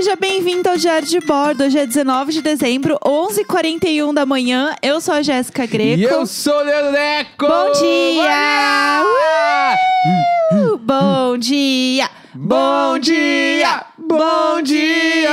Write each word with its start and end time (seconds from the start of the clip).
Seja 0.00 0.16
bem-vindo 0.16 0.66
ao 0.66 0.78
Diário 0.78 1.06
de 1.06 1.20
Bordo. 1.20 1.62
Hoje 1.62 1.78
é 1.78 1.84
19 1.84 2.32
de 2.32 2.40
dezembro, 2.40 2.98
11h41 3.04 4.14
da 4.14 4.24
manhã. 4.24 4.74
Eu 4.80 4.98
sou 4.98 5.12
a 5.12 5.20
Jéssica 5.20 5.66
Greco. 5.66 6.00
E 6.00 6.04
eu 6.04 6.24
sou 6.24 6.54
o 6.54 6.62
Leandro 6.62 6.92
Neco! 6.92 7.46
Bom 7.46 7.70
dia! 7.72 9.02
Bom 10.56 10.72
Uh, 10.72 10.78
Bom 10.78 11.36
dia! 11.36 12.10
Bom 12.34 12.98
dia! 12.98 13.84
Bom 13.98 14.62
dia! 14.62 15.30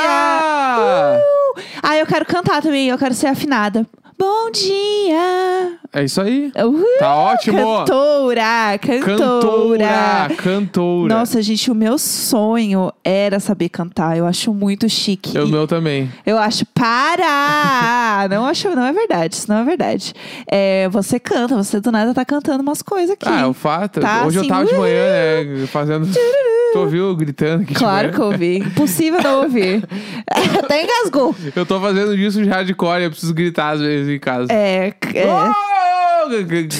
Uh! 0.76 1.62
Ah, 1.82 1.98
eu 1.98 2.06
quero 2.06 2.26
cantar 2.26 2.62
também, 2.62 2.90
eu 2.90 2.98
quero 2.98 3.14
ser 3.14 3.28
afinada. 3.28 3.88
Bom 4.20 4.52
dia! 4.52 5.77
É 5.94 6.04
isso 6.04 6.22
aí. 6.22 6.52
Uhul! 6.56 6.84
Tá 7.00 7.16
ótimo. 7.16 7.58
Cantora! 7.58 8.78
Cantora! 8.80 9.18
Cantora! 9.18 10.36
Cantora. 10.38 11.16
Nossa, 11.16 11.42
gente, 11.42 11.72
o 11.72 11.76
meu 11.76 11.98
sonho 11.98 12.92
era 13.04 13.40
saber 13.40 13.70
cantar. 13.70 14.18
Eu 14.18 14.26
acho 14.26 14.54
muito 14.54 14.90
chique. 14.90 15.38
O 15.38 15.48
meu 15.48 15.68
também. 15.68 16.12
Eu 16.26 16.38
acho, 16.38 16.66
para! 16.68 18.28
não 18.30 18.46
acho, 18.46 18.70
não 18.76 18.86
é 18.86 18.94
verdade, 18.94 19.36
isso 19.36 19.50
não 19.50 19.60
é 19.60 19.64
verdade. 19.64 20.14
É, 20.52 20.90
você 20.90 21.20
canta, 21.20 21.56
você 21.56 21.80
do 21.80 21.92
nada 21.92 22.14
tá 22.14 22.26
cantando 22.26 22.62
umas 22.62 22.82
coisas 22.82 23.12
aqui. 23.12 23.28
Ah, 23.28 23.42
é 23.42 23.46
o 23.46 23.54
fato. 23.54 24.00
Tá, 24.00 24.26
Hoje 24.26 24.40
assim, 24.40 24.48
eu 24.48 24.54
tava 24.54 24.66
de 24.66 24.74
uh! 24.74 24.78
manhã, 24.80 25.44
né, 25.44 25.68
fazendo... 25.68 26.08
Tu 26.74 26.80
ouviu 26.80 27.16
gritando 27.16 27.64
aqui 27.64 27.74
de 27.74 27.80
Claro 27.80 28.12
que 28.12 28.20
eu 28.20 28.26
ouvi. 28.26 28.58
Impossível 28.58 29.22
não 29.24 29.44
ouvir. 29.44 29.84
Até 30.30 30.84
engasgou. 30.84 31.34
Eu 31.56 31.66
tô 31.66 31.80
fazendo 31.80 32.16
disso 32.16 32.44
de 32.44 32.50
hardcore, 32.50 33.04
eu 33.04 33.10
preciso 33.10 33.34
gritar 33.34 33.70
às 33.70 33.80
vezes 33.80 34.14
em 34.14 34.20
casa. 34.20 34.52
É, 34.52 34.94
é, 35.14 35.26
Oh! 35.26 35.87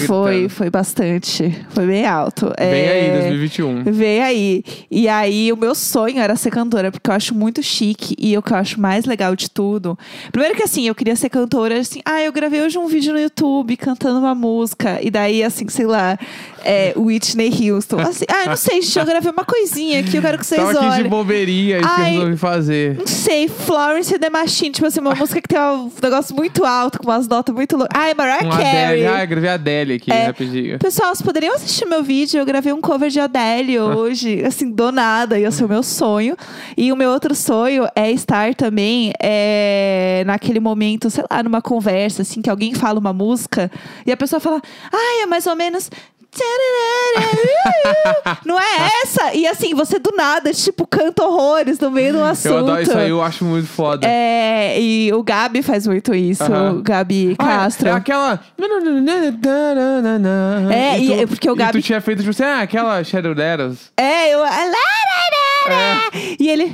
Foi, 0.06 0.48
foi 0.48 0.70
bastante. 0.70 1.64
Foi 1.70 1.86
bem 1.86 2.06
alto. 2.06 2.52
Vem 2.58 2.80
É, 2.84 2.92
aí, 2.92 3.10
2021. 3.20 3.84
Vem 3.84 4.22
aí. 4.22 4.64
E 4.90 5.08
aí, 5.08 5.52
o 5.52 5.56
meu 5.56 5.74
sonho 5.74 6.18
era 6.18 6.36
ser 6.36 6.50
cantora, 6.50 6.90
porque 6.90 7.10
eu 7.10 7.14
acho 7.14 7.34
muito 7.34 7.62
chique. 7.62 8.14
E 8.18 8.36
o 8.36 8.42
que 8.42 8.52
eu 8.52 8.56
acho 8.56 8.80
mais 8.80 9.04
legal 9.04 9.34
de 9.34 9.50
tudo. 9.50 9.98
Primeiro 10.30 10.56
que 10.56 10.62
assim, 10.62 10.86
eu 10.86 10.94
queria 10.94 11.16
ser 11.16 11.28
cantora, 11.28 11.78
assim, 11.78 12.00
ah, 12.04 12.22
eu 12.22 12.32
gravei 12.32 12.62
hoje 12.62 12.78
um 12.78 12.86
vídeo 12.86 13.12
no 13.12 13.20
YouTube 13.20 13.76
cantando 13.76 14.18
uma 14.18 14.34
música. 14.34 14.98
E 15.02 15.10
daí, 15.10 15.42
assim, 15.42 15.68
sei 15.68 15.86
lá, 15.86 16.18
é, 16.64 16.92
Whitney 16.96 17.50
Houston. 17.70 17.98
Assim, 18.00 18.24
ah, 18.28 18.46
não 18.50 18.56
sei, 18.56 18.82
gente, 18.82 18.98
eu 18.98 19.04
gravei 19.06 19.30
uma 19.30 19.44
coisinha 19.44 20.00
aqui, 20.00 20.16
eu 20.16 20.22
quero 20.22 20.38
que 20.38 20.46
vocês 20.46 20.60
Tava 20.60 20.72
aqui 20.72 20.88
de 20.88 20.94
olhem. 21.00 21.08
bobeirinha, 21.10 21.78
isso 21.78 21.88
que 21.88 22.00
eu 22.00 22.04
Ai. 22.04 22.12
resolvi 22.12 22.36
fazer. 22.36 22.96
Não 22.98 23.06
sei, 23.06 23.48
Florence 23.48 24.14
and 24.14 24.18
the 24.18 24.30
Machine, 24.30 24.70
tipo 24.70 24.86
assim, 24.86 25.00
uma 25.00 25.14
música 25.14 25.40
que 25.40 25.48
tem 25.48 25.58
um 25.58 25.90
negócio 26.02 26.34
muito 26.34 26.64
alto, 26.64 26.98
com 26.98 27.04
umas 27.04 27.26
notas 27.28 27.54
muito 27.54 27.76
loucas. 27.76 27.98
Ai, 27.98 28.14
Mariah 28.14 28.48
Carey. 28.48 29.06
Adele. 29.06 29.22
Ah, 29.38 29.40
gravei 29.40 29.50
a 29.50 29.54
Adele 29.54 29.92
aqui, 29.94 30.10
É. 30.10 30.26
rapidinho. 30.26 30.78
Pessoal, 30.78 31.14
vocês 31.14 31.22
poderiam 31.24 31.54
assistir 31.54 31.86
meu 31.86 32.02
vídeo? 32.02 32.38
Eu 32.40 32.46
gravei 32.46 32.72
um 32.72 32.80
cover 32.80 33.08
de 33.08 33.20
Adele 33.20 33.78
hoje, 33.80 34.44
assim, 34.44 34.70
do 34.70 34.90
nada. 34.90 35.38
Ia 35.38 35.50
ser 35.50 35.64
o 35.64 35.68
meu 35.68 35.82
sonho. 35.82 36.36
E 36.76 36.92
o 36.92 36.96
meu 36.96 37.10
outro 37.10 37.34
sonho 37.34 37.86
é 37.94 38.10
estar 38.10 38.54
também 38.54 39.12
é, 39.22 40.22
naquele 40.26 40.60
momento, 40.60 41.08
sei 41.10 41.24
lá, 41.30 41.42
numa 41.42 41.62
conversa, 41.62 42.22
assim, 42.22 42.42
que 42.42 42.50
alguém 42.50 42.74
fala 42.74 42.98
uma 42.98 43.12
música 43.12 43.70
e 44.04 44.12
a 44.12 44.16
pessoa 44.16 44.40
fala, 44.40 44.60
ai, 44.92 45.22
é 45.22 45.26
mais 45.26 45.46
ou 45.46 45.54
menos. 45.56 45.90
Não 48.44 48.58
é 48.58 48.90
essa? 49.02 49.34
E 49.34 49.46
assim, 49.46 49.74
você 49.74 49.98
do 49.98 50.12
nada, 50.16 50.52
tipo, 50.52 50.86
canta 50.86 51.24
horrores 51.24 51.78
no 51.78 51.90
meio 51.90 52.12
de 52.12 52.18
um 52.18 52.24
assunto. 52.24 52.52
Eu 52.52 52.58
adoro 52.58 52.82
isso 52.82 52.96
aí, 52.96 53.10
eu 53.10 53.22
acho 53.22 53.44
muito 53.44 53.66
foda. 53.68 54.06
É, 54.06 54.80
e 54.80 55.12
o 55.12 55.22
Gabi 55.22 55.62
faz 55.62 55.86
muito 55.86 56.14
isso, 56.14 56.42
Aham. 56.44 56.74
o 56.78 56.82
Gabi 56.82 57.34
Ah, 57.38 57.44
Castro. 57.44 57.88
É 57.88 57.92
aquela. 57.92 58.40
É, 60.70 60.98
e- 60.98 61.06
tu, 61.06 61.12
é 61.12 61.26
porque 61.26 61.50
o 61.50 61.54
e 61.54 61.56
Gabi- 61.56 61.80
tu 61.80 61.84
tinha 61.84 62.00
feito, 62.00 62.18
tipo 62.18 62.30
assim, 62.30 62.42
ah, 62.44 62.60
aquela 62.60 63.02
Shadow 63.02 63.32
Letters. 63.32 63.90
É, 63.96 64.34
eu. 64.34 64.40
E 66.38 66.48
ele. 66.48 66.72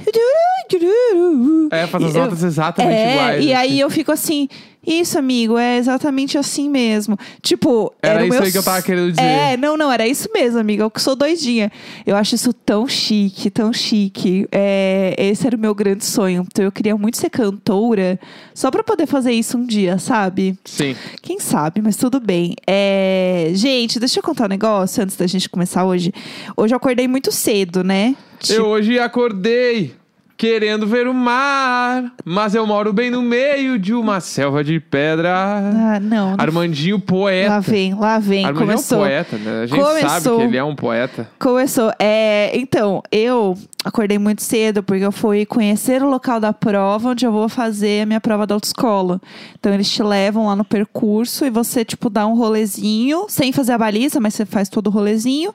É, 1.71 1.87
faz 1.87 2.05
as 2.05 2.15
notas 2.15 2.43
exatamente 2.43 2.97
é, 2.97 3.13
iguais. 3.13 3.45
E 3.45 3.53
aí 3.53 3.69
assim. 3.69 3.81
eu 3.81 3.91
fico 3.91 4.13
assim. 4.13 4.49
Isso, 4.87 5.19
amigo, 5.19 5.57
é 5.57 5.79
exatamente 5.79 6.37
assim 6.37 6.69
mesmo. 6.69 7.19
Tipo, 7.41 7.93
Era 8.03 8.23
o 8.23 8.27
isso 8.27 8.35
meu 8.35 8.43
aí 8.43 8.53
que 8.53 8.59
eu 8.59 8.63
tava 8.63 8.83
querendo 8.83 9.11
dizer. 9.13 9.23
É, 9.23 9.57
não, 9.57 9.77
não, 9.77 9.91
era 9.91 10.07
isso 10.07 10.29
mesmo, 10.35 10.59
amiga. 10.61 10.83
Eu 10.83 10.91
que 10.91 11.01
sou 11.01 11.17
doidinha. 11.17 11.73
Eu 12.07 12.17
acho 12.17 12.35
isso 12.35 12.53
tão 12.53 12.87
chique, 12.87 13.51
tão 13.51 13.73
chique. 13.73 14.47
É, 14.53 15.15
esse 15.17 15.47
era 15.47 15.57
o 15.57 15.59
meu 15.59 15.75
grande 15.75 16.05
sonho. 16.05 16.47
Então 16.47 16.65
eu 16.65 16.71
queria 16.71 16.97
muito 16.97 17.17
ser 17.17 17.31
cantora 17.31 18.21
só 18.53 18.71
pra 18.71 18.85
poder 18.85 19.07
fazer 19.07 19.33
isso 19.33 19.57
um 19.57 19.65
dia, 19.65 19.99
sabe? 19.99 20.57
Sim. 20.65 20.95
Quem 21.23 21.41
sabe, 21.41 21.81
mas 21.81 21.97
tudo 21.97 22.21
bem. 22.21 22.55
É, 22.67 23.51
Gente, 23.55 23.99
deixa 23.99 24.19
eu 24.19 24.23
contar 24.23 24.45
um 24.45 24.49
negócio 24.49 25.03
antes 25.03 25.17
da 25.17 25.27
gente 25.27 25.49
começar 25.49 25.85
hoje. 25.85 26.13
Hoje 26.57 26.75
eu 26.75 26.77
acordei 26.77 27.09
muito 27.09 27.33
cedo, 27.33 27.83
né? 27.83 28.15
Eu 28.53 28.67
hoje 28.67 28.99
acordei 28.99 29.95
querendo 30.37 30.87
ver 30.87 31.07
o 31.07 31.15
mar, 31.15 32.13
mas 32.25 32.55
eu 32.55 32.67
moro 32.67 32.93
bem 32.93 33.09
no 33.11 33.23
meio 33.23 33.79
de 33.79 33.95
uma 33.95 34.21
selva 34.21 34.65
de 34.65 34.81
pedra. 34.81 35.33
Ah, 35.33 36.01
não. 36.01 36.35
Armandinho 36.37 36.97
Lá 36.97 37.03
poeta. 37.03 37.61
vem, 37.61 37.95
lá 37.95 38.19
vem. 38.19 38.45
Armandinho 38.45 38.67
Começou. 38.73 38.99
é 38.99 39.21
um 39.21 39.25
poeta, 39.25 39.37
né? 39.39 39.63
A 39.63 39.67
gente 39.67 39.81
sabe 39.81 40.01
Começou. 40.03 40.39
que 40.39 40.45
ele 40.45 40.57
é 40.57 40.65
um 40.65 40.75
poeta. 40.75 41.31
Começou. 41.39 41.93
É, 42.01 42.51
então, 42.55 43.03
eu 43.13 43.57
acordei 43.85 44.19
muito 44.19 44.43
cedo 44.43 44.83
porque 44.83 45.05
eu 45.05 45.13
fui 45.13 45.47
conhecer 45.47 46.03
o 46.03 46.11
local 46.11 46.41
da 46.41 46.53
prova 46.53 47.11
onde 47.11 47.25
eu 47.25 47.33
vou 47.33 47.49
fazer 47.49 48.03
a 48.03 48.07
minha 48.07 48.21
prova 48.21 48.47
da 48.47 48.55
autoescola. 48.55 49.21
Então, 49.59 49.73
eles 49.73 49.89
te 49.89 50.03
levam 50.03 50.47
lá 50.47 50.57
no 50.57 50.65
percurso 50.65 51.47
e 51.47 51.51
você, 51.51 51.85
tipo, 51.85 52.11
dá 52.11 52.27
um 52.27 52.35
rolezinho, 52.35 53.27
sem 53.29 53.53
fazer 53.53 53.73
a 53.73 53.79
baliza, 53.79 54.21
mas 54.21 54.35
você 54.35 54.45
faz 54.45 54.69
todo 54.69 54.89
o 54.89 54.91
rolezinho 54.91 55.55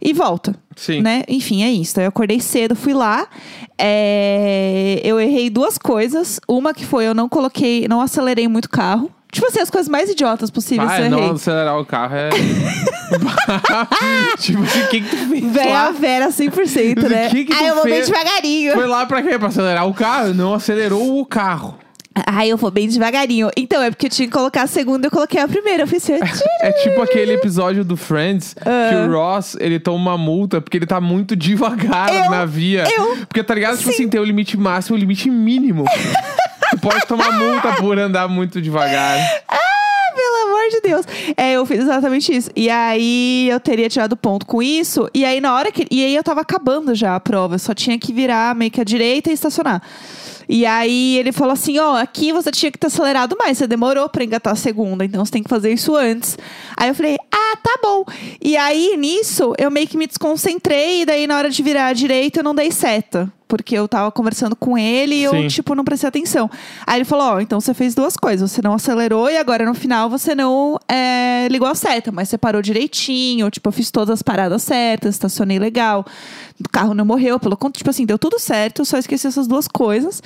e 0.00 0.12
volta. 0.12 0.54
Sim. 0.76 1.02
Né? 1.02 1.22
Enfim, 1.28 1.62
é 1.62 1.70
isso. 1.70 1.92
Então, 1.92 2.04
eu 2.04 2.08
acordei 2.08 2.40
cedo, 2.40 2.74
fui 2.74 2.94
lá. 2.94 3.26
É, 3.78 5.00
Eu 5.04 5.20
errei 5.20 5.50
duas 5.50 5.76
coisas. 5.78 6.40
Uma 6.48 6.72
que 6.72 6.86
foi 6.86 7.06
eu 7.06 7.14
não 7.14 7.28
coloquei, 7.28 7.86
não 7.88 8.00
acelerei 8.00 8.48
muito 8.48 8.66
o 8.66 8.70
carro. 8.70 9.10
Tipo 9.32 9.46
assim, 9.46 9.60
as 9.60 9.70
coisas 9.70 9.88
mais 9.88 10.10
idiotas 10.10 10.50
possíveis 10.50 10.90
Ah, 10.90 11.08
não 11.08 11.30
acelerar 11.32 11.78
o 11.78 11.86
carro 11.86 12.16
é. 12.16 12.30
tipo 14.38 14.60
assim, 14.62 14.82
o 14.82 14.88
que, 14.88 15.00
que 15.00 15.08
tu 15.08 15.16
fez? 15.28 15.44
Véia 15.52 15.72
lá? 15.72 15.90
Vera 15.92 16.28
100%, 16.30 17.08
né? 17.08 17.30
Que 17.30 17.44
que 17.44 17.54
tu 17.54 17.56
Ai, 17.56 17.70
eu 17.70 17.74
vou 17.76 17.84
bem 17.84 18.00
devagarinho. 18.00 18.72
Foi 18.72 18.86
lá 18.88 19.06
pra 19.06 19.22
quê? 19.22 19.38
Pra 19.38 19.46
acelerar 19.48 19.86
o 19.86 19.94
carro? 19.94 20.34
Não 20.34 20.52
acelerou 20.54 21.20
o 21.20 21.24
carro. 21.24 21.78
Ai, 22.26 22.48
eu 22.50 22.56
vou 22.56 22.70
bem 22.70 22.88
devagarinho. 22.88 23.50
Então, 23.56 23.80
é 23.82 23.90
porque 23.90 24.06
eu 24.06 24.10
tinha 24.10 24.26
que 24.26 24.32
colocar 24.32 24.62
a 24.62 24.66
segunda, 24.66 25.06
eu 25.06 25.10
coloquei 25.10 25.40
a 25.40 25.46
primeira. 25.46 25.84
Eu 25.84 25.86
fiz 25.86 26.02
assim, 26.10 26.18
É 26.60 26.72
tipo 26.72 27.00
aquele 27.00 27.34
episódio 27.34 27.84
do 27.84 27.96
Friends 27.96 28.54
Ah. 28.60 28.88
que 28.90 28.96
o 28.96 29.12
Ross, 29.12 29.56
ele 29.60 29.78
toma 29.78 29.98
uma 30.10 30.18
multa 30.18 30.60
porque 30.60 30.76
ele 30.76 30.86
tá 30.86 31.00
muito 31.00 31.36
devagar 31.36 32.12
Eu- 32.12 32.30
na 32.30 32.44
via. 32.44 32.84
eu- 32.92 33.16
Porque 33.26 33.42
tá 33.44 33.54
ligado? 33.54 33.76
Tipo 33.78 33.90
Sim. 33.90 33.94
assim, 33.94 34.08
tem 34.08 34.20
o 34.20 34.24
limite 34.24 34.56
máximo 34.56 34.96
e 34.96 34.98
o 34.98 35.00
limite 35.00 35.30
mínimo. 35.30 35.84
tu 36.70 36.78
pode 36.80 37.06
tomar 37.06 37.30
multa 37.32 37.72
por 37.74 37.96
andar 37.98 38.26
muito 38.28 38.60
devagar. 38.60 39.18
ah, 39.48 39.56
pelo 40.14 40.48
amor 40.48 40.68
de 40.70 40.80
Deus. 40.80 41.06
É, 41.36 41.52
eu 41.52 41.64
fiz 41.64 41.78
exatamente 41.80 42.34
isso. 42.34 42.50
E 42.56 42.68
aí, 42.68 43.48
eu 43.50 43.60
teria 43.60 43.88
tirado 43.88 44.16
ponto 44.16 44.44
com 44.46 44.60
isso. 44.60 45.08
E 45.14 45.24
aí, 45.24 45.40
na 45.40 45.54
hora 45.54 45.70
que... 45.70 45.86
E 45.90 46.04
aí, 46.04 46.14
eu 46.16 46.22
tava 46.24 46.40
acabando 46.40 46.92
já 46.94 47.14
a 47.14 47.20
prova. 47.20 47.54
Eu 47.54 47.58
só 47.60 47.72
tinha 47.72 47.96
que 47.98 48.12
virar 48.12 48.54
meio 48.56 48.70
que 48.70 48.80
à 48.80 48.84
direita 48.84 49.30
e 49.30 49.32
estacionar. 49.32 49.80
E 50.52 50.66
aí, 50.66 51.16
ele 51.16 51.30
falou 51.30 51.52
assim, 51.52 51.78
ó, 51.78 51.94
aqui 51.96 52.32
você 52.32 52.50
tinha 52.50 52.72
que 52.72 52.78
ter 52.78 52.88
acelerado 52.88 53.36
mais. 53.38 53.56
Você 53.56 53.68
demorou 53.68 54.08
pra 54.08 54.24
engatar 54.24 54.52
a 54.52 54.56
segunda, 54.56 55.04
então 55.04 55.24
você 55.24 55.30
tem 55.30 55.44
que 55.44 55.48
fazer 55.48 55.72
isso 55.72 55.94
antes. 55.94 56.36
Aí, 56.76 56.88
eu 56.88 56.94
falei, 56.94 57.16
ah, 57.30 57.56
tá 57.62 57.78
bom. 57.80 58.04
E 58.42 58.56
aí, 58.56 58.96
nisso, 58.96 59.54
eu 59.56 59.70
meio 59.70 59.86
que 59.86 59.96
me 59.96 60.08
desconcentrei. 60.08 61.02
E 61.02 61.06
daí, 61.06 61.28
na 61.28 61.38
hora 61.38 61.50
de 61.50 61.62
virar 61.62 61.86
à 61.86 61.92
direita, 61.92 62.40
eu 62.40 62.44
não 62.44 62.52
dei 62.52 62.72
seta. 62.72 63.32
Porque 63.46 63.76
eu 63.76 63.86
tava 63.86 64.10
conversando 64.10 64.56
com 64.56 64.76
ele 64.76 65.16
e 65.16 65.22
eu, 65.24 65.32
Sim. 65.32 65.48
tipo, 65.48 65.74
não 65.74 65.84
prestei 65.84 66.08
atenção. 66.08 66.48
Aí 66.86 66.98
ele 66.98 67.04
falou: 67.04 67.34
Ó, 67.34 67.40
então 67.40 67.60
você 67.60 67.74
fez 67.74 67.96
duas 67.96 68.16
coisas. 68.16 68.48
Você 68.48 68.62
não 68.62 68.74
acelerou 68.74 69.28
e 69.28 69.36
agora 69.36 69.66
no 69.66 69.74
final 69.74 70.08
você 70.08 70.36
não 70.36 70.78
é, 70.88 71.48
ligou 71.50 71.66
a 71.66 71.74
seta, 71.74 72.12
mas 72.12 72.28
você 72.28 72.38
parou 72.38 72.62
direitinho. 72.62 73.50
Tipo, 73.50 73.68
eu 73.68 73.72
fiz 73.72 73.90
todas 73.90 74.14
as 74.14 74.22
paradas 74.22 74.62
certas, 74.62 75.16
estacionei 75.16 75.58
legal. 75.58 76.06
O 76.64 76.68
carro 76.70 76.94
não 76.94 77.04
morreu, 77.04 77.40
pelo 77.40 77.56
contrário, 77.56 77.78
tipo 77.78 77.90
assim, 77.90 78.04
deu 78.04 78.18
tudo 78.18 78.38
certo, 78.38 78.84
só 78.84 78.98
esqueci 78.98 79.26
essas 79.26 79.46
duas 79.46 79.66
coisas. 79.66 80.22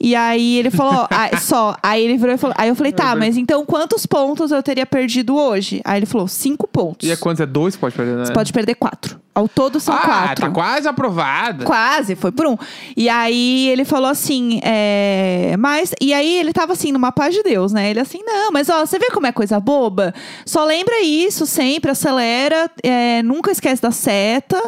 E 0.00 0.14
aí 0.14 0.56
ele 0.56 0.70
falou, 0.70 1.06
ah, 1.10 1.36
só. 1.40 1.76
Aí 1.82 2.04
ele 2.04 2.16
virou 2.16 2.34
e 2.34 2.38
falou. 2.38 2.54
Aí 2.58 2.68
eu 2.68 2.74
falei, 2.74 2.92
tá, 2.92 3.14
mas 3.16 3.36
então 3.36 3.64
quantos 3.64 4.06
pontos 4.06 4.50
eu 4.50 4.62
teria 4.62 4.86
perdido 4.86 5.36
hoje? 5.36 5.80
Aí 5.84 5.98
ele 5.98 6.06
falou, 6.06 6.28
cinco 6.28 6.68
pontos. 6.68 7.08
E 7.08 7.12
é 7.12 7.16
quantos? 7.16 7.40
É 7.40 7.46
dois? 7.46 7.76
Pode 7.76 7.94
perder, 7.94 8.16
né? 8.16 8.24
Você 8.24 8.32
pode 8.32 8.52
perder 8.52 8.74
quatro. 8.74 9.18
Ao 9.34 9.46
todo 9.46 9.78
são 9.78 9.94
ah, 9.94 10.00
quatro. 10.00 10.46
tá 10.46 10.50
quase 10.50 10.88
aprovada. 10.88 11.64
Quase, 11.64 12.16
foi 12.16 12.32
por 12.32 12.44
um. 12.44 12.56
E 12.96 13.08
aí 13.08 13.68
ele 13.68 13.84
falou 13.84 14.10
assim, 14.10 14.60
é, 14.64 15.54
mas. 15.56 15.92
E 16.00 16.12
aí 16.12 16.38
ele 16.38 16.52
tava 16.52 16.72
assim, 16.72 16.90
numa 16.90 17.12
paz 17.12 17.32
de 17.32 17.44
Deus, 17.44 17.72
né? 17.72 17.88
Ele 17.88 18.00
assim, 18.00 18.20
não, 18.24 18.50
mas 18.50 18.68
ó, 18.68 18.84
você 18.84 18.98
vê 18.98 19.10
como 19.10 19.28
é 19.28 19.32
coisa 19.32 19.60
boba? 19.60 20.12
Só 20.44 20.64
lembra 20.64 21.02
isso 21.02 21.46
sempre, 21.46 21.92
acelera, 21.92 22.68
é, 22.82 23.22
nunca 23.22 23.52
esquece 23.52 23.80
da 23.80 23.92
seta. 23.92 24.60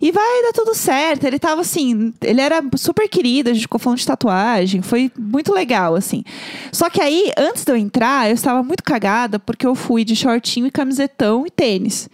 E 0.00 0.10
vai 0.10 0.42
dar 0.42 0.52
tudo 0.52 0.74
certo. 0.74 1.24
Ele 1.24 1.38
tava 1.38 1.60
assim, 1.60 2.12
ele 2.22 2.40
era 2.40 2.62
super 2.76 3.08
querido, 3.08 3.50
a 3.50 3.52
gente 3.52 3.62
ficou 3.62 3.78
falando 3.78 3.98
de 3.98 4.06
tatuagem. 4.06 4.80
Foi 4.82 5.10
muito 5.18 5.52
legal, 5.52 5.94
assim. 5.94 6.24
Só 6.72 6.88
que 6.88 7.00
aí, 7.00 7.30
antes 7.36 7.64
de 7.64 7.72
eu 7.72 7.76
entrar, 7.76 8.28
eu 8.28 8.34
estava 8.34 8.62
muito 8.62 8.82
cagada 8.82 9.38
porque 9.38 9.66
eu 9.66 9.74
fui 9.74 10.04
de 10.04 10.16
shortinho 10.16 10.66
e 10.66 10.70
camisetão 10.70 11.46
e 11.46 11.50
tênis. 11.50 12.08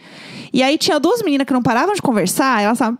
E 0.52 0.62
aí 0.62 0.78
tinha 0.78 0.98
duas 0.98 1.22
meninas 1.22 1.46
que 1.46 1.52
não 1.52 1.62
paravam 1.62 1.94
de 1.94 2.00
conversar, 2.00 2.62
elas 2.62 2.78
estavam. 2.78 2.98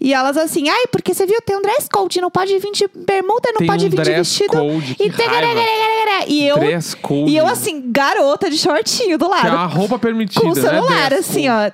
E 0.00 0.12
elas 0.12 0.36
assim, 0.36 0.68
ai, 0.68 0.86
porque 0.92 1.14
você 1.14 1.24
viu, 1.24 1.40
tem 1.40 1.56
um 1.56 1.62
dress 1.62 1.88
code, 1.90 2.20
não 2.20 2.30
pode 2.30 2.58
vir 2.58 2.72
de 2.72 2.86
bermuda, 2.94 3.50
não 3.52 3.58
Tem 3.60 3.66
pode 3.66 3.86
um 3.86 3.88
vir 3.88 4.02
de 4.02 4.10
vestido. 4.12 4.50
code, 4.50 4.94
que 4.96 5.04
e, 5.04 5.08
e 6.28 6.46
eu. 6.46 6.58
Dress 6.58 6.94
code. 6.96 7.30
E 7.30 7.36
eu, 7.36 7.46
assim, 7.46 7.82
garota 7.86 8.50
de 8.50 8.58
shortinho 8.58 9.16
do 9.16 9.26
Que 9.28 9.32
é 9.32 9.34
lado 9.34 9.48
uma 9.56 9.66
roupa 9.66 9.98
permitida, 9.98 10.40
com 10.40 10.50
o 10.50 10.54
celular, 10.54 11.10
né? 11.10 11.18
assim, 11.18 11.48
ó. 11.48 11.70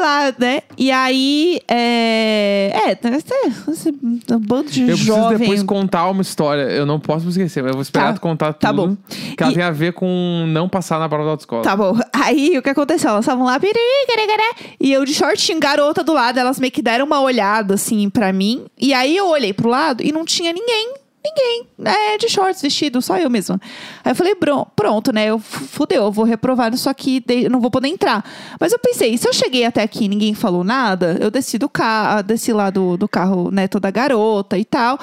Lá, 0.00 0.17
né? 0.38 0.62
E 0.76 0.90
aí, 0.90 1.60
é. 1.68 2.72
É, 2.88 2.98
esse, 3.16 3.70
esse 3.70 3.88
um 3.90 4.38
bando 4.38 4.70
de 4.70 4.82
Eu 4.82 4.96
preciso 4.96 5.28
depois 5.36 5.62
contar 5.62 6.08
uma 6.10 6.22
história. 6.22 6.62
Eu 6.62 6.86
não 6.86 6.98
posso 7.00 7.24
me 7.24 7.30
esquecer, 7.30 7.62
mas 7.62 7.70
eu 7.70 7.74
vou 7.74 7.82
esperar 7.82 8.08
Tá. 8.08 8.12
tu 8.14 8.20
contar 8.20 8.52
tudo. 8.52 8.60
Tá 8.60 8.72
bom. 8.72 8.96
Que 9.36 9.42
ela 9.42 9.52
E- 9.52 9.54
tem 9.54 9.64
a 9.64 9.70
ver 9.70 9.92
com 9.92 10.44
não 10.48 10.68
passar 10.68 10.98
na 10.98 11.08
prova 11.08 11.24
da 11.24 11.30
autoescola. 11.32 11.62
Tá 11.62 11.76
bom. 11.76 11.96
Aí 12.12 12.56
o 12.58 12.62
que 12.62 12.70
aconteceu? 12.70 13.10
Elas 13.10 13.24
estavam 13.24 13.44
lá, 13.46 13.58
e 14.80 14.92
eu 14.92 15.04
de 15.04 15.14
shortinho, 15.14 15.58
garota 15.60 16.02
do 16.04 16.12
lado, 16.12 16.38
elas 16.38 16.58
meio 16.60 16.72
que 16.72 16.82
deram 16.82 17.06
uma 17.06 17.20
olhada 17.20 17.74
assim 17.74 18.08
pra 18.10 18.32
mim. 18.32 18.66
E 18.78 18.92
aí 18.94 19.16
eu 19.16 19.26
olhei 19.28 19.52
pro 19.52 19.68
lado 19.68 20.02
e 20.04 20.12
não 20.12 20.24
tinha 20.24 20.52
ninguém. 20.52 20.94
Ninguém. 21.24 21.66
É, 21.84 22.16
de 22.16 22.28
shorts, 22.28 22.62
vestido, 22.62 23.02
só 23.02 23.18
eu 23.18 23.28
mesma. 23.28 23.60
Aí 24.04 24.12
eu 24.12 24.16
falei, 24.16 24.34
"Bron- 24.34 24.66
pronto, 24.76 25.12
né? 25.12 25.26
Eu 25.26 25.38
fudeu, 25.38 26.04
eu 26.04 26.12
vou 26.12 26.24
reprovar 26.24 26.72
isso 26.72 26.88
aqui, 26.88 27.22
não 27.50 27.60
vou 27.60 27.70
poder 27.70 27.88
entrar. 27.88 28.24
Mas 28.58 28.72
eu 28.72 28.78
pensei, 28.78 29.16
se 29.18 29.28
eu 29.28 29.32
cheguei 29.32 29.64
até 29.64 29.82
aqui 29.82 30.04
e 30.04 30.08
ninguém 30.08 30.32
falou 30.34 30.62
nada, 30.64 31.18
eu 31.20 31.30
desci 31.30 31.58
do 31.58 31.68
carro, 31.68 32.22
desci 32.22 32.52
lá 32.52 32.70
do, 32.70 32.96
do 32.96 33.08
carro, 33.08 33.50
né, 33.50 33.66
toda 33.68 33.90
garota 33.90 34.56
e 34.56 34.64
tal. 34.64 34.98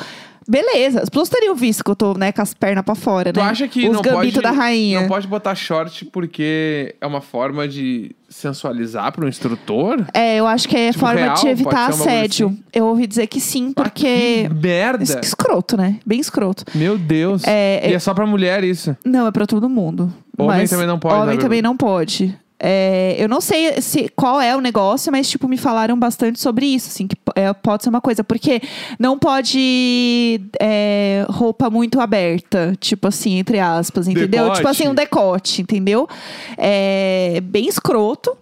Beleza, 0.48 1.02
as 1.02 1.10
pessoas 1.10 1.30
teriam 1.30 1.56
visto 1.56 1.84
que 1.84 1.90
eu 1.90 1.96
tô, 1.96 2.14
né, 2.14 2.32
com 2.32 2.42
as 2.42 2.54
pernas 2.54 2.84
pra 2.86 2.94
fora, 2.96 3.34
Tu 3.34 3.40
né? 3.40 3.46
acha 3.48 3.68
que 3.68 3.88
Os 3.90 3.96
não 3.96 4.02
pode, 4.02 4.32
da 4.42 4.52
rainha. 4.52 5.02
não 5.02 5.08
pode 5.08 5.28
botar 5.28 5.56
short 5.56 6.06
porque 6.06 6.96
é 7.02 7.08
uma 7.08 7.20
forma 7.22 7.68
de 7.68 8.16
sensualizar 8.30 9.12
pro 9.12 9.28
instrutor? 9.28 10.06
É, 10.14 10.36
eu 10.38 10.46
acho 10.46 10.68
que 10.68 10.76
é 10.78 10.88
Tipo, 10.92 11.00
forma 11.00 11.20
real? 11.22 11.36
de 11.36 11.48
evitar 11.48 11.90
assédio. 11.90 12.48
assim? 12.48 12.64
Eu 12.74 12.86
ouvi 12.86 13.08
dizer 13.08 13.28
que 13.28 13.40
sim, 13.42 13.70
Ah, 13.76 13.84
porque. 13.84 14.48
que 14.48 14.54
merda! 14.54 15.04
Es- 15.04 15.18
Escroto, 15.24 15.76
né? 15.78 16.00
Bem 16.06 16.20
escroto. 16.20 16.64
Meu 16.76 16.98
Deus. 16.98 17.44
É, 17.46 17.88
e 17.90 17.92
é- 17.92 17.96
é 17.96 18.00
só 18.00 18.14
pra 18.14 18.26
mulher 18.28 18.64
isso. 18.64 18.96
Não, 19.04 19.26
é 19.28 19.32
pra 19.32 19.46
todo 19.48 19.68
mundo. 19.68 20.14
Homem 20.38 20.58
Mas 20.58 20.70
também 20.70 20.86
não 20.86 21.00
pode, 21.00 21.16
Homem 21.16 21.38
né, 21.38 21.42
também 21.42 21.62
não 21.62 21.78
pode. 21.78 22.38
É, 22.68 23.16
eu 23.20 23.30
não 23.30 23.40
sei 23.40 23.80
se, 23.80 24.10
qual 24.16 24.42
é 24.42 24.56
o 24.56 24.60
negócio, 24.60 25.12
mas, 25.12 25.30
tipo, 25.30 25.48
me 25.48 25.56
falaram 25.56 25.98
bastante 26.00 26.40
sobre 26.40 26.66
isso, 26.66 26.90
assim, 26.90 27.06
que 27.06 27.16
é, 27.36 27.54
pode 27.54 27.84
ser 27.84 27.90
uma 27.90 28.02
coisa. 28.02 28.24
Porque 28.24 28.60
não 28.98 29.20
pode 29.20 30.42
é, 30.60 31.28
roupa 31.30 31.70
muito 31.70 32.02
aberta, 32.02 32.76
tipo 32.80 33.08
assim, 33.08 33.38
entre 33.38 33.60
aspas, 33.60 34.08
entendeu? 34.08 34.46
Decote. 34.46 34.56
Tipo 34.56 34.68
assim, 34.68 34.88
um 34.88 34.96
decote, 34.96 35.62
entendeu? 35.62 36.10
É 36.58 37.40
bem 37.44 37.68
escroto. 37.68 38.36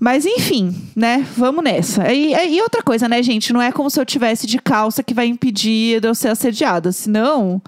Mas 0.00 0.24
enfim, 0.24 0.74
né? 0.96 1.24
Vamos 1.36 1.62
nessa. 1.62 2.10
E, 2.10 2.32
e 2.54 2.62
outra 2.62 2.82
coisa, 2.82 3.06
né, 3.06 3.22
gente? 3.22 3.52
Não 3.52 3.60
é 3.60 3.70
como 3.70 3.90
se 3.90 4.00
eu 4.00 4.06
tivesse 4.06 4.46
de 4.46 4.58
calça 4.58 5.02
que 5.02 5.12
vai 5.12 5.26
impedir 5.26 6.00
de 6.00 6.08
eu 6.08 6.14
ser 6.14 6.28
assediada. 6.28 6.90
Senão, 6.90 7.60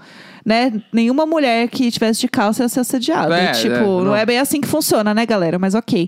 né? 0.45 0.71
Nenhuma 0.93 1.25
mulher 1.25 1.67
que 1.67 1.89
tivesse 1.89 2.21
de 2.21 2.27
calça 2.27 2.63
ia 2.63 2.69
ser 2.69 2.81
assediada. 2.81 3.35
É, 3.35 3.51
tipo, 3.53 3.73
é, 3.75 3.79
não. 3.81 4.03
não. 4.05 4.15
é 4.15 4.25
bem 4.25 4.37
assim 4.39 4.61
que 4.61 4.67
funciona, 4.67 5.13
né, 5.13 5.25
galera? 5.25 5.57
Mas 5.57 5.73
ok. 5.73 6.07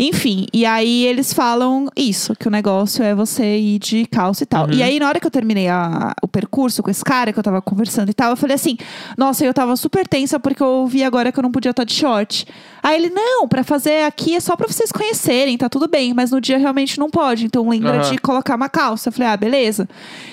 Enfim, 0.00 0.46
e 0.52 0.64
aí 0.64 1.04
eles 1.06 1.32
falam 1.32 1.88
isso, 1.96 2.32
que 2.36 2.46
o 2.46 2.50
negócio 2.50 3.02
é 3.02 3.14
você 3.16 3.58
ir 3.58 3.80
de 3.80 4.06
calça 4.06 4.44
e 4.44 4.46
tal. 4.46 4.66
Uhum. 4.66 4.72
E 4.72 4.82
aí, 4.82 4.98
na 5.00 5.08
hora 5.08 5.18
que 5.18 5.26
eu 5.26 5.30
terminei 5.30 5.66
a- 5.68 6.14
o 6.22 6.28
percurso 6.28 6.82
com 6.84 6.90
esse 6.90 7.04
cara 7.04 7.32
que 7.32 7.38
eu 7.38 7.42
tava 7.42 7.60
conversando 7.60 8.08
e 8.08 8.14
tal, 8.14 8.30
eu 8.30 8.36
falei 8.36 8.54
assim: 8.54 8.76
nossa, 9.16 9.44
eu 9.44 9.52
tava 9.52 9.74
super 9.76 10.06
tensa 10.06 10.38
porque 10.38 10.62
eu 10.62 10.66
ouvi 10.68 11.02
agora 11.02 11.32
que 11.32 11.38
eu 11.38 11.42
não 11.42 11.50
podia 11.50 11.72
estar 11.72 11.82
de 11.84 11.92
short. 11.92 12.46
Aí 12.80 12.96
ele, 12.96 13.10
não, 13.10 13.48
pra 13.48 13.64
fazer 13.64 14.04
aqui 14.04 14.36
é 14.36 14.40
só 14.40 14.54
pra 14.54 14.68
vocês 14.68 14.92
conhecerem, 14.92 15.58
tá 15.58 15.68
tudo 15.68 15.88
bem, 15.88 16.14
mas 16.14 16.30
no 16.30 16.40
dia 16.40 16.58
realmente 16.58 16.96
não 16.98 17.10
pode. 17.10 17.44
Então 17.46 17.68
lembra 17.68 18.00
Aham. 18.00 18.10
de 18.12 18.18
colocar 18.18 18.54
uma 18.54 18.68
calça. 18.68 19.08
Eu 19.08 19.12
falei, 19.12 19.28
ah, 19.28 19.36
beleza. 19.36 19.88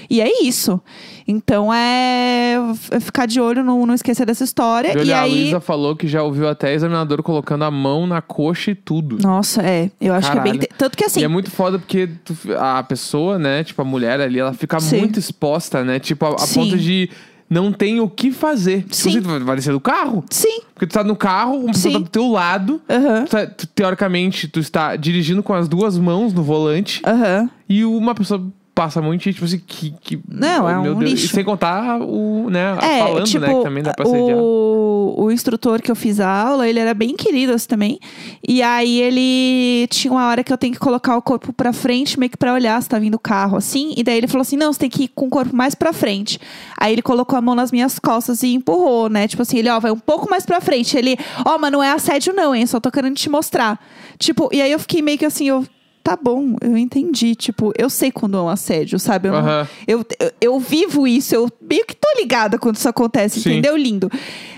E 0.07 0.21
é 0.21 0.43
isso. 0.43 0.79
Então 1.27 1.73
é 1.73 2.57
ficar 3.01 3.25
de 3.25 3.39
olho, 3.41 3.63
não, 3.63 3.85
não 3.85 3.93
esquecer 3.95 4.25
dessa 4.25 4.43
história. 4.43 4.91
Olha, 4.91 5.03
e 5.03 5.11
a 5.13 5.21
aí. 5.21 5.31
Luísa 5.43 5.59
falou 5.59 5.95
que 5.95 6.07
já 6.07 6.21
ouviu 6.21 6.47
até 6.47 6.73
examinador 6.73 7.23
colocando 7.23 7.63
a 7.63 7.71
mão 7.71 8.05
na 8.05 8.21
coxa 8.21 8.71
e 8.71 8.75
tudo. 8.75 9.17
Nossa, 9.21 9.61
é. 9.63 9.89
Eu 9.99 10.13
acho 10.13 10.31
que 10.31 10.37
é 10.37 10.41
bem. 10.41 10.53
Caralho. 10.53 10.69
Tanto 10.77 10.97
que 10.97 11.03
assim. 11.03 11.21
E 11.21 11.23
é 11.23 11.27
muito 11.27 11.49
foda 11.49 11.79
porque 11.79 12.07
tu- 12.23 12.35
a 12.59 12.83
pessoa, 12.83 13.39
né, 13.39 13.63
tipo, 13.63 13.81
a 13.81 13.85
mulher 13.85 14.19
ali, 14.21 14.37
ela 14.39 14.53
fica 14.53 14.79
Sim. 14.79 14.99
muito 14.99 15.17
exposta, 15.19 15.83
né? 15.83 15.99
Tipo, 15.99 16.25
a, 16.25 16.29
a 16.29 16.47
ponto 16.47 16.77
de 16.77 17.09
não 17.49 17.71
tem 17.71 17.99
o 17.99 18.07
que 18.09 18.31
fazer. 18.31 18.81
Tipo 18.83 18.95
Sim. 18.95 19.09
assim, 19.09 19.21
tu 19.21 19.45
vai- 19.45 19.55
descer 19.55 19.71
do 19.73 19.79
carro? 19.79 20.23
Sim. 20.29 20.61
Porque 20.73 20.85
tu 20.87 20.93
tá 20.93 21.03
no 21.03 21.15
carro, 21.15 21.55
uma 21.59 21.73
pessoa 21.73 21.91
Sim. 21.91 21.93
tá 21.93 22.03
do 22.03 22.09
teu 22.09 22.27
lado. 22.29 22.81
Aham. 22.89 23.25
tu 23.25 23.29
tá- 23.31 23.47
tu- 23.47 23.67
teoricamente, 23.67 24.47
tu 24.47 24.59
está 24.59 24.95
dirigindo 24.95 25.41
com 25.41 25.53
as 25.53 25.67
duas 25.67 25.97
mãos 25.97 26.33
no 26.33 26.43
volante. 26.43 27.01
Aham. 27.05 27.49
E 27.67 27.83
uma 27.83 28.13
pessoa 28.13 28.43
passa 28.75 29.01
muito 29.01 29.31
tipo 29.31 29.45
assim, 29.45 29.59
que. 29.65 29.91
que 30.01 30.19
Não, 30.27 30.65
oh, 30.65 30.69
é 30.69 30.77
um 30.77 30.83
Deus. 30.83 30.99
lixo. 30.99 31.25
E 31.25 31.29
sem 31.29 31.43
contar 31.45 31.99
o, 32.01 32.49
né, 32.49 32.77
É, 32.81 32.99
falando, 32.99 33.25
tipo, 33.25 33.39
né, 33.39 33.53
que 33.53 33.63
também 33.63 33.81
dá 33.81 33.93
pra 33.93 34.05
assediar. 34.05 34.37
o, 34.37 35.15
o 35.17 35.31
instrutor 35.31 35.81
que 35.81 35.89
eu 35.89 35.95
fiz 35.95 36.19
a 36.19 36.29
aula, 36.29 36.67
ele 36.67 36.77
era 36.77 36.93
bem 36.93 37.15
querido 37.15 37.53
assim, 37.53 37.67
também. 37.67 37.99
E 38.45 38.61
aí 38.61 38.99
ele 38.99 39.87
tinha 39.87 40.11
uma 40.11 40.27
hora 40.27 40.43
que 40.43 40.51
eu 40.51 40.57
tenho 40.57 40.73
que 40.73 40.79
colocar 40.79 41.15
o 41.15 41.21
corpo 41.21 41.53
pra 41.53 41.71
frente, 41.71 42.19
meio 42.19 42.29
que 42.29 42.37
pra 42.37 42.53
olhar 42.53 42.81
se 42.83 42.89
tá 42.89 42.99
vindo 42.99 43.15
o 43.15 43.19
carro, 43.19 43.55
assim. 43.57 43.93
E 43.95 44.03
daí 44.03 44.17
ele 44.17 44.27
falou 44.27 44.41
assim: 44.41 44.57
não, 44.57 44.73
você 44.73 44.79
tem 44.79 44.89
que 44.89 45.03
ir 45.05 45.07
com 45.07 45.27
o 45.27 45.29
corpo 45.29 45.55
mais 45.55 45.73
pra 45.73 45.93
frente. 45.93 46.37
Aí 46.77 46.91
ele 46.91 47.01
colocou 47.01 47.39
a 47.39 47.41
mão 47.41 47.55
nas 47.55 47.71
minhas 47.71 47.97
costas 47.97 48.43
e 48.43 48.53
empurrou, 48.53 49.09
né? 49.09 49.27
Tipo 49.27 49.41
assim, 49.41 49.57
ele, 49.59 49.69
ó, 49.69 49.79
vai 49.79 49.91
um 49.91 49.99
pouco 49.99 50.29
mais 50.29 50.45
pra 50.45 50.59
frente. 50.59 50.97
Ele, 50.97 51.17
ó, 51.45 51.57
mas 51.57 51.71
não 51.71 51.81
é 51.81 51.91
assédio, 51.91 52.33
não, 52.33 52.53
hein? 52.53 52.65
Só 52.65 52.79
tô 52.81 52.91
querendo 52.91 53.15
te 53.15 53.29
mostrar. 53.29 53.79
Tipo, 54.19 54.49
e 54.51 54.61
aí 54.61 54.71
eu 54.71 54.79
fiquei 54.79 55.01
meio 55.01 55.17
que 55.17 55.25
assim, 55.25 55.47
eu. 55.47 55.65
Tá 56.05 56.15
bom, 56.15 56.55
eu 56.61 56.77
entendi. 56.77 57.33
Tipo, 57.33 57.73
eu 57.75 57.89
sei 57.89 58.11
quando 58.11 58.37
é 58.37 58.41
um 58.41 58.47
assédio, 58.47 58.99
sabe? 58.99 59.27
Eu, 59.27 59.31
não- 59.33 59.39
Aham. 59.39 59.67
eu, 59.87 60.05
eu, 60.19 60.31
eu 60.39 60.59
vivo 60.59 61.07
isso, 61.07 61.33
eu 61.33 61.49
meio 61.67 61.83
que 61.83 61.95
tô 61.95 62.07
ligada 62.19 62.59
quando 62.59 62.75
isso 62.75 62.87
acontece, 62.87 63.41
Sim. 63.41 63.49
entendeu? 63.53 63.75
Lindo. 63.75 64.07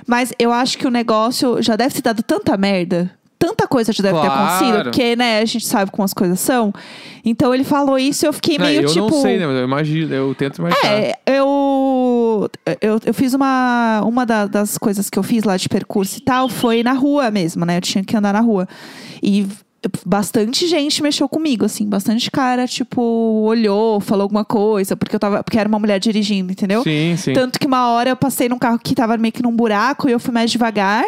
Mas 0.05 0.33
eu 0.37 0.51
acho 0.51 0.77
que 0.77 0.85
o 0.85 0.91
negócio 0.91 1.61
já 1.61 1.77
deve 1.77 1.95
ter 1.95 2.01
dado 2.01 2.21
tanta 2.21 2.57
merda. 2.57 3.09
Tanta 3.39 3.65
coisa 3.65 3.93
já 3.93 4.03
deve 4.03 4.19
ter 4.19 4.25
Claro. 4.25 4.41
acontecido, 4.43 4.83
porque, 4.83 5.15
né, 5.15 5.39
a 5.39 5.45
gente 5.45 5.65
sabe 5.65 5.89
como 5.89 6.03
as 6.03 6.13
coisas 6.13 6.37
são. 6.39 6.73
Então 7.23 7.53
ele 7.55 7.63
falou 7.63 7.97
isso 7.97 8.25
e 8.25 8.27
eu 8.27 8.33
fiquei 8.33 8.57
Não, 8.57 8.65
meio 8.65 8.81
eu 8.81 8.87
tipo. 8.89 9.09
não 9.09 9.21
sei, 9.21 9.37
né? 9.37 9.47
Mas 9.47 9.55
eu 9.57 9.63
imagino, 9.63 10.13
eu 10.13 10.35
tento 10.35 10.57
imaginar. 10.57 10.85
É, 10.91 11.13
eu, 11.25 12.49
eu, 12.81 12.99
eu 13.05 13.13
fiz 13.13 13.33
uma. 13.33 14.01
Uma 14.03 14.25
da- 14.25 14.47
das 14.47 14.77
coisas 14.77 15.09
que 15.09 15.17
eu 15.17 15.23
fiz 15.23 15.43
lá 15.43 15.55
de 15.55 15.69
percurso 15.69 16.17
e 16.17 16.21
tal 16.21 16.49
foi 16.49 16.83
na 16.83 16.93
rua 16.93 17.31
mesmo, 17.31 17.63
né? 17.63 17.77
Eu 17.77 17.81
tinha 17.81 18.03
que 18.03 18.17
andar 18.17 18.33
na 18.33 18.41
rua. 18.41 18.67
E 19.21 19.45
bastante 20.05 20.67
gente 20.67 21.01
mexeu 21.01 21.27
comigo, 21.29 21.65
assim, 21.65 21.87
bastante 21.87 22.29
cara, 22.31 22.67
tipo, 22.67 23.01
olhou, 23.45 23.99
falou 23.99 24.23
alguma 24.23 24.45
coisa, 24.45 24.95
porque 24.95 25.15
eu 25.15 25.19
tava. 25.19 25.43
Porque 25.43 25.57
era 25.57 25.67
uma 25.67 25.79
mulher 25.79 25.99
dirigindo, 25.99 26.51
entendeu? 26.51 26.83
Sim, 26.83 27.15
sim. 27.17 27.33
Tanto 27.33 27.59
que 27.59 27.67
uma 27.67 27.89
hora 27.89 28.09
eu 28.09 28.15
passei 28.15 28.47
num 28.49 28.57
carro 28.59 28.79
que 28.79 28.93
tava 28.95 29.17
meio 29.17 29.31
que 29.31 29.43
num 29.43 29.55
buraco 29.55 30.07
e 30.09 30.11
eu 30.11 30.19
fui 30.19 30.33
mais 30.33 30.51
devagar. 30.51 31.05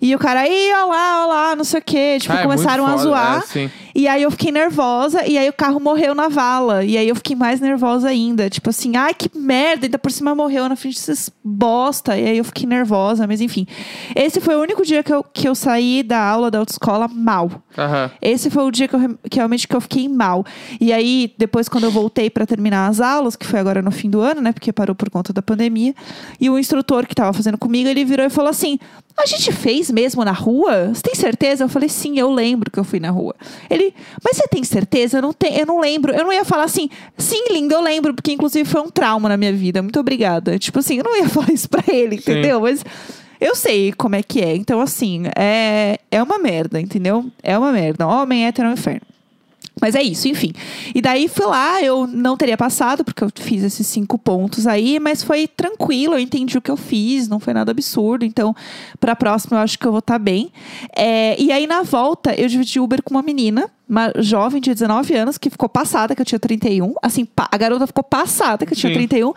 E 0.00 0.14
o 0.14 0.18
cara, 0.18 0.40
aí, 0.40 0.70
ó 0.74 0.86
lá, 0.86 1.24
ó 1.24 1.28
lá, 1.28 1.56
não 1.56 1.64
sei 1.64 1.80
o 1.80 1.82
quê. 1.82 2.18
Tipo, 2.20 2.34
Ah, 2.34 2.40
é 2.40 2.42
começaram 2.42 2.84
muito 2.86 2.98
a 2.98 3.02
zoar. 3.02 3.38
é, 3.38 3.40
sim. 3.46 3.70
E 3.94 4.08
aí 4.08 4.22
eu 4.22 4.30
fiquei 4.30 4.50
nervosa, 4.50 5.26
e 5.26 5.38
aí 5.38 5.48
o 5.48 5.52
carro 5.52 5.78
morreu 5.78 6.14
na 6.14 6.28
vala. 6.28 6.84
E 6.84 6.96
aí 6.96 7.08
eu 7.08 7.14
fiquei 7.14 7.36
mais 7.36 7.60
nervosa 7.60 8.08
ainda. 8.08 8.50
Tipo 8.50 8.70
assim, 8.70 8.96
ai, 8.96 9.14
que 9.14 9.30
merda, 9.36 9.86
ainda 9.86 9.98
por 9.98 10.10
cima 10.10 10.34
morreu 10.34 10.68
na 10.68 10.76
frente 10.76 10.94
desses 10.94 11.30
bosta. 11.42 12.16
E 12.16 12.26
aí 12.26 12.38
eu 12.38 12.44
fiquei 12.44 12.66
nervosa, 12.66 13.26
mas 13.26 13.40
enfim. 13.40 13.66
Esse 14.14 14.40
foi 14.40 14.56
o 14.56 14.60
único 14.60 14.84
dia 14.84 15.02
que 15.02 15.12
eu, 15.12 15.22
que 15.22 15.48
eu 15.48 15.54
saí 15.54 16.02
da 16.02 16.18
aula 16.18 16.50
da 16.50 16.58
autoescola 16.58 17.06
mal. 17.08 17.50
Aham. 17.76 18.10
Esse 18.20 18.50
foi 18.50 18.64
o 18.64 18.70
dia 18.70 18.88
que, 18.88 18.96
eu, 18.96 19.18
que 19.30 19.36
realmente 19.36 19.68
que 19.68 19.74
eu 19.74 19.80
fiquei 19.80 20.08
mal. 20.08 20.44
E 20.80 20.92
aí, 20.92 21.32
depois, 21.38 21.68
quando 21.68 21.84
eu 21.84 21.90
voltei 21.90 22.30
pra 22.30 22.46
terminar 22.46 22.88
as 22.88 23.00
aulas, 23.00 23.36
que 23.36 23.46
foi 23.46 23.60
agora 23.60 23.82
no 23.82 23.90
fim 23.90 24.10
do 24.10 24.20
ano, 24.20 24.40
né? 24.40 24.52
Porque 24.52 24.72
parou 24.72 24.94
por 24.94 25.10
conta 25.10 25.32
da 25.32 25.42
pandemia. 25.42 25.94
E 26.40 26.50
o 26.50 26.58
instrutor 26.58 27.06
que 27.06 27.14
tava 27.14 27.32
fazendo 27.32 27.58
comigo, 27.58 27.88
ele 27.88 28.04
virou 28.04 28.24
e 28.26 28.30
falou 28.30 28.50
assim: 28.50 28.78
A 29.16 29.26
gente 29.26 29.52
fez 29.52 29.90
mesmo 29.90 30.24
na 30.24 30.32
rua? 30.32 30.90
Você 30.92 31.02
tem 31.02 31.14
certeza? 31.14 31.64
Eu 31.64 31.68
falei, 31.68 31.88
sim, 31.88 32.18
eu 32.18 32.32
lembro 32.32 32.70
que 32.70 32.78
eu 32.78 32.84
fui 32.84 33.00
na 33.00 33.10
rua. 33.10 33.34
Ele, 33.68 33.83
mas 34.22 34.36
você 34.36 34.46
tem 34.48 34.62
certeza? 34.62 35.18
Eu 35.18 35.22
não, 35.22 35.32
tenho, 35.32 35.58
eu 35.58 35.66
não 35.66 35.80
lembro. 35.80 36.12
Eu 36.12 36.24
não 36.24 36.32
ia 36.32 36.44
falar 36.44 36.64
assim, 36.64 36.88
sim, 37.18 37.44
lindo, 37.50 37.74
eu 37.74 37.80
lembro, 37.80 38.14
porque 38.14 38.32
inclusive 38.32 38.68
foi 38.68 38.80
um 38.80 38.90
trauma 38.90 39.28
na 39.28 39.36
minha 39.36 39.52
vida. 39.52 39.82
Muito 39.82 39.98
obrigada. 39.98 40.58
Tipo 40.58 40.78
assim, 40.78 40.98
eu 40.98 41.04
não 41.04 41.16
ia 41.16 41.28
falar 41.30 41.50
isso 41.50 41.68
pra 41.68 41.82
ele, 41.92 42.20
Sim. 42.20 42.32
entendeu? 42.32 42.60
Mas. 42.60 42.84
Eu 43.40 43.54
sei 43.54 43.92
como 43.92 44.14
é 44.14 44.22
que 44.22 44.40
é. 44.40 44.56
Então, 44.56 44.80
assim, 44.80 45.24
é, 45.36 45.98
é 46.10 46.22
uma 46.22 46.38
merda, 46.38 46.80
entendeu? 46.80 47.26
É 47.42 47.58
uma 47.58 47.72
merda. 47.72 48.06
Homem 48.06 48.46
hétero 48.46 48.68
é 48.68 48.70
um 48.70 48.74
inferno. 48.74 49.02
Mas 49.80 49.94
é 49.94 50.02
isso, 50.02 50.28
enfim. 50.28 50.52
E 50.94 51.02
daí 51.02 51.28
fui 51.28 51.46
lá, 51.46 51.82
eu 51.82 52.06
não 52.06 52.36
teria 52.36 52.56
passado, 52.56 53.04
porque 53.04 53.24
eu 53.24 53.30
fiz 53.34 53.62
esses 53.62 53.86
cinco 53.86 54.16
pontos 54.16 54.66
aí, 54.66 55.00
mas 55.00 55.22
foi 55.22 55.48
tranquilo, 55.48 56.14
eu 56.14 56.18
entendi 56.18 56.56
o 56.56 56.62
que 56.62 56.70
eu 56.70 56.76
fiz, 56.76 57.28
não 57.28 57.40
foi 57.40 57.52
nada 57.52 57.72
absurdo. 57.72 58.24
Então, 58.24 58.54
pra 59.00 59.16
próxima 59.16 59.58
eu 59.58 59.62
acho 59.62 59.78
que 59.78 59.86
eu 59.86 59.90
vou 59.90 59.98
estar 59.98 60.18
bem. 60.18 60.50
É, 60.96 61.40
e 61.40 61.50
aí, 61.50 61.66
na 61.66 61.82
volta, 61.82 62.34
eu 62.34 62.48
dividi 62.48 62.78
Uber 62.78 63.02
com 63.02 63.14
uma 63.14 63.22
menina, 63.22 63.68
uma 63.88 64.12
jovem 64.16 64.60
de 64.60 64.72
19 64.72 65.14
anos, 65.14 65.36
que 65.36 65.50
ficou 65.50 65.68
passada, 65.68 66.14
que 66.14 66.22
eu 66.22 66.26
tinha 66.26 66.38
31. 66.38 66.94
Assim, 67.02 67.26
a 67.36 67.56
garota 67.56 67.86
ficou 67.86 68.04
passada, 68.04 68.64
que 68.64 68.72
eu 68.72 68.76
tinha 68.76 68.92
Sim. 68.92 69.06
31. 69.08 69.32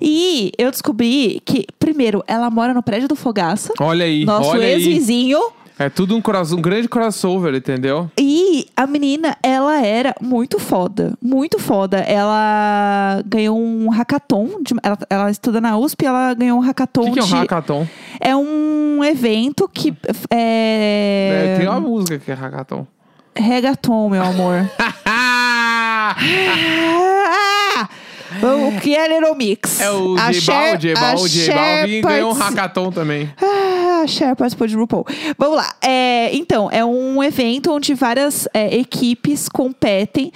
E 0.00 0.52
eu 0.58 0.70
descobri 0.70 1.40
que, 1.44 1.66
primeiro, 1.78 2.24
ela 2.26 2.50
mora 2.50 2.72
no 2.72 2.82
prédio 2.82 3.08
do 3.08 3.14
Fogaça. 3.14 3.72
Olha 3.78 4.06
aí, 4.06 4.24
Nosso 4.24 4.56
ex-vizinho. 4.56 5.38
É 5.78 5.88
tudo 5.88 6.14
um, 6.14 6.22
um 6.54 6.62
grande 6.62 6.88
crossover, 6.88 7.54
entendeu? 7.54 8.10
E 8.16 8.51
a 8.82 8.86
menina, 8.86 9.36
ela 9.42 9.80
era 9.84 10.14
muito 10.20 10.58
foda. 10.58 11.14
Muito 11.22 11.58
foda. 11.58 11.98
Ela 11.98 13.22
ganhou 13.26 13.58
um 13.58 13.88
hackathon. 13.90 14.62
de- 14.62 14.74
ela, 14.82 14.98
ela 15.08 15.30
estuda 15.30 15.60
na 15.60 15.76
USP 15.78 16.04
ela 16.06 16.34
ganhou 16.34 16.58
um 16.58 16.62
O 16.62 16.64
hackathon 16.64 17.04
que, 17.04 17.12
que 17.12 17.20
é 17.20 17.22
um 17.22 17.26
de. 17.26 17.34
hackathon? 17.34 17.86
É 18.20 18.36
um 18.36 19.04
evento 19.04 19.68
que. 19.72 19.94
É. 20.30 21.54
É, 21.54 21.58
tem 21.58 21.68
uma 21.68 21.80
música 21.80 22.18
que 22.18 22.30
é 22.30 22.34
hackathon. 22.34 22.86
Reggaeton, 23.34 24.10
meu 24.10 24.22
amor. 24.22 24.68
Ah! 28.42 28.68
O 28.68 28.80
que 28.80 28.94
é 28.94 29.08
Little 29.08 29.34
Mix? 29.34 29.80
é 29.80 29.90
o 29.90 30.16
A 30.18 30.32
J 30.32 30.94
Balvin, 30.94 31.28
J 31.28 32.00
ganhou 32.02 32.30
um 32.30 32.34
hackathon 32.34 32.90
também. 32.90 33.30
Ah, 33.40 34.02
a 34.02 34.06
Cher 34.06 34.34
participou 34.36 34.66
de 34.66 34.76
RuPaul. 34.76 35.06
Vamos 35.38 35.56
lá. 35.56 35.74
É, 35.80 36.34
então, 36.34 36.68
é 36.70 36.84
um 36.84 37.22
evento 37.22 37.72
onde 37.72 37.94
várias 37.94 38.48
é, 38.54 38.74
equipes 38.76 39.48
competem 39.48 40.32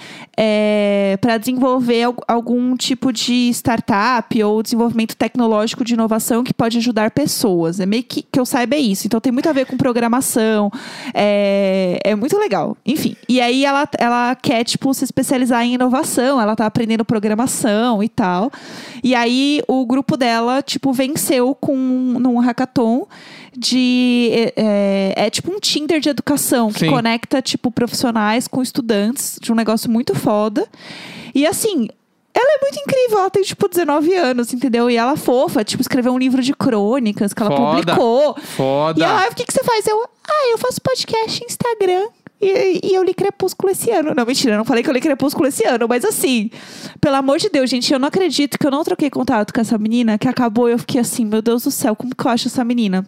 para 1.19 1.37
desenvolver 1.37 2.03
al- 2.03 2.15
algum 2.27 2.75
tipo 2.77 3.11
de 3.11 3.49
startup 3.49 4.43
ou 4.43 4.61
desenvolvimento 4.61 5.15
tecnológico 5.15 5.83
de 5.83 5.93
inovação 5.95 6.43
que 6.43 6.53
pode 6.53 6.77
ajudar 6.77 7.11
pessoas. 7.11 7.79
É 7.79 7.85
meio 7.85 8.03
que, 8.03 8.21
que 8.21 8.39
eu 8.39 8.45
saiba 8.45 8.75
é 8.75 8.79
isso. 8.79 9.07
Então, 9.07 9.19
tem 9.19 9.31
muito 9.31 9.49
a 9.49 9.53
ver 9.53 9.65
com 9.65 9.75
programação. 9.77 10.69
É, 11.13 11.99
é 12.03 12.15
muito 12.15 12.37
legal. 12.37 12.77
Enfim. 12.85 13.15
E 13.27 13.41
aí, 13.41 13.65
ela, 13.65 13.87
ela 13.97 14.35
quer, 14.35 14.63
tipo, 14.63 14.93
se 14.93 15.03
especializar 15.03 15.63
em 15.63 15.73
inovação. 15.73 16.39
Ela 16.39 16.55
tá 16.55 16.65
aprendendo 16.65 17.03
programação 17.03 17.86
e 18.03 18.09
tal. 18.09 18.51
E 19.03 19.15
aí, 19.15 19.61
o 19.67 19.85
grupo 19.85 20.17
dela, 20.17 20.61
tipo, 20.61 20.91
venceu 20.93 21.55
com 21.55 21.75
num 21.75 22.39
hackathon 22.39 23.07
de 23.55 24.29
é, 24.33 24.53
é, 24.55 25.25
é 25.25 25.29
tipo 25.29 25.51
um 25.51 25.59
Tinder 25.59 25.99
de 25.99 26.09
educação 26.09 26.71
que 26.71 26.81
Sim. 26.81 26.89
conecta 26.91 27.41
tipo 27.41 27.71
profissionais 27.71 28.47
com 28.47 28.61
estudantes 28.61 29.39
de 29.41 29.51
um 29.51 29.55
negócio 29.55 29.89
muito 29.89 30.13
foda. 30.13 30.67
E 31.33 31.45
assim, 31.47 31.87
ela 32.33 32.55
é 32.55 32.61
muito 32.61 32.79
incrível, 32.79 33.17
ela 33.19 33.29
tem 33.31 33.41
tipo 33.41 33.67
19 33.67 34.13
anos, 34.13 34.53
entendeu? 34.53 34.89
E 34.91 34.95
ela 34.95 35.13
é 35.13 35.17
fofa, 35.17 35.63
tipo 35.63 35.81
escreveu 35.81 36.13
um 36.13 36.19
livro 36.19 36.41
de 36.43 36.53
crônicas 36.53 37.33
que 37.33 37.41
ela 37.41 37.55
Foda. 37.55 37.79
publicou. 37.79 38.35
Foda. 38.39 38.99
E 38.99 39.03
ela, 39.03 39.23
"Ah, 39.25 39.29
o 39.31 39.35
que 39.35 39.43
que 39.43 39.51
você 39.53 39.63
faz? 39.63 39.87
Eu, 39.87 40.03
ah, 40.27 40.49
eu 40.51 40.57
faço 40.59 40.79
podcast 40.79 41.43
Instagram. 41.43 42.07
E, 42.39 42.81
e 42.83 42.93
eu 42.93 43.03
li 43.03 43.13
Crepúsculo 43.13 43.71
esse 43.71 43.89
ano. 43.91 44.13
Não, 44.15 44.25
mentira, 44.25 44.53
eu 44.53 44.57
não 44.57 44.65
falei 44.65 44.83
que 44.83 44.89
eu 44.89 44.93
li 44.93 45.01
Crepúsculo 45.01 45.47
esse 45.47 45.65
ano, 45.65 45.87
mas 45.87 46.05
assim, 46.05 46.51
pelo 47.01 47.15
amor 47.15 47.39
de 47.39 47.49
Deus, 47.49 47.69
gente, 47.69 47.91
eu 47.91 47.99
não 47.99 48.07
acredito 48.07 48.57
que 48.59 48.65
eu 48.65 48.71
não 48.71 48.83
troquei 48.83 49.09
contato 49.09 49.53
com 49.53 49.59
essa 49.59 49.77
menina, 49.77 50.17
que 50.17 50.27
acabou, 50.27 50.69
eu 50.69 50.77
fiquei 50.77 51.01
assim, 51.01 51.25
meu 51.25 51.41
Deus 51.41 51.63
do 51.63 51.71
céu, 51.71 51.95
como 51.95 52.15
que 52.15 52.25
eu 52.25 52.31
acho 52.31 52.47
essa 52.47 52.63
menina? 52.63 53.07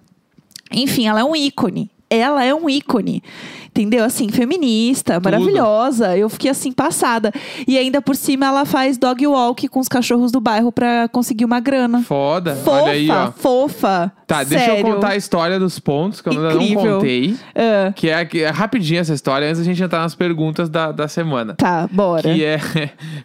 Enfim, 0.71 1.07
ela 1.07 1.19
é 1.19 1.23
um 1.23 1.35
ícone. 1.35 1.89
Ela 2.09 2.43
é 2.43 2.53
um 2.53 2.69
ícone. 2.69 3.21
Entendeu? 3.67 4.03
Assim, 4.03 4.29
feminista, 4.29 5.19
maravilhosa. 5.19 6.17
Eu 6.17 6.27
fiquei 6.27 6.49
assim, 6.49 6.71
passada. 6.71 7.31
E 7.67 7.77
ainda 7.77 8.01
por 8.01 8.15
cima 8.15 8.47
ela 8.47 8.65
faz 8.65 8.97
dog 8.97 9.25
walk 9.27 9.67
com 9.67 9.79
os 9.79 9.87
cachorros 9.87 10.31
do 10.31 10.41
bairro 10.41 10.71
pra 10.71 11.07
conseguir 11.09 11.45
uma 11.45 11.59
grana. 11.59 12.01
Foda. 12.01 12.55
Fofa, 12.55 12.71
Olha 12.81 12.91
aí, 12.93 13.09
ó. 13.11 13.31
fofa. 13.31 14.11
Tá, 14.25 14.43
deixa 14.43 14.65
eu 14.65 14.75
Sério. 14.77 14.93
contar 14.93 15.09
a 15.09 15.15
história 15.15 15.59
dos 15.59 15.79
pontos, 15.79 16.21
que 16.21 16.29
eu 16.29 16.33
ainda 16.33 16.53
não 16.53 16.61
Incrível. 16.61 16.95
contei. 16.97 17.35
Ah, 17.55 17.91
Que 17.95 18.09
é, 18.09 18.27
é 18.41 18.49
rapidinho 18.49 18.99
essa 18.99 19.13
história, 19.13 19.47
antes 19.47 19.59
da 19.59 19.65
gente 19.65 19.81
entrar 19.81 19.99
nas 20.01 20.13
perguntas 20.13 20.69
da, 20.69 20.91
da 20.91 21.07
semana. 21.07 21.55
tá, 21.55 21.87
bora. 21.91 22.21
Que 22.33 22.43
é. 22.43 22.59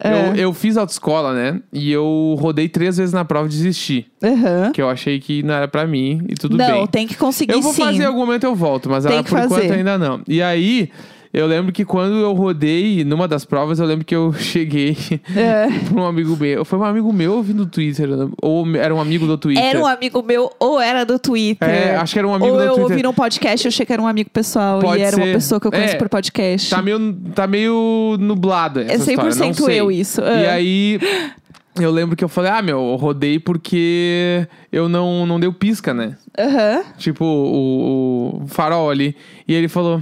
eu, 0.03 0.35
eu 0.35 0.53
fiz 0.53 0.77
autoescola, 0.77 1.33
né? 1.33 1.59
E 1.71 1.91
eu 1.91 2.35
rodei 2.39 2.67
três 2.69 2.97
vezes 2.97 3.13
na 3.13 3.23
prova 3.25 3.45
e 3.47 3.49
desisti. 3.49 4.07
Aham. 4.23 4.71
Que 4.73 4.81
eu 4.81 4.89
achei 4.89 5.19
que 5.19 5.43
não 5.43 5.53
era 5.53 5.67
pra 5.67 5.85
mim 5.85 6.21
e 6.27 6.33
tudo 6.33 6.57
Não, 6.57 6.65
bem. 6.67 6.87
tem 6.87 7.07
que 7.07 7.15
conseguir 7.15 7.53
Eu 7.53 7.61
vou 7.61 7.73
sim. 7.73 7.83
fazer 7.83 8.01
em 8.03 8.05
algum 8.05 8.25
momento 8.25 8.43
eu 8.45 8.55
volto, 8.55 8.74
mas 8.85 9.03
Tem 9.05 9.13
ela, 9.15 9.23
por 9.23 9.37
enquanto 9.39 9.61
fazer. 9.61 9.73
ainda 9.73 9.97
não. 9.97 10.21
E 10.27 10.41
aí, 10.41 10.89
eu 11.33 11.45
lembro 11.47 11.73
que 11.73 11.83
quando 11.83 12.15
eu 12.15 12.31
rodei, 12.31 13.03
numa 13.03 13.27
das 13.27 13.43
provas, 13.43 13.77
eu 13.79 13.85
lembro 13.85 14.05
que 14.05 14.15
eu 14.15 14.31
cheguei 14.39 14.95
É. 15.35 15.67
pra 15.91 16.01
um 16.01 16.05
amigo 16.05 16.37
meu. 16.37 16.63
Foi 16.63 16.79
um 16.79 16.83
amigo 16.83 17.11
meu 17.11 17.33
ouvindo 17.33 17.57
no 17.59 17.65
Twitter, 17.65 18.07
ou 18.41 18.65
era 18.75 18.95
um 18.95 19.01
amigo 19.01 19.27
do 19.27 19.37
Twitter. 19.37 19.61
Era 19.63 19.79
um 19.79 19.85
amigo 19.85 20.23
meu 20.23 20.49
ou 20.59 20.79
era 20.79 21.03
do 21.05 21.19
Twitter. 21.19 21.67
É, 21.69 21.95
acho 21.97 22.13
que 22.13 22.19
era 22.19 22.27
um 22.27 22.33
amigo 22.33 22.51
ou 22.51 22.57
do 22.57 22.63
eu 22.63 22.67
Twitter. 22.75 22.91
ouvi 22.91 23.03
num 23.03 23.13
podcast, 23.13 23.65
eu 23.65 23.69
achei 23.69 23.85
que 23.85 23.91
era 23.91 24.01
um 24.01 24.07
amigo 24.07 24.29
pessoal. 24.29 24.79
Pode 24.79 25.01
e 25.01 25.03
era 25.03 25.17
uma 25.17 25.25
pessoa 25.25 25.59
que 25.59 25.67
eu 25.67 25.71
conheço 25.71 25.95
É, 25.95 25.97
por 25.97 26.07
podcast. 26.07 26.69
Tá 26.69 26.81
meio, 26.81 27.13
tá 27.35 27.45
meio 27.47 28.15
nublado 28.19 28.79
essa 28.79 29.11
é 29.11 29.13
história, 29.15 29.31
100% 29.31 29.39
não 29.45 29.53
sei. 29.53 29.79
eu 29.81 29.91
isso. 29.91 30.21
E 30.21 30.23
Ah. 30.47 30.53
aí, 30.53 30.99
eu 31.79 31.91
lembro 31.91 32.15
que 32.15 32.23
eu 32.23 32.29
falei, 32.29 32.51
ah, 32.51 32.61
meu, 32.61 32.77
eu 32.77 32.95
rodei 32.95 33.39
porque 33.39 34.47
eu 34.71 34.87
não, 34.87 35.25
não 35.25 35.39
dei 35.39 35.49
o 35.49 35.53
pisca, 35.53 35.93
né? 35.93 36.17
Aham. 36.37 36.83
Tipo, 36.97 37.25
o, 37.25 38.41
o 38.43 38.47
farol 38.47 38.89
ali. 38.89 39.15
E 39.47 39.53
ele 39.53 39.67
falou... 39.67 40.01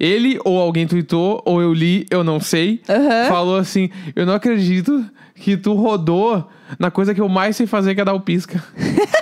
Ele 0.00 0.36
ou 0.44 0.58
alguém 0.58 0.84
tweetou, 0.84 1.40
ou 1.46 1.62
eu 1.62 1.72
li, 1.72 2.06
eu 2.10 2.24
não 2.24 2.40
sei. 2.40 2.82
Aham. 2.88 3.28
Falou 3.28 3.56
assim, 3.56 3.88
eu 4.16 4.26
não 4.26 4.34
acredito 4.34 5.04
que 5.36 5.56
tu 5.56 5.74
rodou 5.74 6.48
na 6.76 6.90
coisa 6.90 7.14
que 7.14 7.20
eu 7.20 7.28
mais 7.28 7.54
sei 7.54 7.68
fazer, 7.68 7.94
que 7.94 8.00
é 8.00 8.04
dar 8.04 8.14
o 8.14 8.20
pisca. 8.20 8.62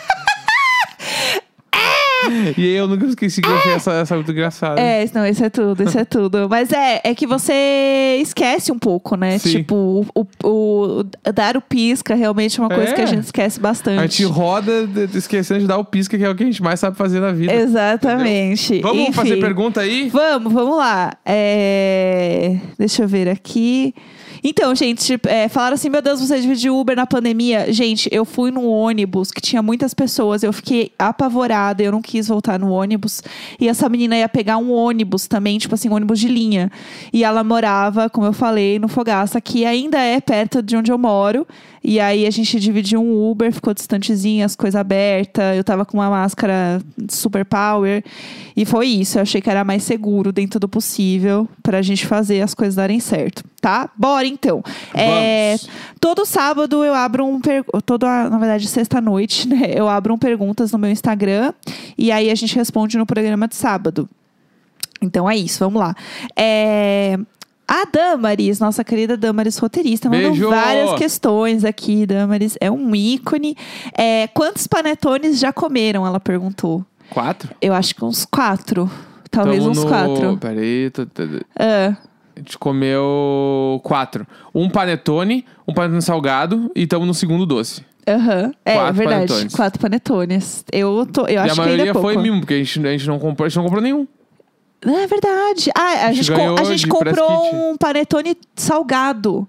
e 2.57 2.62
aí 2.62 2.75
eu 2.77 2.87
nunca 2.89 3.07
esqueci 3.07 3.41
que 3.41 3.49
eu 3.49 3.55
achei 3.57 3.73
essa, 3.73 3.93
essa 3.93 4.15
muito 4.15 4.31
engraçada. 4.31 4.81
É, 4.81 5.09
não, 5.15 5.27
isso 5.27 5.45
é 5.45 5.50
tudo, 5.50 5.83
isso 5.83 5.99
é 5.99 6.05
tudo. 6.05 6.49
Mas 6.49 6.73
é, 6.73 7.00
é 7.05 7.15
que 7.15 7.27
você 7.27 8.19
esquece 8.21 8.71
um 8.73 8.79
pouco, 8.79 9.17
né? 9.17 9.39
Sim. 9.39 9.50
Tipo, 9.59 10.07
o, 10.15 10.27
o- 10.45 10.49
o- 10.49 11.05
dar 11.33 11.57
o 11.57 11.61
pisca 11.61 12.15
realmente 12.15 12.59
é 12.59 12.62
uma 12.62 12.69
coisa 12.69 12.91
É. 12.91 12.95
que 12.95 13.00
a 13.00 13.07
gente 13.07 13.25
esquece 13.25 13.59
bastante. 13.61 13.99
A 13.99 14.03
gente 14.07 14.25
roda 14.25 14.89
esquecendo 15.15 15.61
de 15.61 15.67
dar 15.67 15.79
o 15.79 15.85
pisca, 15.85 16.17
que 16.19 16.25
é 16.25 16.29
o 16.29 16.35
que 16.35 16.43
a 16.43 16.47
gente 16.47 16.62
mais 16.62 16.79
sabe 16.81 16.97
fazer 16.97 17.21
na 17.21 17.33
vida. 17.33 17.53
Exatamente. 17.55 18.81
Vamos 18.81 19.03
Enfim. 19.03 19.12
fazer 19.12 19.37
pergunta 19.39 19.81
aí? 19.81 20.09
Vamos, 20.11 20.53
vamos 20.53 20.77
lá. 20.77 21.12
É, 21.25 22.57
Deixa 22.79 23.03
eu 23.03 23.09
ver 23.09 23.29
aqui. 23.29 23.95
Então, 24.43 24.75
gente, 24.75 25.19
é, 25.27 25.49
falaram 25.49 25.75
assim: 25.75 25.91
meu 25.91 26.00
Deus, 26.00 26.19
você 26.21 26.41
dividiu 26.41 26.79
Uber 26.79 26.97
na 26.97 27.07
pandemia. 27.07 27.71
Gente, 27.73 28.09
eu 28.11 28.25
fui 28.25 28.50
num 28.50 28.67
ônibus 28.67 29.31
que 29.31 29.41
tinha 29.41 29.62
muitas 29.62 29.93
pessoas, 29.93 30.43
eu 30.43 30.50
fiquei 30.53 30.93
apavorada, 30.99 31.83
eu 31.83 31.93
não 31.93 32.00
quis 32.11 32.26
voltar 32.26 32.59
no 32.59 32.71
ônibus. 32.71 33.23
E 33.59 33.69
essa 33.69 33.88
menina 33.88 34.17
ia 34.17 34.29
pegar 34.29 34.57
um 34.57 34.73
ônibus 34.73 35.29
também, 35.29 35.59
tipo 35.59 35.75
assim, 35.75 35.88
um 35.88 35.95
ônibus 35.95 36.19
de 36.19 36.29
linha. 36.29 36.71
E 37.12 37.23
ela 37.23 37.45
morava, 37.45 38.11
como 38.11 38.26
eu 38.26 38.33
falei, 38.33 38.79
no 38.79 38.88
Fogaça, 38.88 39.40
que 39.40 39.64
ainda 39.64 39.99
é 39.99 40.21
perto 40.21 40.62
de 40.62 40.76
onde 40.76 40.90
eu 40.90 40.99
moro. 40.99 41.47
E 41.83 41.99
aí 41.99 42.27
a 42.27 42.31
gente 42.31 42.61
dividiu 42.61 43.01
um 43.01 43.31
Uber, 43.31 43.51
ficou 43.53 43.73
distantezinho, 43.73 44.45
as 44.45 44.55
coisas 44.55 44.79
abertas. 44.79 45.57
Eu 45.57 45.65
tava 45.65 45.85
com 45.87 45.97
uma 45.97 46.11
máscara 46.11 46.81
super 47.09 47.45
power. 47.45 48.05
E 48.55 48.67
foi 48.67 48.87
isso. 48.87 49.19
Eu 49.19 49.23
achei 49.23 49.41
que 49.41 49.49
era 49.49 49.65
mais 49.65 49.83
seguro 49.83 50.31
dentro 50.31 50.61
do 50.61 50.69
possível 50.69 51.49
pra 51.63 51.81
gente 51.81 52.07
fazer 52.07 52.43
as 52.43 52.53
coisas 52.53 52.75
darem 52.75 53.01
certo, 53.01 53.43
tá? 53.61 53.89
Bora 53.97 54.27
então. 54.27 54.63
É, 54.95 55.57
todo 55.99 56.27
sábado 56.27 56.85
eu 56.85 56.93
abro 56.93 57.25
um. 57.25 57.41
Per... 57.41 57.65
Todo, 57.87 58.05
na 58.05 58.39
verdade, 58.39 58.69
sexta-noite, 58.69 59.49
né? 59.49 59.73
Eu 59.75 59.89
abro 59.89 60.13
um 60.13 60.19
perguntas 60.19 60.73
no 60.73 60.79
meu 60.79 60.91
Instagram. 60.91 61.55
E 61.97 62.13
aí 62.13 62.31
a 62.31 62.35
gente 62.35 62.55
responde 62.55 62.99
no 62.99 63.07
programa 63.07 63.49
de 63.49 63.57
sábado. 63.57 64.09
Então 65.01 65.29
é 65.31 65.35
isso, 65.35 65.61
vamos 65.61 65.81
lá. 65.81 65.95
É, 66.37 67.19
A 67.73 67.85
Damaris, 67.85 68.59
nossa 68.59 68.83
querida 68.83 69.17
Damaris 69.17 69.57
roteirista, 69.57 70.11
mandou 70.11 70.31
Beijo! 70.33 70.50
várias 70.50 70.93
questões 70.95 71.65
aqui. 71.65 72.05
Damaris 72.05 72.57
é 72.61 72.69
um 72.69 72.93
ícone. 72.97 73.57
É, 73.97 74.27
quantos 74.27 74.67
panetones 74.67 75.39
já 75.39 75.53
comeram? 75.53 76.05
Ela 76.05 76.19
perguntou. 76.19 76.85
Quatro? 77.11 77.49
Eu 77.62 77.73
acho 77.73 77.95
que 77.95 78.05
uns 78.05 78.25
quatro. 78.25 78.91
Talvez 79.31 79.59
Tamo 79.59 79.71
uns 79.71 79.79
no... 79.85 79.87
quatro. 79.89 80.37
Peraí, 80.39 80.91
tô- 80.91 81.07
Ah, 81.57 81.97
a 82.35 82.41
gente 82.41 82.59
comeu 82.59 83.81
quatro. 83.85 84.27
Um 84.53 84.69
panetone, 84.69 85.45
um 85.67 85.73
panetone 85.73 86.03
salgado 86.03 86.73
e 86.75 86.83
estamos 86.83 87.07
no 87.07 87.15
segundo 87.15 87.47
doce. 87.47 87.85
Aham. 88.09 88.53
É, 88.65 88.75
Quatro 88.75 88.95
verdade. 88.95 89.27
panetones. 89.29 89.55
Quatro 89.55 89.81
panetones. 89.81 90.65
Eu, 90.73 91.07
tô, 91.07 91.27
eu 91.29 91.35
e 91.35 91.37
a 91.37 91.45
acho 91.45 91.55
que 91.55 91.61
ainda 91.61 91.73
é 91.73 91.75
maioria 91.77 91.93
pouco. 91.93 92.09
foi 92.12 92.21
mimo, 92.21 92.41
porque 92.41 92.55
a 92.55 92.57
gente, 92.57 92.85
a 92.85 92.91
gente 92.91 93.07
não 93.07 93.21
comprou, 93.21 93.47
a 93.47 93.49
gente 93.49 93.57
não 93.59 93.65
comprou 93.65 93.81
nenhum. 93.81 94.09
É 94.83 95.07
verdade. 95.07 95.71
Ah, 95.77 96.07
a, 96.07 96.13
gente 96.13 96.33
a 96.33 96.65
gente 96.65 96.87
comprou 96.87 97.71
um 97.71 97.77
panetone 97.77 98.37
salgado. 98.57 99.47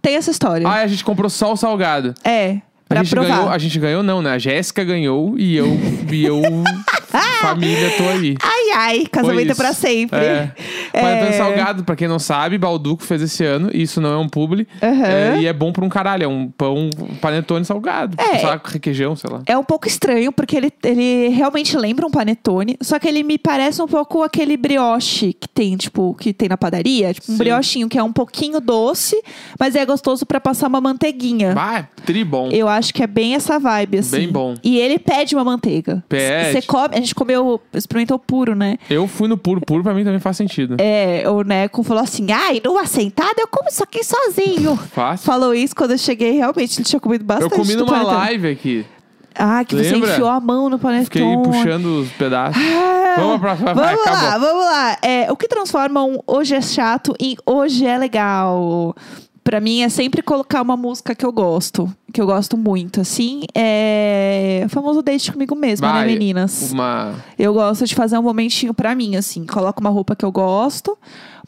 Tem 0.00 0.16
essa 0.16 0.30
história. 0.30 0.66
Ah, 0.66 0.76
a 0.80 0.86
gente 0.86 1.04
comprou 1.04 1.28
só 1.28 1.52
o 1.52 1.56
salgado. 1.56 2.14
É, 2.24 2.52
A 2.52 2.60
pra 2.88 3.02
gente, 3.02 3.10
provar. 3.10 3.28
ganhou, 3.28 3.48
a 3.50 3.58
gente 3.58 3.78
ganhou, 3.78 4.02
não, 4.02 4.22
né? 4.22 4.30
A 4.32 4.38
Jéssica 4.38 4.82
ganhou 4.82 5.38
e 5.38 5.54
eu, 5.54 5.68
e 6.10 6.24
eu 6.24 6.40
família, 7.18 7.90
tô 7.96 8.04
aí. 8.04 8.36
Ai, 8.42 8.70
ai, 8.76 9.06
casamento 9.10 9.52
é 9.52 9.54
pra 9.54 9.72
sempre. 9.72 10.18
É. 10.18 10.52
Panetone 10.92 11.28
É. 11.30 11.32
salgado, 11.32 11.84
pra 11.84 11.96
quem 11.96 12.08
não 12.08 12.18
sabe, 12.18 12.58
Balduco 12.58 13.02
fez 13.02 13.22
esse 13.22 13.44
ano. 13.44 13.70
e 13.72 13.82
Isso 13.82 14.00
não 14.00 14.12
é 14.12 14.16
um 14.18 14.28
publi. 14.28 14.66
Aham. 14.82 15.04
É, 15.06 15.38
e 15.40 15.46
é 15.46 15.52
bom 15.52 15.72
pra 15.72 15.84
um 15.84 15.88
caralho. 15.88 16.24
É 16.24 16.28
um 16.28 16.48
pão 16.48 16.90
panetone 17.20 17.64
salgado. 17.64 18.16
É. 18.20 18.38
Sei 18.38 18.46
lá, 18.46 18.60
requeijão, 18.64 19.16
sei 19.16 19.30
lá. 19.30 19.42
É 19.46 19.56
um 19.56 19.64
pouco 19.64 19.86
estranho, 19.88 20.30
porque 20.32 20.56
ele, 20.56 20.72
ele 20.84 21.28
realmente 21.28 21.76
lembra 21.76 22.06
um 22.06 22.10
panetone, 22.10 22.76
só 22.80 22.98
que 22.98 23.08
ele 23.08 23.22
me 23.22 23.38
parece 23.38 23.80
um 23.82 23.86
pouco 23.88 24.22
aquele 24.22 24.56
brioche 24.56 25.32
que 25.32 25.48
tem, 25.48 25.76
tipo, 25.76 26.14
que 26.14 26.32
tem 26.32 26.48
na 26.48 26.56
padaria. 26.56 27.12
Tipo, 27.14 27.32
um 27.32 27.34
Sim. 27.34 27.38
briochinho 27.38 27.88
que 27.88 27.98
é 27.98 28.02
um 28.02 28.12
pouquinho 28.12 28.60
doce, 28.60 29.20
mas 29.58 29.74
é 29.74 29.84
gostoso 29.84 30.24
pra 30.26 30.40
passar 30.40 30.68
uma 30.68 30.80
manteiguinha. 30.80 31.54
Bah, 31.54 31.78
é 31.78 31.86
tri 32.04 32.24
bom. 32.24 32.48
Eu 32.50 32.68
acho 32.68 32.92
que 32.94 33.02
é 33.02 33.06
bem 33.06 33.34
essa 33.34 33.58
vibe, 33.58 33.98
assim. 33.98 34.16
Bem 34.16 34.28
bom. 34.28 34.54
E 34.62 34.78
ele 34.78 34.98
pede 34.98 35.34
uma 35.34 35.44
manteiga. 35.44 36.02
Pede. 36.08 36.52
Você 36.52 36.62
come, 36.62 36.99
gente 37.00 37.14
comeu, 37.14 37.60
experimentou 37.74 38.18
puro, 38.18 38.54
né? 38.54 38.76
Eu 38.88 39.06
fui 39.08 39.28
no 39.28 39.36
puro. 39.36 39.60
Puro 39.60 39.82
pra 39.82 39.92
mim 39.94 40.04
também 40.04 40.20
faz 40.20 40.36
sentido. 40.36 40.76
É, 40.78 41.24
o 41.28 41.42
Neco 41.42 41.82
falou 41.82 42.02
assim: 42.02 42.30
ai, 42.30 42.60
numa 42.64 42.86
sentada 42.86 43.34
eu 43.38 43.48
como 43.48 43.68
isso 43.68 43.82
aqui 43.82 44.00
sozinho. 44.04 44.76
Fácil. 44.76 45.26
Falou 45.26 45.54
isso 45.54 45.74
quando 45.74 45.92
eu 45.92 45.98
cheguei, 45.98 46.32
realmente 46.32 46.78
ele 46.78 46.84
tinha 46.84 47.00
comido 47.00 47.22
Eu 47.22 47.26
bastante. 47.26 47.54
comi 47.54 47.74
do 47.74 47.84
numa 47.84 47.92
panetone. 47.92 48.16
live 48.16 48.48
aqui. 48.48 48.86
Ah, 49.34 49.64
que 49.64 49.76
você 49.76 49.92
Lembra? 49.92 50.10
enfiou 50.10 50.28
a 50.28 50.40
mão 50.40 50.68
no 50.68 50.78
panetone. 50.78 51.04
Fiquei 51.04 51.36
puxando 51.44 52.00
os 52.02 52.10
pedaços. 52.12 52.60
Ah, 52.62 53.14
Vamos 53.18 53.40
pra 53.40 53.56
próxima. 53.56 53.74
Vai, 53.74 53.94
Vamos 53.96 54.10
lá, 54.10 54.28
acabou. 54.28 54.40
vamos 54.48 54.64
lá. 54.64 54.96
É, 55.02 55.32
o 55.32 55.36
que 55.36 55.48
transforma 55.48 56.04
um 56.04 56.18
hoje 56.26 56.54
é 56.54 56.60
chato 56.60 57.14
em 57.18 57.36
hoje 57.46 57.86
é 57.86 57.96
legal? 57.96 58.94
Pra 59.42 59.58
mim 59.60 59.82
é 59.82 59.88
sempre 59.88 60.22
colocar 60.22 60.60
uma 60.62 60.76
música 60.76 61.14
que 61.14 61.24
eu 61.24 61.32
gosto, 61.32 61.90
que 62.12 62.20
eu 62.20 62.26
gosto 62.26 62.56
muito, 62.56 63.00
assim. 63.00 63.42
É 63.54 64.62
o 64.66 64.68
famoso 64.68 65.02
date 65.02 65.32
comigo 65.32 65.56
mesma, 65.56 65.90
Vai, 65.90 66.06
né, 66.06 66.12
meninas? 66.12 66.70
Uma. 66.70 67.14
Eu 67.38 67.54
gosto 67.54 67.86
de 67.86 67.94
fazer 67.94 68.18
um 68.18 68.22
momentinho 68.22 68.74
pra 68.74 68.94
mim, 68.94 69.16
assim. 69.16 69.46
Coloco 69.46 69.80
uma 69.80 69.90
roupa 69.90 70.14
que 70.14 70.24
eu 70.24 70.30
gosto, 70.30 70.96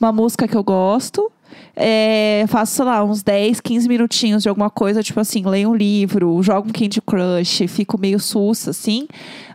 uma 0.00 0.10
música 0.10 0.48
que 0.48 0.56
eu 0.56 0.64
gosto. 0.64 1.30
é, 1.76 2.44
faço, 2.48 2.76
sei 2.76 2.84
lá, 2.86 3.04
uns 3.04 3.22
10, 3.22 3.60
15 3.60 3.86
minutinhos 3.88 4.42
de 4.42 4.48
alguma 4.48 4.70
coisa, 4.70 5.02
tipo 5.02 5.20
assim, 5.20 5.42
leio 5.44 5.70
um 5.70 5.74
livro, 5.74 6.42
jogo 6.42 6.68
um 6.68 6.72
Candy 6.72 7.00
Crush, 7.02 7.66
fico 7.68 7.98
meio 8.00 8.18
sussa, 8.18 8.70
assim. 8.70 9.06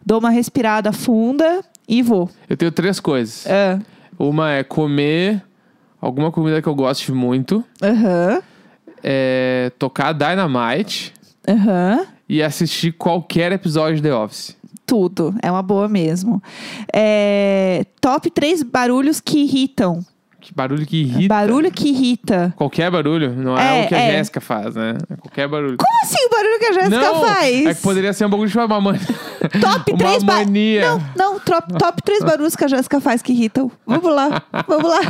Dou 0.06 0.20
uma 0.20 0.30
respirada 0.30 0.92
funda 0.94 1.64
e 1.88 2.02
vou. 2.04 2.30
Eu 2.48 2.56
tenho 2.56 2.72
três 2.72 3.00
coisas. 3.00 3.46
Ah, 3.48 3.80
Uma 4.18 4.52
é 4.54 4.64
comer 4.64 5.44
alguma 6.02 6.32
comida 6.32 6.62
que 6.62 6.68
eu 6.68 6.76
goste 6.76 7.12
muito. 7.12 7.64
Aham, 7.82 8.42
É 9.04 9.72
tocar 9.78 10.14
Dynamite. 10.14 11.14
aham. 11.48 12.06
E 12.30 12.44
assistir 12.44 12.92
qualquer 12.92 13.52
episódio 13.54 13.96
de 13.96 14.02
The 14.02 14.14
Office. 14.14 14.58
Tudo. 14.86 15.34
É 15.42 15.50
uma 15.50 15.62
boa 15.64 15.88
mesmo. 15.88 16.42
É, 16.94 17.86
top 18.02 18.30
três 18.32 18.62
barulhos 18.64 19.22
que 19.22 19.40
irritam. 19.40 20.02
Que 20.48 20.54
barulho 20.54 20.86
que 20.86 21.02
irrita. 21.02 21.28
Barulho 21.28 21.70
que 21.74 21.90
irrita. 21.90 22.54
Qualquer 22.56 22.90
barulho, 22.90 23.34
não 23.36 23.60
é, 23.60 23.82
É, 23.82 23.84
o 23.84 23.88
que 23.90 23.96
a 23.96 23.98
é. 24.00 24.12
Jéssica 24.14 24.40
faz, 24.40 24.76
né? 24.76 24.98
É 25.12 25.16
qualquer 25.18 25.46
barulho. 25.46 25.76
Como 25.78 26.02
assim 26.04 26.26
o 26.26 26.30
barulho 26.30 26.58
que 26.60 26.66
a 26.68 26.72
Jéssica 26.72 26.98
não, 27.02 27.20
faz? 27.22 27.66
é 27.66 27.74
que 27.74 27.82
poderia 27.82 28.14
ser 28.14 28.24
um 28.26 28.30
pouco 28.30 28.48
de 28.48 28.58
uma 28.58 28.80
mania. 28.80 29.02
Top 29.60 29.92
uma 29.92 29.98
três 29.98 30.24
ba- 30.24 30.36
mania. 30.36 30.82
Não, 30.90 31.04
não, 31.18 31.40
top, 31.42 31.74
top 31.78 32.02
três 32.02 32.24
barulhos 32.24 32.56
que 32.56 32.64
a 32.64 32.68
Jéssica 32.70 33.02
faz 33.02 33.22
que 33.22 33.34
irritam. 33.34 33.70
Vamos 33.86 34.16
lá, 34.16 34.42
vamos 34.66 34.90
lá. 34.90 35.02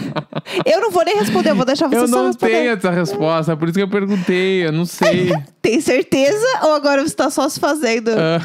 Eu 0.65 0.81
não 0.81 0.89
vou 0.89 1.05
nem 1.05 1.17
responder, 1.19 1.51
eu 1.51 1.55
vou 1.55 1.65
deixar 1.65 1.87
você 1.87 1.97
Eu 1.97 2.07
só 2.07 2.17
não 2.17 2.25
responder. 2.27 2.51
tenho 2.53 2.71
essa 2.71 2.89
resposta, 2.89 3.55
por 3.55 3.67
isso 3.69 3.77
que 3.77 3.83
eu 3.83 3.87
perguntei, 3.87 4.65
eu 4.65 4.71
não 4.71 4.85
sei. 4.85 5.31
Tem 5.67 5.81
certeza 5.81 6.45
ou 6.63 6.73
agora 6.75 7.05
você 7.05 7.13
tá 7.13 7.29
só 7.29 7.49
se 7.49 7.59
fazendo? 7.59 8.09
Ah, 8.11 8.39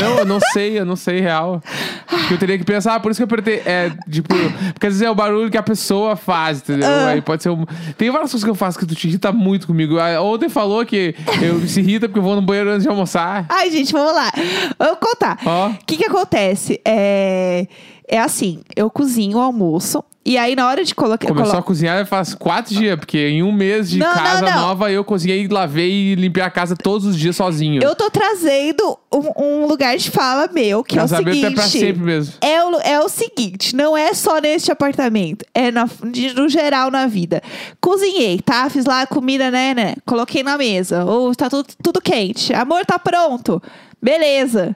não, 0.00 0.18
eu 0.20 0.24
não 0.24 0.38
sei, 0.52 0.78
eu 0.78 0.84
não 0.86 0.94
sei 0.94 1.18
real. 1.20 1.60
Porque 2.08 2.34
eu 2.34 2.38
teria 2.38 2.56
que 2.56 2.64
pensar, 2.64 3.00
por 3.00 3.10
isso 3.10 3.18
que 3.18 3.22
eu 3.24 3.26
apertei. 3.26 3.60
É, 3.66 3.90
tipo, 4.08 4.28
porque 4.72 4.86
às 4.86 4.92
vezes 4.92 5.02
é 5.02 5.10
o 5.10 5.14
barulho 5.16 5.50
que 5.50 5.56
a 5.58 5.62
pessoa 5.64 6.13
faz, 6.16 6.58
entendeu? 6.58 6.88
Ah. 6.88 7.08
Aí 7.08 7.20
pode 7.20 7.42
ser 7.42 7.50
um. 7.50 7.64
Tem 7.96 8.10
várias 8.10 8.30
coisas 8.30 8.44
que 8.44 8.50
eu 8.50 8.54
faço 8.54 8.78
que 8.78 8.86
tu 8.86 8.94
te 8.94 9.08
irrita 9.08 9.32
muito 9.32 9.66
comigo. 9.66 9.98
Ah, 9.98 10.20
Ontem 10.22 10.48
falou 10.48 10.84
que 10.84 11.14
eu 11.42 11.60
se 11.66 11.80
irrita 11.80 12.08
porque 12.08 12.18
eu 12.18 12.22
vou 12.22 12.34
no 12.36 12.42
banheiro 12.42 12.70
antes 12.70 12.82
de 12.82 12.88
almoçar. 12.88 13.46
Ai, 13.48 13.70
gente, 13.70 13.92
vamos 13.92 14.14
lá. 14.14 14.30
Vou 14.78 14.96
contar. 14.96 15.38
O 15.44 15.84
que 15.86 15.96
que 15.96 16.04
acontece? 16.06 16.80
É, 16.84 17.66
é 18.08 18.18
assim, 18.18 18.60
eu 18.76 18.90
cozinho 18.90 19.38
o 19.38 19.40
almoço 19.40 20.04
e 20.26 20.38
aí 20.38 20.56
na 20.56 20.66
hora 20.66 20.82
de 20.84 20.94
colocar... 20.94 21.28
Começou 21.28 21.50
colo- 21.50 21.58
a 21.60 21.62
cozinhar 21.62 22.06
faz 22.06 22.34
quatro 22.34 22.74
dias, 22.74 22.98
porque 22.98 23.18
em 23.28 23.42
um 23.42 23.52
mês 23.52 23.90
de 23.90 23.98
Não, 23.98 24.06
não, 24.06 24.14
casa 24.14 24.44
não. 24.46 24.60
nova 24.62 24.90
eu 24.90 25.04
cozinhei, 25.04 25.46
lavei 25.48 25.90
e 25.90 26.14
limpei 26.14 26.42
a 26.42 26.48
casa 26.50 26.74
todos 26.74 27.06
os 27.06 27.18
dias 27.18 27.36
sozinho. 27.36 27.82
Eu 27.82 27.94
tô 27.94 28.08
trazendo 28.10 28.98
um, 29.12 29.42
um 29.42 29.66
lugar 29.66 29.98
de 29.98 30.10
fala 30.10 30.48
meu, 30.50 30.82
que 30.82 30.98
é 30.98 31.04
o 31.04 31.08
seguinte... 31.08 31.44
até 31.44 31.54
pra 31.54 31.64
sempre 31.64 32.02
mesmo. 32.02 32.34
É 32.40 32.64
o, 32.64 32.80
é 32.80 33.00
o 33.00 33.08
seguinte, 33.10 33.76
não 33.76 33.94
é 33.94 34.14
só 34.14 34.38
neste 34.40 34.72
apartamento, 34.72 35.44
é 35.54 35.70
na, 35.70 35.86
de- 36.10 36.32
no 36.32 36.48
geral 36.48 36.90
na 36.90 37.06
vida. 37.06 37.42
Cozinhei, 37.78 38.40
tá? 38.40 38.70
Fiz 38.70 38.86
lá 38.86 39.02
a 39.02 39.06
comida, 39.06 39.50
né, 39.50 39.74
né? 39.74 39.94
Coloquei 40.06 40.42
na 40.42 40.56
mesa. 40.56 41.04
Ou 41.04 41.34
tá 41.34 41.50
tudo, 41.50 41.68
tudo 41.82 42.00
quente. 42.00 42.52
Amor, 42.54 42.86
tá 42.86 42.98
pronto. 42.98 43.62
Beleza. 44.00 44.74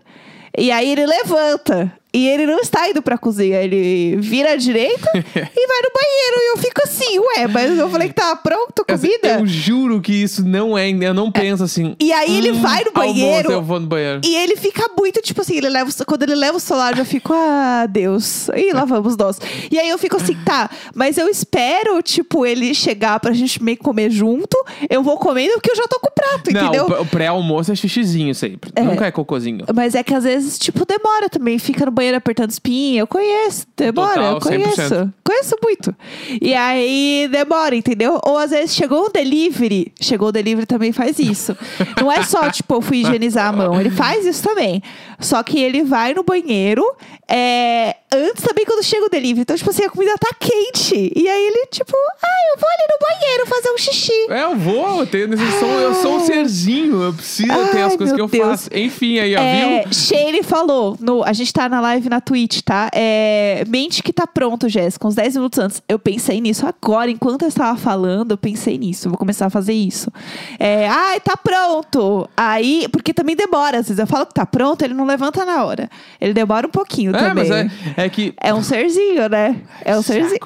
E 0.56 0.70
aí 0.70 0.90
ele 0.90 1.06
levanta. 1.06 1.90
E 2.18 2.26
ele 2.28 2.46
não 2.46 2.58
está 2.58 2.88
indo 2.88 3.00
pra 3.00 3.16
cozinha. 3.16 3.62
Ele 3.62 4.16
vira 4.16 4.52
à 4.52 4.56
direita 4.56 5.08
e 5.14 5.20
vai 5.66 5.80
no 5.82 5.90
banheiro. 5.94 6.36
E 6.42 6.52
eu 6.52 6.56
fico 6.58 6.80
assim, 6.82 7.18
ué, 7.18 7.46
mas 7.46 7.78
eu 7.78 7.88
falei 7.88 8.08
que 8.08 8.14
tava 8.14 8.34
pronto 8.36 8.82
a 8.82 8.84
comida. 8.84 9.38
Eu 9.40 9.46
juro 9.46 10.00
que 10.00 10.12
isso 10.12 10.44
não 10.44 10.76
é. 10.76 10.88
Eu 10.90 11.14
não 11.14 11.30
penso 11.30 11.62
assim. 11.62 11.94
E 12.00 12.12
aí 12.12 12.38
ele 12.38 12.50
"Hum, 12.52 12.60
vai 12.60 12.82
no 12.82 12.90
almoço, 12.94 13.14
banheiro. 13.14 13.52
eu 13.52 13.62
vou 13.62 13.78
no 13.78 13.86
banheiro. 13.86 14.20
E 14.24 14.34
ele 14.34 14.56
fica 14.56 14.90
muito, 14.98 15.20
tipo 15.22 15.40
assim, 15.42 15.56
ele 15.56 15.68
leva, 15.68 15.90
quando 16.06 16.22
ele 16.24 16.34
leva 16.34 16.56
o 16.56 16.60
celular, 16.60 16.92
eu 16.92 16.98
já 16.98 17.04
fico, 17.04 17.32
ah, 17.32 17.86
Deus. 17.88 18.48
E 18.56 18.72
lá 18.72 18.84
vamos 18.84 19.16
nós. 19.16 19.38
E 19.70 19.78
aí 19.78 19.88
eu 19.88 19.98
fico 19.98 20.16
assim, 20.16 20.34
tá, 20.44 20.68
mas 20.94 21.16
eu 21.18 21.28
espero, 21.28 22.02
tipo, 22.02 22.44
ele 22.46 22.74
chegar 22.74 23.20
pra 23.20 23.32
gente 23.32 23.62
meio 23.62 23.78
comer 23.78 24.10
junto. 24.10 24.56
Eu 24.90 25.02
vou 25.02 25.18
comendo 25.18 25.52
porque 25.54 25.70
eu 25.70 25.76
já 25.76 25.86
tô 25.86 26.00
com 26.00 26.08
o 26.08 26.12
prato, 26.12 26.52
Não, 26.52 26.60
entendeu? 26.62 26.84
o 26.84 26.86
pré- 26.88 27.00
o 27.00 27.06
pré-almoço 27.06 27.70
é 27.70 27.76
xixizinho 27.76 28.34
sempre. 28.34 28.72
Nunca 28.82 29.06
é 29.06 29.10
cocôzinho. 29.10 29.64
Mas 29.74 29.94
é 29.94 30.02
que 30.02 30.14
às 30.14 30.24
vezes, 30.24 30.58
tipo, 30.58 30.84
demora 30.86 31.28
também. 31.28 31.58
Fica 31.58 31.84
no 31.86 31.92
banheiro 31.92 32.07
apertando 32.16 32.50
espinha. 32.50 33.00
Eu 33.00 33.06
conheço. 33.06 33.66
Demora, 33.76 34.14
Total, 34.14 34.34
eu 34.34 34.40
conheço. 34.40 34.80
100%. 34.80 35.14
Conheço 35.24 35.56
muito. 35.62 35.94
E 36.40 36.54
aí 36.54 37.28
demora, 37.30 37.74
entendeu? 37.74 38.20
Ou 38.24 38.38
às 38.38 38.50
vezes 38.50 38.74
chegou 38.74 39.06
um 39.06 39.10
delivery. 39.10 39.92
Chegou 40.00 40.28
o 40.28 40.32
delivery 40.32 40.66
também 40.66 40.92
faz 40.92 41.18
isso. 41.18 41.56
Não 42.00 42.10
é 42.10 42.22
só, 42.22 42.48
tipo, 42.52 42.74
eu 42.74 42.80
fui 42.80 42.98
higienizar 42.98 43.48
a 43.48 43.52
mão. 43.52 43.80
Ele 43.80 43.90
faz 43.90 44.24
isso 44.24 44.42
também. 44.42 44.82
Só 45.20 45.42
que 45.42 45.58
ele 45.58 45.82
vai 45.82 46.14
no 46.14 46.22
banheiro 46.22 46.84
é, 47.28 47.96
antes 48.12 48.42
também 48.44 48.64
quando 48.64 48.82
chega 48.82 49.06
o 49.06 49.08
delivery. 49.08 49.42
Então, 49.42 49.56
tipo 49.56 49.70
assim, 49.70 49.84
a 49.84 49.90
comida 49.90 50.12
tá 50.18 50.30
quente. 50.38 51.12
E 51.14 51.28
aí 51.28 51.46
ele, 51.46 51.66
tipo, 51.66 51.92
ah, 51.96 52.54
eu 52.54 52.60
vou 52.60 52.68
ali 52.68 52.82
no 52.88 53.06
banheiro 53.06 53.46
fazer 53.46 53.70
um 53.70 53.78
xixi. 53.78 54.12
É, 54.30 54.44
eu 54.44 54.56
vou, 54.56 55.00
eu, 55.00 55.06
tenho, 55.06 55.32
eu, 55.34 55.58
sou, 55.60 55.68
eu 55.80 55.94
sou 55.94 56.16
um 56.16 56.20
serzinho, 56.26 57.02
eu 57.02 57.12
preciso 57.12 57.48
ter 57.72 57.82
as 57.82 57.96
coisas 57.96 58.14
que 58.14 58.20
eu 58.20 58.28
Deus. 58.28 58.46
faço. 58.46 58.70
Enfim, 58.72 59.18
aí, 59.18 59.34
ó, 59.36 59.40
É, 59.40 59.82
viu? 59.82 59.92
Shane 59.92 60.42
falou, 60.42 60.96
no, 61.00 61.22
a 61.24 61.32
gente 61.32 61.52
tá 61.52 61.68
na 61.68 61.80
live 61.80 62.08
na 62.08 62.20
Twitch, 62.20 62.60
tá? 62.62 62.90
É, 62.94 63.64
mente 63.68 64.02
que 64.02 64.12
tá 64.12 64.26
pronto, 64.26 64.68
Jéssica, 64.68 65.06
uns 65.06 65.14
10 65.14 65.36
minutos 65.36 65.58
antes. 65.58 65.82
Eu 65.88 65.98
pensei 65.98 66.40
nisso 66.40 66.66
agora, 66.66 67.10
enquanto 67.10 67.42
eu 67.42 67.48
estava 67.48 67.76
falando, 67.78 68.32
eu 68.32 68.38
pensei 68.38 68.78
nisso. 68.78 69.08
Vou 69.08 69.18
começar 69.18 69.46
a 69.46 69.50
fazer 69.50 69.72
isso. 69.74 70.10
É, 70.58 70.88
ai, 70.88 71.20
tá 71.20 71.36
pronto. 71.36 72.28
Aí, 72.36 72.86
porque 72.92 73.12
também 73.12 73.36
demora, 73.36 73.78
às 73.78 73.86
vezes 73.88 73.98
eu 73.98 74.06
falo 74.06 74.26
que 74.26 74.34
tá 74.34 74.46
pronto, 74.46 74.82
ele 74.82 74.94
não 74.94 75.04
levanta 75.04 75.44
na 75.44 75.64
hora. 75.64 75.90
Ele 76.20 76.32
demora 76.32 76.66
um 76.66 76.70
pouquinho 76.70 77.14
É, 77.14 77.18
também. 77.18 77.48
mas 77.48 77.50
é, 77.50 77.68
é 78.04 78.08
que. 78.08 78.34
É 78.40 78.54
um 78.54 78.62
serzinho, 78.62 79.28
né? 79.28 79.56
É 79.84 79.96
um 79.96 80.02
serzinho. 80.02 80.38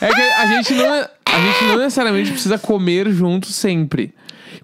É 0.00 0.08
que 0.08 0.20
a 0.20 0.46
gente, 0.46 0.74
não, 0.74 0.86
a 0.92 1.38
gente 1.40 1.64
não 1.64 1.76
necessariamente 1.78 2.30
precisa 2.32 2.58
comer 2.58 3.10
junto 3.10 3.46
sempre. 3.48 4.14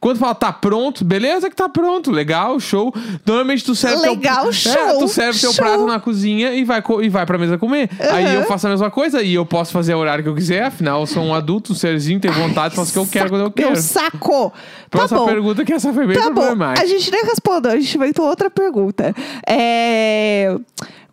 Quando 0.01 0.18
fala 0.18 0.35
tá 0.35 0.53
pronto, 0.53 1.05
beleza 1.05 1.48
que 1.48 1.55
tá 1.55 1.68
pronto, 1.68 2.11
legal, 2.11 2.59
show. 2.59 2.92
Normalmente 3.25 3.62
tu 3.64 3.72
serve 3.72 3.98
Legal, 4.05 4.42
teu, 4.44 4.53
show, 4.53 4.72
É, 4.72 4.98
tu 4.98 5.07
serve 5.07 5.38
teu 5.38 5.53
show. 5.53 5.64
prato 5.64 5.87
na 5.87 6.01
cozinha 6.01 6.53
e 6.55 6.64
vai, 6.64 6.83
e 7.03 7.09
vai 7.09 7.25
pra 7.25 7.38
mesa 7.38 7.57
comer. 7.57 7.88
Aí 8.11 8.35
eu 8.35 8.42
faço 8.44 8.66
a 8.66 8.70
mesma 8.70 8.90
coisa 8.90 9.22
e 9.22 9.33
eu 9.35 9.46
posso 9.46 9.70
fazer 9.70 9.94
o 9.94 9.98
horário 9.98 10.25
que 10.25 10.29
eu 10.29 10.35
quiser, 10.35 10.64
afinal 10.64 11.03
eu 11.03 11.07
sou 11.07 11.22
um 11.22 11.33
adulto, 11.33 11.72
um 11.72 11.77
serzinho, 11.77 12.18
tenho 12.18 12.35
vontade, 12.35 12.75
faço 12.75 12.90
o 12.90 12.92
que 12.94 12.98
eu 12.98 13.07
quero 13.07 13.31
quando 13.31 13.42
eu 13.42 13.53
Meu 13.57 13.68
quero. 13.68 13.77
saco. 13.81 14.51
Tá 14.90 14.98
Próxima 14.98 15.20
bom. 15.20 15.27
pergunta 15.27 15.64
que 15.64 15.72
essa 15.72 15.92
foi 15.92 16.05
bem 16.05 16.16
Tá 16.16 16.31
bom, 16.31 16.35
problemática. 16.40 16.85
a 16.85 16.88
gente 16.88 17.09
nem 17.09 17.25
respondeu, 17.25 17.70
a 17.70 17.77
gente 17.79 17.94
inventou 17.96 18.27
outra 18.27 18.51
pergunta. 18.51 19.14
É... 19.46 20.57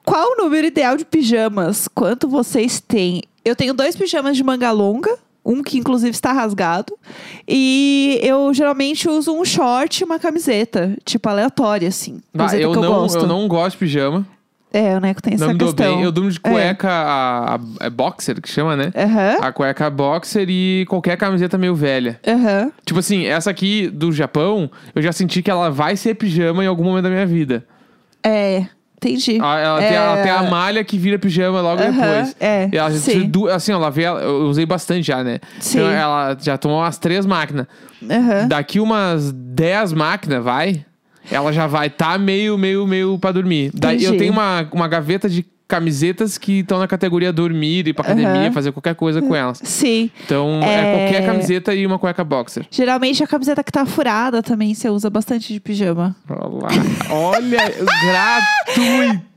Qual 0.05 0.33
o 0.33 0.35
número 0.43 0.65
ideal 0.67 0.97
de 0.97 1.05
pijamas? 1.05 1.88
Quanto 1.88 2.27
vocês 2.27 2.79
têm? 2.79 3.21
Eu 3.45 3.55
tenho 3.55 3.73
dois 3.73 3.95
pijamas 3.95 4.35
de 4.38 4.43
manga 4.43 4.71
longa, 4.71 5.17
um 5.45 5.62
que 5.63 5.77
inclusive 5.77 6.12
está 6.12 6.31
rasgado. 6.33 6.97
E 7.47 8.19
eu 8.21 8.53
geralmente 8.53 9.07
uso 9.09 9.33
um 9.33 9.45
short 9.45 10.01
e 10.01 10.03
uma 10.05 10.19
camiseta, 10.19 10.97
tipo 11.05 11.27
aleatória, 11.29 11.88
assim. 11.88 12.21
Camiseta 12.35 12.62
eu, 12.63 12.71
que 12.71 12.77
eu 12.77 12.81
não, 12.81 12.91
gosto. 12.93 13.17
eu 13.19 13.27
não 13.27 13.47
gosto 13.47 13.71
de 13.71 13.77
pijama. 13.77 14.25
É, 14.71 14.95
o 14.95 14.99
Neco 14.99 15.19
tem 15.19 15.33
essa 15.33 15.47
não 15.47 15.53
me 15.53 15.59
questão. 15.59 15.95
bem. 15.95 16.03
Eu 16.03 16.12
durmo 16.12 16.29
de 16.29 16.39
É. 16.43 16.49
cueca, 16.51 16.89
a, 16.91 17.55
a- 17.55 17.59
é 17.79 17.89
boxer 17.89 18.39
que 18.39 18.47
chama, 18.47 18.75
né? 18.75 18.91
Aham, 18.95 19.38
A 19.41 19.51
cueca 19.51 19.89
boxer 19.89 20.45
e 20.47 20.85
qualquer 20.88 21.17
camiseta 21.17 21.57
meio 21.57 21.73
velha. 21.73 22.19
aham. 22.27 22.71
Tipo 22.85 22.99
assim, 22.99 23.25
essa 23.25 23.49
aqui 23.49 23.88
do 23.89 24.12
Japão, 24.12 24.69
eu 24.93 25.01
já 25.01 25.12
senti 25.12 25.41
que 25.41 25.49
ela 25.49 25.71
vai 25.71 25.95
ser 25.97 26.13
pijama 26.13 26.63
em 26.63 26.67
algum 26.67 26.83
momento 26.83 27.03
da 27.05 27.09
minha 27.09 27.25
vida. 27.25 27.65
É. 28.23 28.67
entendi. 29.07 29.38
Ah, 29.41 29.57
Ela, 29.59 29.79
tem, 29.79 29.93
ela 29.95 30.17
tem 30.21 30.31
a 30.31 30.43
malha 30.43 30.83
que 30.83 30.97
vira 30.97 31.17
pijama 31.17 31.62
logo 31.62 31.81
Aham, 31.81 31.91
depois. 31.91 32.35
é, 32.39 32.69
E 32.71 32.77
ela 32.77 32.91
sim. 32.91 33.31
assim, 33.53 33.71
ela 33.71 33.89
vê, 33.89 34.03
ela- 34.03 34.21
eu 34.21 34.43
usei 34.47 34.65
bastante 34.65 35.07
já, 35.07 35.23
né? 35.23 35.39
Sim. 35.59 35.79
Então 35.79 35.89
ela 35.91 36.38
já 36.39 36.57
tomou 36.57 36.79
umas 36.79 36.97
três 36.97 37.25
máquinas. 37.25 37.65
Aham. 38.03 38.47
Daqui 38.47 38.79
umas 38.79 39.31
10 39.31 39.93
máquinas, 39.93 40.43
vai, 40.43 40.85
ela 41.31 41.51
já 41.53 41.67
vai 41.67 41.89
tá 41.89 42.17
meio, 42.17 42.57
meio, 42.57 42.85
meio 42.88 43.17
pra 43.19 43.31
dormir. 43.31 43.71
Daí 43.73 43.95
eu 44.03 44.09
Entendi. 44.09 44.17
tenho 44.19 44.31
uma, 44.33 44.67
uma 44.73 44.88
gaveta 44.88 45.27
de 45.29 45.45
camisetas 45.69 46.38
que 46.38 46.60
estão 46.60 46.79
na 46.79 46.88
categoria 46.88 47.32
dormir, 47.32 47.88
ir 47.88 47.93
pra 47.93 48.03
academia, 48.03 48.47
Aham. 48.47 48.51
fazer 48.51 48.71
qualquer 48.71 48.95
coisa 48.95 49.21
com 49.21 49.36
elas. 49.36 49.62
Sim. 49.63 50.10
Então 50.25 50.60
é... 50.63 50.73
É. 50.79 50.97
qualquer 50.97 51.25
camiseta 51.27 51.73
e 51.75 51.86
uma 51.86 51.99
cueca 51.99 52.23
boxer. 52.23 52.65
Geralmente 52.71 53.23
a 53.23 53.27
camiseta 53.27 53.63
que 53.63 53.71
tá 53.71 53.86
furada 53.86 54.41
também 54.41 54.73
você 54.73 54.89
usa 54.89 55.10
bastante 55.10 55.53
de 55.53 55.60
pijama. 55.60 56.15
Olá. 56.27 56.69
Olha, 57.12 57.60
gratuito! 58.03 59.29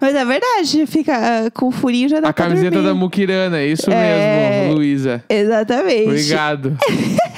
Mas 0.00 0.14
é 0.14 0.24
verdade, 0.24 0.86
fica 0.86 1.16
ah, 1.46 1.50
com 1.50 1.70
furinho 1.70 2.08
já 2.08 2.20
dá 2.20 2.28
A 2.28 2.32
pra 2.32 2.44
camiseta 2.44 2.70
dormir. 2.70 2.88
da 2.88 2.94
Mukirana, 2.94 3.58
é 3.58 3.66
isso 3.66 3.90
É. 3.90 4.60
mesmo, 4.60 4.74
Luísa. 4.74 5.24
Exatamente. 5.28 6.08
Obrigado. 6.08 6.76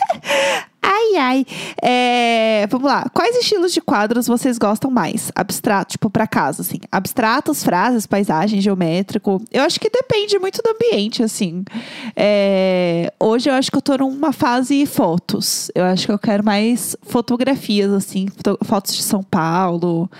Ai, 1.16 1.18
ai. 1.18 1.46
É, 1.82 2.66
vamos 2.70 2.86
lá. 2.86 3.08
Quais 3.12 3.36
estilos 3.36 3.72
de 3.72 3.80
quadros 3.80 4.26
vocês 4.26 4.58
gostam 4.58 4.90
mais? 4.90 5.30
Abstrato, 5.34 5.92
tipo, 5.92 6.10
pra 6.10 6.26
casa, 6.26 6.62
assim. 6.62 6.78
Abstratos, 6.92 7.62
frases, 7.64 8.06
paisagem, 8.06 8.60
geométrico. 8.60 9.42
Eu 9.50 9.62
acho 9.62 9.80
que 9.80 9.88
depende 9.90 10.38
muito 10.38 10.60
do 10.62 10.70
ambiente, 10.70 11.22
assim. 11.22 11.64
É, 12.14 13.12
hoje 13.20 13.48
eu 13.50 13.54
acho 13.54 13.70
que 13.70 13.76
eu 13.76 13.82
tô 13.82 13.96
numa 13.96 14.32
fase 14.32 14.84
fotos. 14.86 15.70
Eu 15.74 15.84
acho 15.84 16.06
que 16.06 16.12
eu 16.12 16.18
quero 16.18 16.44
mais 16.44 16.96
fotografias, 17.02 17.92
assim. 17.92 18.26
foto- 18.28 18.58
Fotos 18.64 18.94
de 18.94 19.02
São 19.02 19.22
Paulo. 19.22 20.10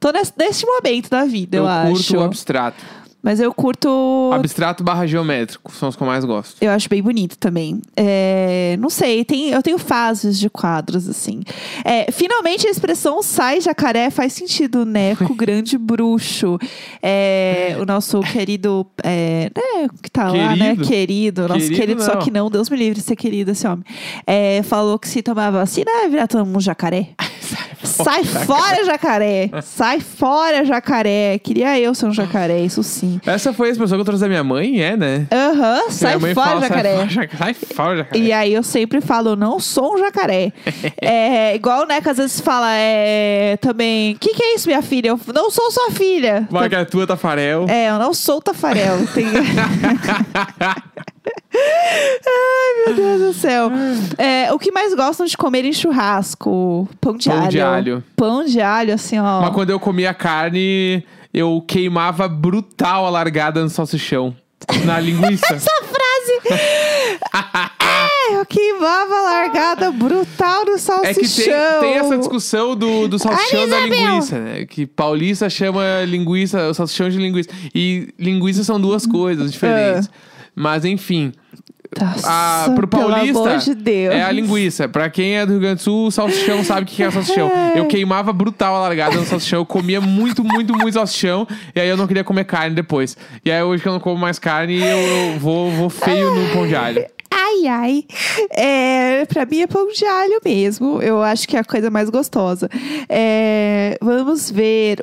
Tô 0.00 0.10
nesse, 0.10 0.32
nesse 0.36 0.66
momento 0.66 1.08
da 1.08 1.24
vida, 1.24 1.56
eu, 1.56 1.64
Eu 1.64 1.86
curto 1.88 2.00
acho. 2.00 2.16
o 2.16 2.22
abstrato. 2.22 2.76
Mas 3.24 3.40
eu 3.40 3.54
curto. 3.54 4.30
Abstrato 4.34 4.84
barra 4.84 5.06
geométrico, 5.06 5.72
são 5.72 5.88
os 5.88 5.96
que 5.96 6.02
eu 6.02 6.06
mais 6.06 6.26
gosto. 6.26 6.62
Eu 6.62 6.70
acho 6.70 6.90
bem 6.90 7.02
bonito 7.02 7.38
também. 7.38 7.80
É, 7.96 8.76
não 8.78 8.90
sei, 8.90 9.24
tem, 9.24 9.48
eu 9.48 9.62
tenho 9.62 9.78
fases 9.78 10.38
de 10.38 10.50
quadros, 10.50 11.08
assim. 11.08 11.40
É, 11.82 12.12
finalmente 12.12 12.66
a 12.66 12.70
expressão 12.70 13.22
sai 13.22 13.62
jacaré 13.62 14.10
faz 14.10 14.34
sentido, 14.34 14.84
né? 14.84 15.16
Com 15.16 15.32
o 15.32 15.34
grande 15.34 15.78
bruxo. 15.78 16.58
É, 17.02 17.78
o 17.80 17.86
nosso 17.86 18.20
querido. 18.20 18.86
É, 19.02 19.50
né, 19.56 19.88
que 20.02 20.10
tá 20.10 20.30
lá, 20.30 20.54
né? 20.54 20.76
Querido? 20.76 20.86
Querido. 20.86 21.48
Nosso 21.48 21.60
Querido, 21.60 21.80
querido, 21.80 22.02
só 22.04 22.16
que 22.16 22.30
não, 22.30 22.50
Deus 22.50 22.68
me 22.68 22.76
livre 22.76 22.96
de 22.96 23.00
ser 23.00 23.16
querido 23.16 23.52
esse 23.52 23.66
homem. 23.66 23.84
É, 24.26 24.62
falou 24.64 24.98
que 24.98 25.08
se 25.08 25.22
tomar 25.22 25.50
vacina, 25.50 25.90
vai 25.90 26.10
virar 26.10 26.26
todo 26.26 26.44
mundo 26.44 26.60
jacaré. 26.60 27.08
Sai 27.82 28.24
fora, 28.24 28.84
jacaré! 28.84 29.50
Sai 29.62 30.00
fora, 30.00 30.64
jacaré! 30.64 31.38
Queria 31.38 31.78
eu 31.78 31.94
ser 31.94 32.06
um 32.06 32.12
jacaré, 32.12 32.60
isso 32.60 32.82
sim. 32.82 33.20
Essa 33.26 33.52
foi 33.52 33.68
a 33.68 33.72
expressão 33.72 33.96
que 33.96 34.00
eu 34.00 34.04
trouxe 34.04 34.22
da 34.22 34.28
minha 34.28 34.44
mãe, 34.44 34.82
é, 34.82 34.96
né? 34.96 35.26
Aham, 35.32 35.90
sai 35.90 36.16
minha 36.16 36.20
mãe 36.20 36.34
fora, 36.34 36.48
fala, 36.48 36.60
jacaré. 36.62 36.96
Sai 36.96 36.96
fora, 36.96 37.10
jacaré. 37.10 37.38
Sai 37.38 37.54
fora, 37.54 37.96
jacaré. 37.98 38.18
E 38.18 38.32
aí 38.32 38.52
eu 38.52 38.62
sempre 38.62 39.00
falo, 39.00 39.30
eu 39.30 39.36
não 39.36 39.60
sou 39.60 39.94
um 39.94 39.98
jacaré. 39.98 40.52
é 41.00 41.54
igual, 41.54 41.86
né, 41.86 42.00
que 42.00 42.08
às 42.08 42.16
vezes 42.16 42.40
fala 42.40 42.72
é, 42.72 43.56
também, 43.60 44.14
o 44.14 44.18
que, 44.18 44.34
que 44.34 44.42
é 44.42 44.54
isso, 44.54 44.66
minha 44.66 44.82
filha? 44.82 45.08
Eu 45.08 45.20
não 45.32 45.50
sou 45.50 45.70
sua 45.70 45.90
filha. 45.90 46.46
Vai 46.50 46.68
que 46.68 46.74
é 46.74 46.84
tua, 46.84 47.06
Tafarel. 47.06 47.66
É, 47.68 47.90
eu 47.90 47.98
não 47.98 48.14
sou 48.14 48.40
Tafarel. 48.40 49.06
Tem... 49.14 49.26
Ai, 51.56 52.84
meu 52.86 52.94
Deus 52.96 53.20
do 53.20 53.40
céu. 53.40 53.70
É, 54.18 54.52
o 54.52 54.58
que 54.58 54.72
mais 54.72 54.94
gostam 54.94 55.24
de 55.26 55.36
comer 55.36 55.64
em 55.64 55.72
churrasco? 55.72 56.88
Pão 57.00 57.16
de 57.16 57.28
Pão 57.28 57.38
alho. 57.38 57.50
de 57.50 57.60
alho. 57.60 58.04
Pão 58.16 58.44
de 58.44 58.60
alho, 58.60 58.94
assim, 58.94 59.18
ó. 59.18 59.40
Mas 59.42 59.54
quando 59.54 59.70
eu 59.70 59.78
comia 59.78 60.12
carne, 60.12 61.04
eu 61.32 61.62
queimava 61.66 62.28
brutal 62.28 63.06
a 63.06 63.10
largada 63.10 63.62
no 63.62 63.70
salsichão. 63.70 64.36
Na 64.84 64.98
linguiça. 64.98 65.44
Essa 65.54 65.70
frase! 65.82 66.04
é, 68.30 68.36
eu 68.36 68.46
queimava 68.46 69.14
a 69.14 69.22
largada 69.22 69.90
brutal 69.92 70.64
no 70.64 70.78
salsichão. 70.78 71.10
É 71.10 71.14
que 71.14 71.28
tem, 71.28 71.80
tem 71.80 71.94
essa 71.98 72.16
discussão 72.16 72.74
do, 72.74 73.06
do 73.06 73.18
salsichão 73.18 73.68
da 73.68 73.80
linguiça, 73.80 74.38
né? 74.38 74.64
Que 74.64 74.86
paulista 74.86 75.50
chama 75.50 75.82
linguiça, 76.06 76.68
o 76.68 76.74
salsichão 76.74 77.10
de 77.10 77.18
linguiça. 77.18 77.50
E 77.74 78.08
linguiça 78.18 78.64
são 78.64 78.80
duas 78.80 79.06
coisas 79.06 79.52
diferentes. 79.52 80.08
Mas 80.54 80.84
enfim, 80.84 81.32
Nossa, 82.00 82.26
a, 82.28 82.70
pro 82.74 82.86
pelo 82.88 83.10
paulista 83.10 83.38
amor 83.38 83.58
de 83.58 83.74
Deus. 83.74 84.14
é 84.14 84.22
a 84.22 84.30
linguiça. 84.30 84.88
Pra 84.88 85.08
quem 85.10 85.36
é 85.36 85.44
do 85.46 85.52
Rio 85.52 85.60
Grande 85.60 85.76
do 85.76 85.82
Sul, 85.82 86.06
o 86.06 86.10
salsichão 86.10 86.62
sabe 86.64 86.82
o 86.82 86.86
que 86.86 87.02
é 87.02 87.10
salsichão. 87.10 87.50
Eu 87.74 87.86
queimava 87.86 88.32
brutal 88.32 88.76
a 88.76 88.80
largada 88.80 89.16
no 89.16 89.24
salsichão. 89.24 89.60
Eu 89.60 89.66
comia 89.66 90.00
muito, 90.00 90.42
muito, 90.44 90.72
muito 90.76 90.94
salsichão. 90.94 91.46
E 91.74 91.80
aí 91.80 91.88
eu 91.88 91.96
não 91.96 92.06
queria 92.06 92.24
comer 92.24 92.44
carne 92.44 92.74
depois. 92.74 93.16
E 93.44 93.50
aí 93.50 93.62
hoje 93.62 93.82
que 93.82 93.88
eu 93.88 93.92
não 93.92 94.00
como 94.00 94.18
mais 94.18 94.38
carne, 94.38 94.80
eu, 94.80 94.98
eu 95.32 95.38
vou, 95.38 95.70
vou 95.70 95.90
feio 95.90 96.34
no 96.34 96.48
pão 96.52 96.66
de 96.66 96.74
alho. 96.76 97.04
Ai, 97.30 97.66
ai. 97.66 98.04
É, 98.52 99.24
pra 99.26 99.44
mim 99.44 99.60
é 99.60 99.66
pão 99.66 99.88
de 99.88 100.04
alho 100.04 100.40
mesmo. 100.44 101.02
Eu 101.02 101.20
acho 101.22 101.48
que 101.48 101.56
é 101.56 101.60
a 101.60 101.64
coisa 101.64 101.90
mais 101.90 102.08
gostosa. 102.08 102.68
É, 103.08 103.98
vamos 104.00 104.50
ver. 104.50 104.98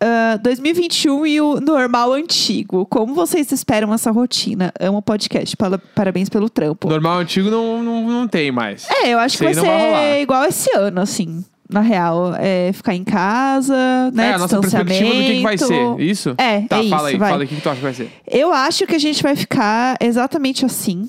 O, 0.00 0.04
ah, 0.04 0.36
2021 0.42 1.26
e 1.26 1.40
o 1.40 1.60
normal 1.60 2.12
antigo. 2.12 2.84
Como 2.86 3.14
vocês 3.14 3.50
esperam 3.52 3.92
essa 3.94 4.10
rotina? 4.10 4.72
Amo 4.80 4.98
o 4.98 5.02
podcast. 5.02 5.56
Pala- 5.56 5.78
Parabéns 5.94 6.28
pelo 6.28 6.48
trampo. 6.50 6.88
Normal 6.88 7.18
antigo 7.20 7.50
não, 7.50 7.82
não, 7.82 8.08
não 8.08 8.28
tem 8.28 8.50
mais. 8.52 8.86
É, 8.90 9.08
eu 9.14 9.18
acho 9.18 9.38
que 9.38 9.44
Sei, 9.44 9.54
vai 9.54 9.62
não 9.62 9.70
vai 9.92 10.02
ser 10.14 10.20
igual 10.22 10.44
esse 10.44 10.70
ano, 10.76 11.00
assim. 11.00 11.44
Na 11.68 11.80
real, 11.80 12.32
é 12.38 12.72
ficar 12.72 12.94
em 12.94 13.02
casa, 13.02 13.74
né? 14.14 14.28
é, 14.28 14.32
a 14.34 14.38
nossa 14.38 14.60
perspectiva 14.60 15.10
do 15.12 15.20
que, 15.20 15.36
que 15.38 15.42
vai 15.42 15.58
ser. 15.58 15.98
Isso? 16.00 16.34
É, 16.38 16.60
Tá, 16.60 16.78
é 16.78 16.88
fala 16.88 17.08
isso, 17.10 17.14
aí, 17.14 17.16
vai. 17.16 17.30
fala 17.30 17.42
aí 17.42 17.46
o 17.46 17.48
que, 17.48 17.56
que 17.56 17.60
tu 17.60 17.68
acha 17.68 17.76
que 17.78 17.82
vai 17.82 17.94
ser. 17.94 18.08
Eu 18.30 18.52
acho 18.52 18.86
que 18.86 18.94
a 18.94 18.98
gente 19.00 19.20
vai 19.20 19.34
ficar 19.34 19.96
exatamente 20.00 20.64
assim 20.64 21.08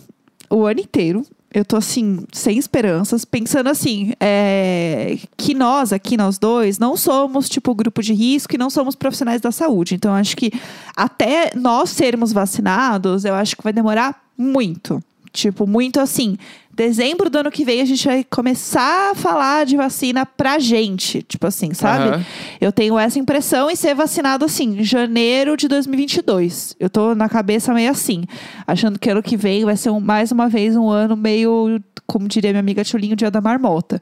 o 0.50 0.66
ano 0.66 0.80
inteiro. 0.80 1.22
Eu 1.54 1.64
tô 1.64 1.78
assim, 1.78 2.26
sem 2.34 2.58
esperanças, 2.58 3.24
pensando 3.24 3.70
assim, 3.70 4.14
é, 4.20 5.18
que 5.38 5.54
nós 5.54 5.94
aqui, 5.94 6.18
nós 6.18 6.38
dois, 6.38 6.78
não 6.78 6.98
somos 6.98 7.48
tipo 7.48 7.74
grupo 7.74 8.02
de 8.02 8.14
risco 8.14 8.54
e 8.54 8.58
não 8.58 8.70
somos 8.70 8.96
profissionais 8.96 9.40
da 9.40 9.52
saúde. 9.52 9.96
Então, 9.96 10.14
acho 10.14 10.36
que 10.36 10.52
até 10.96 11.52
nós 11.56 11.90
sermos 11.90 12.34
vacinados, 12.34 13.24
eu 13.24 13.34
acho 13.34 13.56
que 13.56 13.64
vai 13.64 13.72
demorar 13.72 14.22
muito. 14.38 15.02
Tipo, 15.38 15.68
muito 15.68 16.00
assim. 16.00 16.36
Dezembro 16.74 17.30
do 17.30 17.38
ano 17.38 17.52
que 17.52 17.64
vem 17.64 17.80
a 17.80 17.86
gente 17.86 18.08
vai 18.08 18.24
começar 18.24 19.12
a 19.12 19.16
falar 19.16 19.66
de 19.68 19.78
vacina 19.78 20.26
pra 20.26 20.58
gente. 20.58 21.22
Tipo 21.22 21.46
assim, 21.46 21.74
sabe? 21.76 22.10
Aham. 22.10 22.26
Eu 22.60 22.72
tenho 22.72 22.98
essa 22.98 23.20
impressão 23.20 23.70
em 23.70 23.76
ser 23.76 23.94
vacinado 23.94 24.44
assim, 24.46 24.80
em 24.80 24.84
janeiro 24.84 25.56
de 25.56 25.68
2022. 25.68 26.76
Eu 26.80 26.90
tô 26.90 27.14
na 27.14 27.30
cabeça 27.30 27.72
meio 27.74 27.92
assim, 27.92 28.24
achando 28.66 28.98
que 28.98 29.10
ano 29.12 29.22
que 29.22 29.38
vem 29.38 29.64
vai 29.64 29.78
ser 29.78 29.92
um- 29.92 30.00
mais 30.00 30.32
uma 30.32 30.50
vez 30.50 30.76
um 30.76 30.90
ano 30.90 31.16
meio, 31.16 31.80
como 32.08 32.28
diria 32.28 32.50
minha 32.52 32.60
amiga 32.62 32.84
Tchulinho, 32.84 33.16
dia 33.16 33.30
da 33.30 33.42
marmota. 33.42 34.02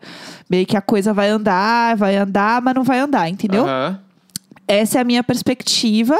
Meio 0.49 0.65
que 0.65 0.77
a 0.77 0.81
coisa 0.81 1.13
vai 1.13 1.27
andar, 1.29 1.95
vai 1.97 2.15
andar, 2.15 2.61
mas 2.61 2.73
não 2.75 2.83
vai 2.83 2.99
andar, 2.99 3.29
entendeu? 3.29 3.65
Aham. 3.65 3.99
Essa 4.67 4.97
é 4.97 5.01
a 5.01 5.03
minha 5.03 5.23
perspectiva. 5.23 6.17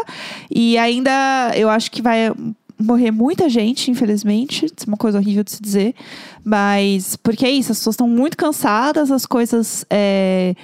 E 0.52 0.78
ainda 0.78 1.52
eu 1.56 1.70
acho 1.70 1.90
que 1.90 2.02
vai 2.02 2.32
morrer 2.80 3.12
muita 3.12 3.50
gente, 3.50 3.90
infelizmente. 3.90 4.66
Isso 4.66 4.76
é 4.86 4.88
uma 4.88 4.98
coisa 4.98 5.18
horrível 5.18 5.44
de 5.44 5.52
se 5.52 5.62
dizer. 5.62 5.96
Mas, 6.44 7.16
porque 7.18 7.46
é 7.46 7.52
isso, 7.52 7.72
as 7.72 7.80
pessoas 7.80 7.94
estão 7.96 8.08
muito 8.08 8.38
cansadas, 8.38 9.12
as 9.12 9.26
coisas. 9.26 9.86
é, 9.90 10.56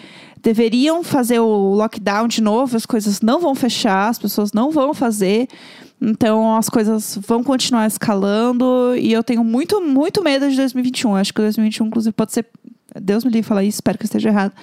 deveriam 0.42 1.04
fazer 1.04 1.40
o 1.40 1.76
lockdown 1.76 2.28
de 2.28 2.42
novo, 2.42 2.76
as 2.76 2.86
coisas 2.86 3.22
não 3.22 3.40
vão 3.40 3.54
fechar, 3.54 4.10
as 4.10 4.18
pessoas 4.18 4.52
não 4.52 4.72
vão 4.72 4.94
fazer. 4.94 5.48
Então 6.02 6.58
as 6.58 6.68
coisas 6.68 7.18
vão 7.28 7.44
continuar 7.44 7.86
escalando 7.86 8.96
e 8.98 9.14
eu 9.14 9.24
tenho 9.24 9.44
muito, 9.44 9.80
muito 9.80 10.24
medo 10.24 10.50
de 10.50 10.56
2021. 10.56 11.16
Acho 11.16 11.34
que 11.34 11.42
2021, 11.42 11.88
inclusive, 11.88 12.14
pode 12.14 12.34
ser. 12.34 12.46
Deus 13.00 13.24
me 13.24 13.32
livre 13.32 13.48
falar 13.48 13.64
isso, 13.64 13.78
espero 13.78 13.98
que 13.98 14.04
eu 14.04 14.08
esteja 14.08 14.30
errado. 14.30 14.54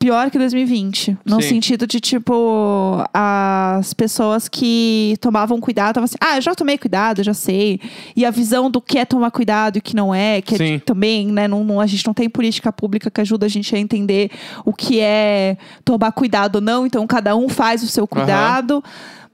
Pior 0.00 0.30
que 0.30 0.38
2020. 0.38 1.18
No 1.26 1.42
Sim. 1.42 1.48
sentido 1.50 1.86
de, 1.86 2.00
tipo, 2.00 3.04
as 3.12 3.92
pessoas 3.92 4.48
que 4.48 5.14
tomavam 5.20 5.60
cuidado 5.60 5.90
estavam 5.90 6.04
assim, 6.06 6.16
ah, 6.18 6.36
eu 6.38 6.40
já 6.40 6.54
tomei 6.54 6.78
cuidado, 6.78 7.22
já 7.22 7.34
sei. 7.34 7.78
E 8.16 8.24
a 8.24 8.30
visão 8.30 8.70
do 8.70 8.80
que 8.80 8.98
é 8.98 9.04
tomar 9.04 9.30
cuidado 9.30 9.76
e 9.76 9.78
o 9.78 9.82
que 9.82 9.94
não 9.94 10.14
é, 10.14 10.40
que 10.40 10.54
é 10.54 10.78
também, 10.78 11.26
né? 11.26 11.46
Não, 11.46 11.62
não- 11.62 11.80
a 11.82 11.86
gente 11.86 12.06
não 12.06 12.14
tem 12.14 12.30
política 12.30 12.72
pública 12.72 13.10
que 13.10 13.20
ajuda 13.20 13.44
a 13.44 13.48
gente 13.50 13.76
a 13.76 13.78
entender 13.78 14.30
o 14.64 14.72
que 14.72 15.00
é 15.00 15.58
tomar 15.84 16.12
cuidado 16.12 16.56
ou 16.56 16.60
não, 16.62 16.86
então 16.86 17.06
cada 17.06 17.36
um 17.36 17.46
faz 17.46 17.82
o 17.82 17.86
seu 17.86 18.06
cuidado. 18.06 18.82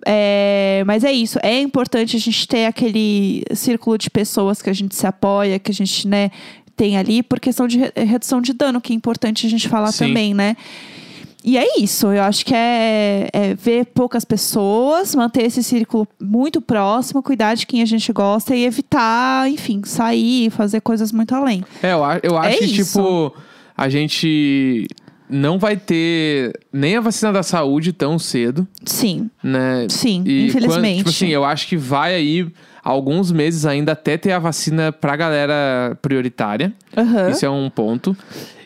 É, 0.05 0.83
mas 0.85 1.05
é 1.05 1.13
isso, 1.13 1.39
é 1.45 1.61
importante 1.61 2.17
a 2.17 2.21
gente 2.21 2.47
ter 2.49 2.67
aquele 2.67 3.45
círculo 3.55 3.97
de 3.97 4.11
pessoas 4.11 4.61
que 4.61 4.69
a 4.69 4.73
gente 4.73 4.97
se 4.97 5.07
apoia, 5.07 5.61
que 5.61 5.71
a 5.71 5.75
gente, 5.75 6.07
né, 6.09 6.31
tem 6.77 6.97
ali, 6.97 7.23
por 7.23 7.41
questão 7.41 7.67
de 7.67 7.79
re- 7.79 7.93
redução 7.97 8.41
de 8.41 8.53
dano, 8.53 8.81
que 8.81 8.93
é 8.93 8.97
importante 8.97 9.47
a 9.47 9.51
gente 9.51 9.69
falar 9.69 9.93
Sim. 9.93 10.09
também, 10.09 10.35
né? 10.35 10.57
E 11.45 11.57
é 11.57 11.79
isso, 11.81 12.09
eu 12.09 12.23
acho 12.25 12.45
que 12.45 12.53
é, 12.53 13.29
é 13.33 13.55
ver 13.55 13.87
poucas 13.87 14.25
pessoas, 14.25 15.15
manter 15.15 15.45
esse 15.45 15.63
círculo 15.63 16.07
muito 16.21 16.61
próximo, 16.61 17.23
cuidar 17.23 17.55
de 17.55 17.67
quem 17.69 17.83
a 17.83 17.85
gente 17.85 18.13
gosta 18.13 18.55
e 18.57 18.65
evitar, 18.65 19.49
enfim, 19.49 19.81
sair, 19.85 20.51
fazer 20.51 20.81
coisas 20.81 21.13
muito 21.13 21.35
além. 21.37 21.63
É, 21.83 21.93
eu, 21.93 21.99
eu 22.25 22.37
acho 22.37 22.57
É 22.57 22.59
que, 22.59 22.65
isso. 22.65 22.99
tipo, 22.99 23.33
a 23.77 23.89
gente 23.89 24.89
não 25.31 25.57
vai 25.57 25.77
ter 25.77 26.53
nem 26.73 26.97
a 26.97 27.01
vacina 27.01 27.33
da 27.33 27.45
saúde 27.45 27.93
tão 27.93 28.19
cedo, 28.19 28.67
Sim, 28.85 29.31
né? 29.43 29.87
sim, 29.89 30.25
E 30.27 30.47
infelizmente. 30.47 30.83
quando- 30.83 30.97
tipo 30.99 31.11
assim, 31.11 31.29
eu 31.29 31.45
acho 31.45 31.69
que 31.69 31.77
vai 31.77 32.13
aí 32.15 32.49
alguns 32.87 33.33
meses 33.33 33.67
ainda 33.67 33.93
até 33.93 34.17
ter 34.17 34.33
a 34.33 34.39
vacina 34.39 34.93
pra 34.93 35.17
galera 35.17 35.99
prioritária. 36.01 36.73
Aham. 36.97 37.31
Isso 37.31 37.45
é 37.45 37.51
um 37.51 37.69
ponto. 37.69 38.17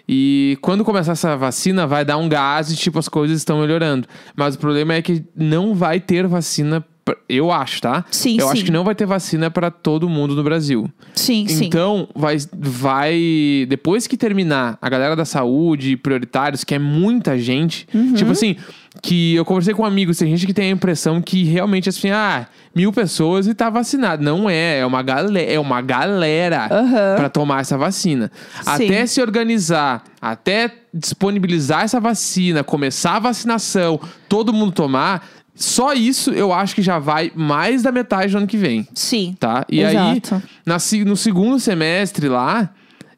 E 0.09 0.59
quando 0.61 0.85
começar 0.85 1.13
essa 1.13 1.37
vacina, 1.37 1.87
vai 1.87 2.05
dar 2.05 2.17
um 2.17 2.29
gás 2.29 2.71
e, 2.71 2.77
tipo, 2.77 2.99
as 2.99 3.09
coisas 3.09 3.39
estão 3.39 3.61
melhorando. 3.61 4.07
Mas 4.37 4.57
o 4.57 4.59
problema 4.59 4.95
é 4.95 5.01
que 5.03 5.25
não 5.37 5.73
vai 5.75 6.01
ter 6.01 6.27
vacina, 6.27 6.85
pra- 7.05 7.17
eu 7.29 7.53
acho, 7.53 7.81
tá? 7.81 8.05
Sim, 8.11 8.37
eu 8.41 8.47
sim. 8.49 8.53
acho 8.53 8.65
que 8.65 8.73
não 8.73 8.83
vai 8.83 8.95
ter 8.97 9.07
vacina 9.07 9.51
pra 9.53 9.71
todo 9.71 10.09
mundo 10.09 10.35
no 10.35 10.43
Brasil. 10.43 10.91
Sim, 11.15 11.47
sim. 11.47 11.67
Então, 11.67 12.09
vai, 12.15 12.37
vai. 12.53 13.67
Depois 13.69 14.07
que 14.09 14.17
terminar 14.17 14.77
a 14.83 14.89
galera 14.89 15.15
da 15.15 15.25
saúde, 15.25 15.97
prioritários, 15.97 16.65
que 16.65 16.75
é 16.75 16.79
muita 16.79 17.39
gente. 17.39 17.87
Uhum. 17.95 18.15
Tipo 18.15 18.33
assim, 18.33 18.57
que 19.03 19.37
eu 19.37 19.45
conversei 19.45 19.73
com 19.73 19.85
amigos, 19.85 20.19
tem 20.19 20.29
gente 20.31 20.47
que 20.47 20.53
tem 20.53 20.69
a 20.69 20.75
impressão 20.75 21.23
que 21.23 21.45
realmente 21.45 21.89
assim, 21.89 22.11
ah, 22.11 22.47
mil 22.75 22.93
pessoas 22.93 23.47
e 23.47 23.55
tá 23.55 23.71
vacinado. 23.71 24.23
Não 24.23 24.51
é, 24.51 24.81
é 24.81 24.87
uma, 24.87 25.03
galera, 25.03 25.53
é 25.53 25.59
uma 25.61 25.81
galera 25.81 26.69
Aham. 26.71 27.15
pra 27.17 27.29
tomar 27.29 27.61
essa 27.61 27.79
vacina. 27.79 28.31
Sim. 28.63 28.63
Até 28.67 29.07
se 29.07 29.21
organizar, 29.23 30.03
até 30.21 30.73
disponibilizar 30.93 31.85
essa 31.85 32.01
vacina, 32.01 32.65
começar 32.65 33.17
a 33.17 33.21
vacinação, 33.21 34.01
todo 34.29 34.53
mundo 34.53 34.73
tomar. 34.73 35.27
Só 35.55 35.93
isso 35.93 36.31
eu 36.31 36.53
acho 36.53 36.75
que 36.75 36.83
já 36.83 36.99
vai 36.99 37.31
mais 37.35 37.83
da 37.83 37.93
metade 37.93 38.33
do 38.33 38.39
ano 38.39 38.47
que 38.47 38.57
vem 38.57 38.89
Sim. 38.95 39.37
tá? 39.39 39.65
E 39.69 39.81
Exato. 39.81 40.35
aí, 40.37 40.43
na 40.65 40.79
no 41.05 41.17
segundo 41.17 41.61
semestre 41.61 42.29
lá, 42.29 42.71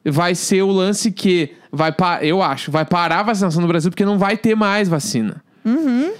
vai 0.05 0.35
ser 0.35 0.61
o 0.61 0.71
lance 0.71 1.11
que 1.11 1.51
vai 1.71 1.93
eu 2.21 2.41
acho, 2.41 2.69
vai 2.69 2.85
parar 2.85 3.21
a 3.21 3.23
vacinação 3.23 3.61
no 3.61 3.67
Brasil 3.67 3.89
porque 3.89 4.05
não 4.05 4.19
vai 4.19 4.37
ter 4.37 4.55
mais 4.55 4.89
vacina. 4.89 5.41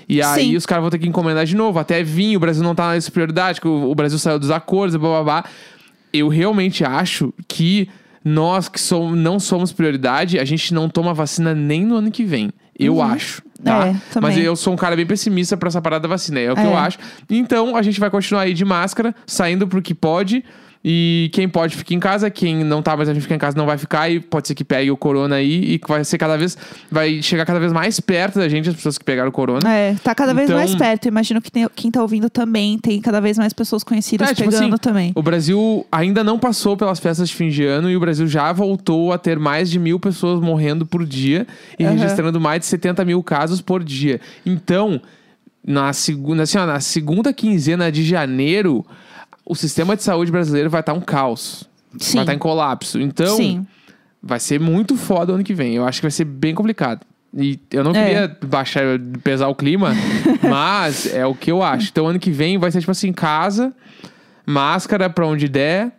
E 0.07 0.21
aí 0.21 0.45
Sim. 0.51 0.55
os 0.55 0.65
caras 0.65 0.81
vão 0.83 0.89
ter 0.91 0.99
que 0.99 1.07
encomendar 1.07 1.45
de 1.45 1.55
novo, 1.55 1.79
até 1.79 2.01
vir, 2.03 2.35
o 2.37 2.39
Brasil 2.39 2.63
não 2.63 2.73
tá 2.75 2.91
nessa 2.93 3.11
prioridade, 3.11 3.59
que 3.59 3.67
o, 3.67 3.89
o 3.91 3.95
Brasil 3.95 4.17
saiu 4.19 4.39
dos 4.39 4.51
acordos, 4.51 4.95
blá 4.95 5.09
blá 5.09 5.23
blá. 5.23 5.45
Eu 6.11 6.27
realmente 6.27 6.83
acho 6.85 7.33
que 7.47 7.89
nós 8.23 8.69
que 8.69 8.79
somos, 8.79 9.17
não 9.17 9.39
somos 9.39 9.71
prioridade, 9.73 10.39
a 10.39 10.45
gente 10.45 10.73
não 10.73 10.87
toma 10.87 11.13
vacina 11.13 11.53
nem 11.53 11.83
no 11.85 11.95
ano 11.95 12.11
que 12.11 12.23
vem. 12.23 12.51
Eu 12.77 13.01
acho, 13.01 13.41
tá? 13.63 13.87
É. 13.87 13.95
Mas 14.19 14.37
eu 14.37 14.55
sou 14.55 14.73
um 14.73 14.75
cara 14.75 14.95
bem 14.95 15.05
pessimista 15.05 15.55
pra 15.57 15.67
essa 15.67 15.81
parada 15.81 16.03
da 16.03 16.07
vacina, 16.09 16.39
é 16.39 16.51
o 16.51 16.55
que 16.55 16.61
É. 16.61 16.65
eu 16.65 16.75
acho. 16.77 16.97
Então, 17.29 17.75
a 17.75 17.81
gente 17.81 17.99
vai 17.99 18.09
continuar 18.09 18.41
aí 18.43 18.53
de 18.53 18.65
máscara, 18.65 19.13
saindo 19.27 19.67
pro 19.67 19.81
que 19.81 19.93
pode. 19.93 20.43
E 20.85 21.29
quem 21.31 21.47
pode 21.47 21.77
fica 21.77 21.93
em 21.93 21.99
casa, 21.99 22.29
quem 22.29 22.61
não 22.61 22.81
tá 22.81 22.97
mais 22.97 23.07
a 23.07 23.13
gente 23.13 23.23
ficar 23.23 23.35
em 23.35 23.39
casa 23.39 23.55
não 23.57 23.65
vai 23.65 23.77
ficar 23.77 24.09
e 24.09 24.19
pode 24.19 24.49
ser 24.49 24.53
que 24.55 24.65
pegue 24.65 24.91
o 24.91 24.97
corona 24.97 25.35
aí 25.37 25.75
e 25.75 25.81
vai 25.87 26.03
ser 26.03 26.17
cada 26.17 26.35
vez 26.37 26.57
vai 26.91 27.21
chegar 27.21 27.45
cada 27.45 27.57
vez 27.57 27.71
mais 27.71 28.01
perto 28.01 28.37
da 28.39 28.49
gente 28.49 28.67
as 28.67 28.75
pessoas 28.75 28.97
que 28.97 29.05
pegaram 29.05 29.29
o 29.29 29.31
corona. 29.31 29.61
É, 29.73 29.95
tá 30.03 30.13
cada 30.13 30.33
vez 30.33 30.49
Então- 30.49 30.57
mais 30.57 30.75
perto. 30.75 31.07
Imagino 31.07 31.41
que 31.41 31.49
tem- 31.49 31.69
quem 31.73 31.89
tá 31.89 32.01
ouvindo 32.01 32.29
também 32.29 32.77
tem 32.77 32.99
cada 32.99 33.21
vez 33.21 33.37
mais 33.37 33.53
pessoas 33.53 33.81
conhecidas 33.81 34.29
É, 34.29 34.33
tipo 34.35 34.49
pegando 34.49 34.73
assim, 34.73 34.81
também. 34.81 35.11
O 35.15 35.23
Brasil 35.23 35.85
ainda 35.89 36.21
não 36.21 36.37
passou 36.37 36.75
pelas 36.75 36.99
festas 36.99 37.29
de 37.29 37.35
fim 37.35 37.47
de 37.47 37.63
ano 37.63 37.89
e 37.89 37.95
o 37.95 37.99
Brasil 38.01 38.27
já 38.27 38.51
voltou 38.51 39.13
a 39.13 39.17
ter 39.17 39.39
mais 39.39 39.69
de 39.71 39.79
mil 39.79 39.97
pessoas 40.01 40.41
morrendo 40.41 40.85
por 40.85 41.05
dia 41.05 41.47
e 41.79 41.85
Aham. 41.85 41.93
registrando 41.93 42.41
mais 42.41 42.59
de 42.59 42.65
70 42.65 43.05
mil 43.05 43.23
casos 43.23 43.61
por 43.61 43.81
dia. 43.81 44.19
Então, 44.45 44.99
na 45.65 45.93
segunda, 45.93 46.43
assim, 46.43 46.57
ó, 46.57 46.65
na 46.65 46.81
segunda 46.81 47.31
quinzena 47.31 47.89
de 47.89 48.03
janeiro, 48.03 48.85
o 49.45 49.55
sistema 49.55 49.95
de 49.95 50.03
saúde 50.03 50.31
brasileiro 50.31 50.69
vai 50.69 50.79
estar 50.81 50.93
um 50.93 51.01
caos. 51.01 51.69
Sim. 51.97 52.15
Vai 52.15 52.23
estar 52.23 52.33
em 52.33 52.39
colapso. 52.39 52.99
Então, 52.99 53.35
Sim. 53.37 53.65
vai 54.21 54.39
ser 54.39 54.59
muito 54.59 54.95
foda 54.95 55.31
o 55.31 55.35
ano 55.35 55.43
que 55.43 55.53
vem. 55.53 55.75
Eu 55.75 55.85
acho 55.85 55.99
que 55.99 56.05
vai 56.05 56.11
ser 56.11 56.25
bem 56.25 56.55
complicado. 56.55 57.01
E 57.35 57.59
eu 57.71 57.83
não 57.83 57.91
É. 57.91 58.03
queria 58.03 58.37
baixar, 58.45 58.83
pesar 59.23 59.47
o 59.47 59.55
clima, 59.55 59.91
mas 60.47 61.11
é 61.13 61.25
o 61.25 61.33
que 61.33 61.51
eu 61.51 61.63
acho. 61.63 61.89
Então, 61.89 62.07
ano 62.07 62.19
que 62.19 62.29
vem 62.31 62.57
vai 62.57 62.71
ser 62.71 62.79
tipo 62.79 62.91
assim, 62.91 63.11
casa, 63.11 63.73
máscara 64.45 65.09
pra 65.09 65.25
onde 65.25 65.47
der 65.47 65.91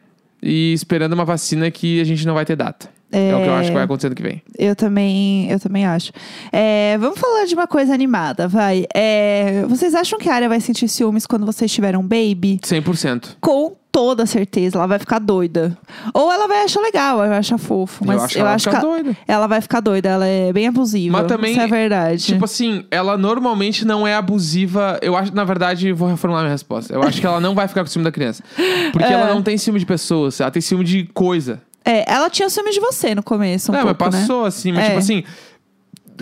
e 0.42 0.72
esperando 0.72 1.12
uma 1.14 1.24
vacina 1.24 1.70
que 1.70 2.00
a 2.00 2.04
gente 2.04 2.26
não 2.26 2.34
vai 2.34 2.44
ter 2.44 2.54
data. 2.56 2.88
É, 3.14 3.34
o 3.34 3.42
que 3.42 3.48
eu 3.48 3.54
acho 3.54 3.68
que 3.68 3.74
vai 3.74 3.84
acontecer 3.84 4.06
ano 4.08 4.16
que 4.16 4.22
vem. 4.22 4.42
Eu 4.58 4.74
também, 4.74 5.50
eu 5.50 5.60
também 5.60 5.86
acho. 5.86 6.12
É, 6.52 6.96
vamos 6.98 7.18
falar 7.18 7.44
de 7.44 7.54
uma 7.54 7.66
coisa 7.66 7.94
animada, 7.94 8.48
vai. 8.48 8.86
É, 8.94 9.64
vocês 9.68 9.94
acham 9.94 10.18
que 10.18 10.28
a 10.28 10.34
área 10.34 10.48
vai 10.48 10.60
sentir 10.60 10.88
ciúmes 10.88 11.26
quando 11.26 11.46
vocês 11.46 11.70
tiverem 11.72 11.98
um 11.98 12.02
baby? 12.02 12.58
100%. 12.62 13.36
Com 13.40 13.76
toda 13.94 14.26
certeza, 14.26 14.76
ela 14.76 14.88
vai 14.88 14.98
ficar 14.98 15.20
doida. 15.20 15.78
Ou 16.12 16.32
ela 16.32 16.48
vai 16.48 16.64
achar 16.64 16.80
legal, 16.80 17.18
vai 17.18 17.38
achar 17.38 17.56
fofo. 17.56 18.04
Mas 18.04 18.16
eu 18.16 18.22
acho 18.24 18.34
que 18.34 18.40
ela 18.40 18.50
vai 18.50 18.58
ficar 18.58 18.80
doida. 18.80 19.16
ela 19.28 19.46
vai 19.46 19.60
ficar 19.60 19.80
doida, 19.80 20.08
ela 20.08 20.26
é 20.26 20.52
bem 20.52 20.66
abusiva. 20.66 21.18
Mas 21.18 21.28
também, 21.28 21.52
Isso 21.52 21.60
é 21.60 21.66
verdade. 21.68 22.24
Tipo 22.24 22.44
assim, 22.44 22.84
ela 22.90 23.16
normalmente 23.16 23.84
não 23.84 24.04
é 24.04 24.16
abusiva. 24.16 24.98
Eu 25.00 25.16
acho, 25.16 25.32
na 25.32 25.44
verdade, 25.44 25.92
vou 25.92 26.08
reformular 26.08 26.42
minha 26.42 26.52
resposta. 26.52 26.92
Eu 26.92 27.04
acho 27.04 27.20
que 27.20 27.26
ela 27.26 27.38
não 27.40 27.54
vai 27.54 27.68
ficar 27.68 27.82
com 27.82 27.86
ciúme 27.86 28.02
da 28.04 28.10
criança. 28.10 28.42
Porque 28.90 29.06
É. 29.06 29.12
ela 29.12 29.32
não 29.32 29.42
tem 29.42 29.56
ciúme 29.56 29.78
de 29.78 29.86
pessoas, 29.86 30.40
ela 30.40 30.50
tem 30.50 30.60
ciúme 30.60 30.82
de 30.84 31.04
coisa. 31.14 31.62
É, 31.84 32.10
ela 32.10 32.30
tinha 32.30 32.48
ciúme 32.48 32.70
de 32.70 32.80
você 32.80 33.14
no 33.14 33.22
começo, 33.22 33.70
um 33.70 33.74
é, 33.74 33.82
pouco, 33.82 33.96
mas 34.04 34.14
né? 34.14 34.20
passou 34.20 34.44
assim, 34.44 34.72
mas 34.72 34.84
É. 34.84 34.86
tipo 34.88 34.98
assim, 34.98 35.24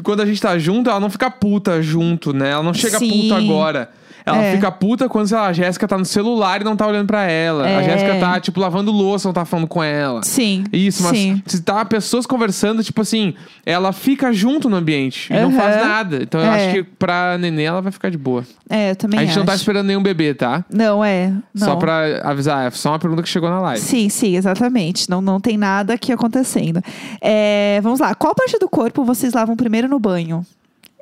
quando 0.02 0.20
a 0.20 0.26
gente 0.26 0.40
tá 0.40 0.58
junto, 0.58 0.90
ela 0.90 0.98
não 0.98 1.10
fica 1.10 1.30
puta 1.30 1.80
junto, 1.80 2.32
né? 2.32 2.50
Ela 2.50 2.62
não 2.62 2.74
chega 2.74 2.98
Sim. 2.98 3.22
puta 3.22 3.36
agora. 3.36 3.90
Ela 4.24 4.38
É. 4.42 4.54
fica 4.54 4.70
puta 4.70 5.08
quando, 5.08 5.26
sei 5.28 5.36
lá, 5.36 5.46
a 5.48 5.52
Jéssica 5.52 5.86
tá 5.88 5.98
no 5.98 6.04
celular 6.04 6.60
e 6.60 6.64
não 6.64 6.76
tá 6.76 6.86
olhando 6.86 7.06
pra 7.06 7.22
ela. 7.24 7.64
A 7.64 7.68
É. 7.70 7.84
Jéssica 7.84 8.18
tá, 8.20 8.40
tipo, 8.40 8.60
lavando 8.60 8.90
louça, 8.92 9.28
não 9.28 9.32
tá 9.32 9.44
falando 9.44 9.66
com 9.66 9.82
ela. 9.82 10.22
Sim. 10.22 10.64
Isso, 10.72 11.02
mas 11.02 11.16
Sim. 11.18 11.42
se 11.46 11.60
tá 11.62 11.84
pessoas 11.84 12.24
conversando, 12.26 12.82
tipo 12.84 13.00
assim, 13.02 13.34
ela 13.66 13.92
fica 13.92 14.32
junto 14.32 14.68
no 14.70 14.76
ambiente 14.76 15.32
e 15.32 15.36
não 15.40 15.50
faz 15.52 15.76
nada. 15.76 16.20
Então 16.22 16.40
eu 16.40 16.46
É. 16.46 16.50
acho 16.66 16.74
que 16.74 16.82
pra 16.82 17.36
neném 17.38 17.66
ela 17.66 17.80
vai 17.82 17.90
ficar 17.92 18.10
de 18.10 18.18
boa. 18.18 18.44
É, 18.70 18.90
eu 18.92 18.96
também 18.96 19.20
a 19.20 19.24
gente 19.24 19.36
não 19.38 19.44
tá 19.44 19.52
acho. 19.52 19.62
esperando 19.62 19.86
nenhum 19.86 20.02
bebê, 20.02 20.32
tá? 20.34 20.64
Não, 20.72 21.04
é. 21.04 21.28
Não. 21.54 21.66
Só 21.66 21.76
pra 21.76 22.20
avisar, 22.24 22.66
é 22.66 22.70
só 22.70 22.90
uma 22.90 22.98
pergunta 22.98 23.22
que 23.22 23.28
chegou 23.28 23.50
na 23.50 23.60
live. 23.60 23.80
Sim, 23.82 24.08
sim, 24.08 24.36
exatamente. 24.36 25.10
Não, 25.10 25.20
não 25.20 25.40
tem 25.40 25.58
nada 25.58 25.94
aqui 25.94 26.12
acontecendo. 26.12 26.80
É, 27.20 27.80
vamos 27.82 28.00
lá. 28.00 28.14
Qual 28.14 28.34
parte 28.34 28.58
do 28.58 28.68
corpo 28.68 29.04
vocês 29.04 29.32
lavam 29.34 29.56
primeiro 29.56 29.88
no 29.88 29.98
banho? 29.98 30.44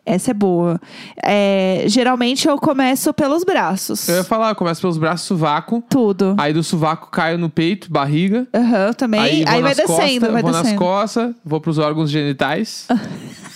Essa 0.05 0.31
é 0.31 0.35
boa. 0.35 0.81
É, 1.23 1.85
geralmente 1.87 2.49
eu 2.49 2.57
começo 2.59 3.13
pelos 3.13 3.45
braços. 3.45 4.09
Eu 4.09 4.17
ia 4.17 4.25
falar, 4.25 4.51
eu 4.51 4.55
começo 4.55 4.81
pelos 4.81 4.99
braços, 4.99 5.27
sovaco. 5.27 5.83
Tudo. 5.89 6.35
Aí 6.39 6.53
do 6.53 6.63
sovaco 6.63 7.11
caio 7.11 7.39
no 7.39 7.51
peito, 7.51 7.91
barriga. 7.91 8.47
Aham, 8.55 8.93
também. 8.93 9.21
Aí, 9.21 9.45
vou 9.45 9.53
vai 9.53 9.63
nas 9.63 9.77
descendo, 9.77 9.97
costas, 9.97 10.33
vai 10.33 10.43
vou 10.43 10.51
nas 10.53 10.63
descendo. 10.63 10.79
costas, 10.79 11.35
vou 11.45 11.61
pros 11.61 11.79
órgãos 11.79 12.11
genitais. 12.11 12.87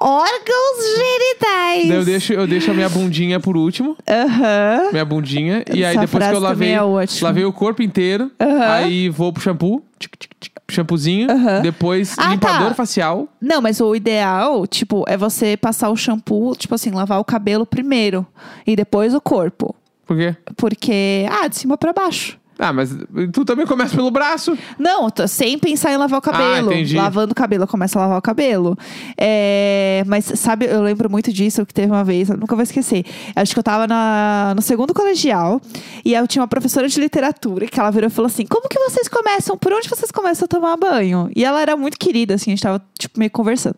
Órgãos 0.00 0.96
genitais. 0.96 1.88
Daí 1.88 1.96
eu 1.96 2.04
deixo, 2.04 2.32
eu 2.32 2.46
deixo 2.46 2.70
a 2.70 2.74
minha 2.74 2.88
bundinha 2.88 3.38
por 3.40 3.56
último. 3.56 3.96
Aham. 4.08 4.90
Minha 4.92 5.04
bundinha. 5.04 5.64
E 5.72 5.84
aí 5.84 5.96
Essa 5.96 6.00
depois 6.00 6.10
que 6.10 6.16
frase 6.18 6.34
eu 6.34 6.40
lavei, 6.40 6.68
também 6.68 6.74
é 6.74 6.82
ótima. 6.82 7.28
lavei 7.28 7.44
o 7.44 7.52
corpo 7.52 7.82
inteiro. 7.82 8.30
Aham. 8.40 8.72
Aí 8.72 9.08
vou 9.08 9.32
pro 9.32 9.42
shampoo. 9.42 9.82
Tic, 9.98 10.12
tic, 10.18 10.30
tic, 10.40 10.52
shampoozinho. 10.70 11.30
Aham. 11.30 11.62
Depois 11.62 12.14
Ah, 12.18 12.30
limpador 12.30 12.68
tá. 12.68 12.74
facial. 12.74 13.28
Não, 13.40 13.60
mas 13.62 13.80
o 13.80 13.94
ideal, 13.94 14.66
tipo, 14.66 15.04
é 15.08 15.16
você 15.16 15.56
passar 15.56 15.90
o 15.90 15.96
shampoo, 15.96 16.54
tipo 16.56 16.74
assim, 16.74 16.90
lavar 16.90 17.18
o 17.20 17.24
cabelo 17.24 17.64
primeiro 17.66 18.26
e 18.66 18.76
depois 18.76 19.14
o 19.14 19.20
corpo. 19.20 19.74
Por 20.06 20.16
quê? 20.16 20.36
Porque, 20.56 21.26
ah, 21.30 21.48
de 21.48 21.56
cima 21.56 21.76
pra 21.76 21.92
baixo. 21.92 22.38
Ah, 22.58 22.72
mas 22.72 22.90
tu 23.32 23.44
também 23.44 23.66
começa 23.66 23.94
pelo 23.94 24.10
braço. 24.10 24.56
Não, 24.78 25.10
tô 25.10 25.28
sem 25.28 25.58
pensar 25.58 25.92
em 25.92 25.96
lavar 25.98 26.18
o 26.18 26.22
cabelo. 26.22 26.70
Ah, 26.70 26.72
entendi. 26.74 26.96
Lavando 26.96 27.32
o 27.32 27.34
cabelo, 27.34 27.64
eu 27.64 27.68
começo 27.68 27.98
a 27.98 28.02
lavar 28.02 28.18
o 28.18 28.22
cabelo. 28.22 28.76
É, 29.18 30.02
mas 30.06 30.24
sabe, 30.36 30.64
eu 30.66 30.80
lembro 30.82 31.10
muito 31.10 31.32
disso, 31.32 31.66
que 31.66 31.74
teve 31.74 31.92
uma 31.92 32.02
vez, 32.04 32.30
eu 32.30 32.36
nunca 32.36 32.54
vou 32.54 32.62
esquecer. 32.62 33.04
Acho 33.34 33.52
que 33.52 33.58
eu 33.58 33.62
tava 33.62 33.86
na- 33.86 34.54
no 34.56 34.62
segundo 34.62 34.94
colegial 34.94 35.60
e 36.04 36.14
eu 36.14 36.26
tinha 36.26 36.40
uma 36.42 36.48
professora 36.48 36.88
de 36.88 36.98
literatura 37.00 37.66
que 37.66 37.78
ela 37.78 37.90
virou 37.90 38.08
e 38.08 38.10
falou 38.10 38.26
assim: 38.26 38.46
Como 38.46 38.68
que 38.68 38.78
vocês 38.78 39.06
começam? 39.08 39.56
Por 39.58 39.72
onde 39.72 39.88
vocês 39.88 40.10
começam 40.10 40.46
a 40.46 40.48
tomar 40.48 40.76
banho? 40.76 41.28
E 41.36 41.44
ela 41.44 41.60
era 41.60 41.76
muito 41.76 41.98
querida, 41.98 42.34
assim, 42.34 42.52
a 42.52 42.54
gente 42.54 42.62
tava, 42.62 42.82
tipo, 42.98 43.18
meio 43.18 43.30
conversando. 43.30 43.76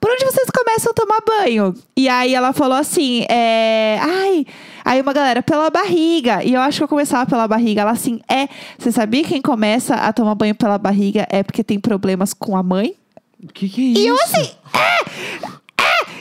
Por 0.00 0.10
onde 0.10 0.24
vocês 0.24 0.48
começam 0.50 0.90
a 0.92 0.94
tomar 0.94 1.20
banho? 1.26 1.74
E 1.96 2.08
aí 2.08 2.34
ela 2.34 2.52
falou 2.52 2.76
assim: 2.76 3.24
é, 3.28 3.98
Ai. 4.00 4.46
Aí 4.84 5.00
uma 5.00 5.12
galera, 5.12 5.42
pela 5.42 5.70
barriga. 5.70 6.42
E 6.44 6.54
eu 6.54 6.60
acho 6.60 6.78
que 6.78 6.84
eu 6.84 6.88
começava 6.88 7.24
pela 7.28 7.46
barriga. 7.48 7.82
Ela 7.82 7.92
assim, 7.92 8.20
é. 8.28 8.48
Você 8.78 8.90
sabia 8.92 9.22
que 9.22 9.28
quem 9.30 9.42
começa 9.42 9.94
a 9.94 10.12
tomar 10.12 10.34
banho 10.34 10.54
pela 10.54 10.78
barriga 10.78 11.26
é 11.30 11.42
porque 11.42 11.62
tem 11.64 11.78
problemas 11.80 12.32
com 12.34 12.56
a 12.56 12.62
mãe? 12.62 12.94
O 13.42 13.48
que 13.52 13.68
que 13.68 13.80
é 13.80 13.84
isso? 13.92 14.00
E 14.00 14.06
eu 14.06 14.14
assim, 14.16 14.50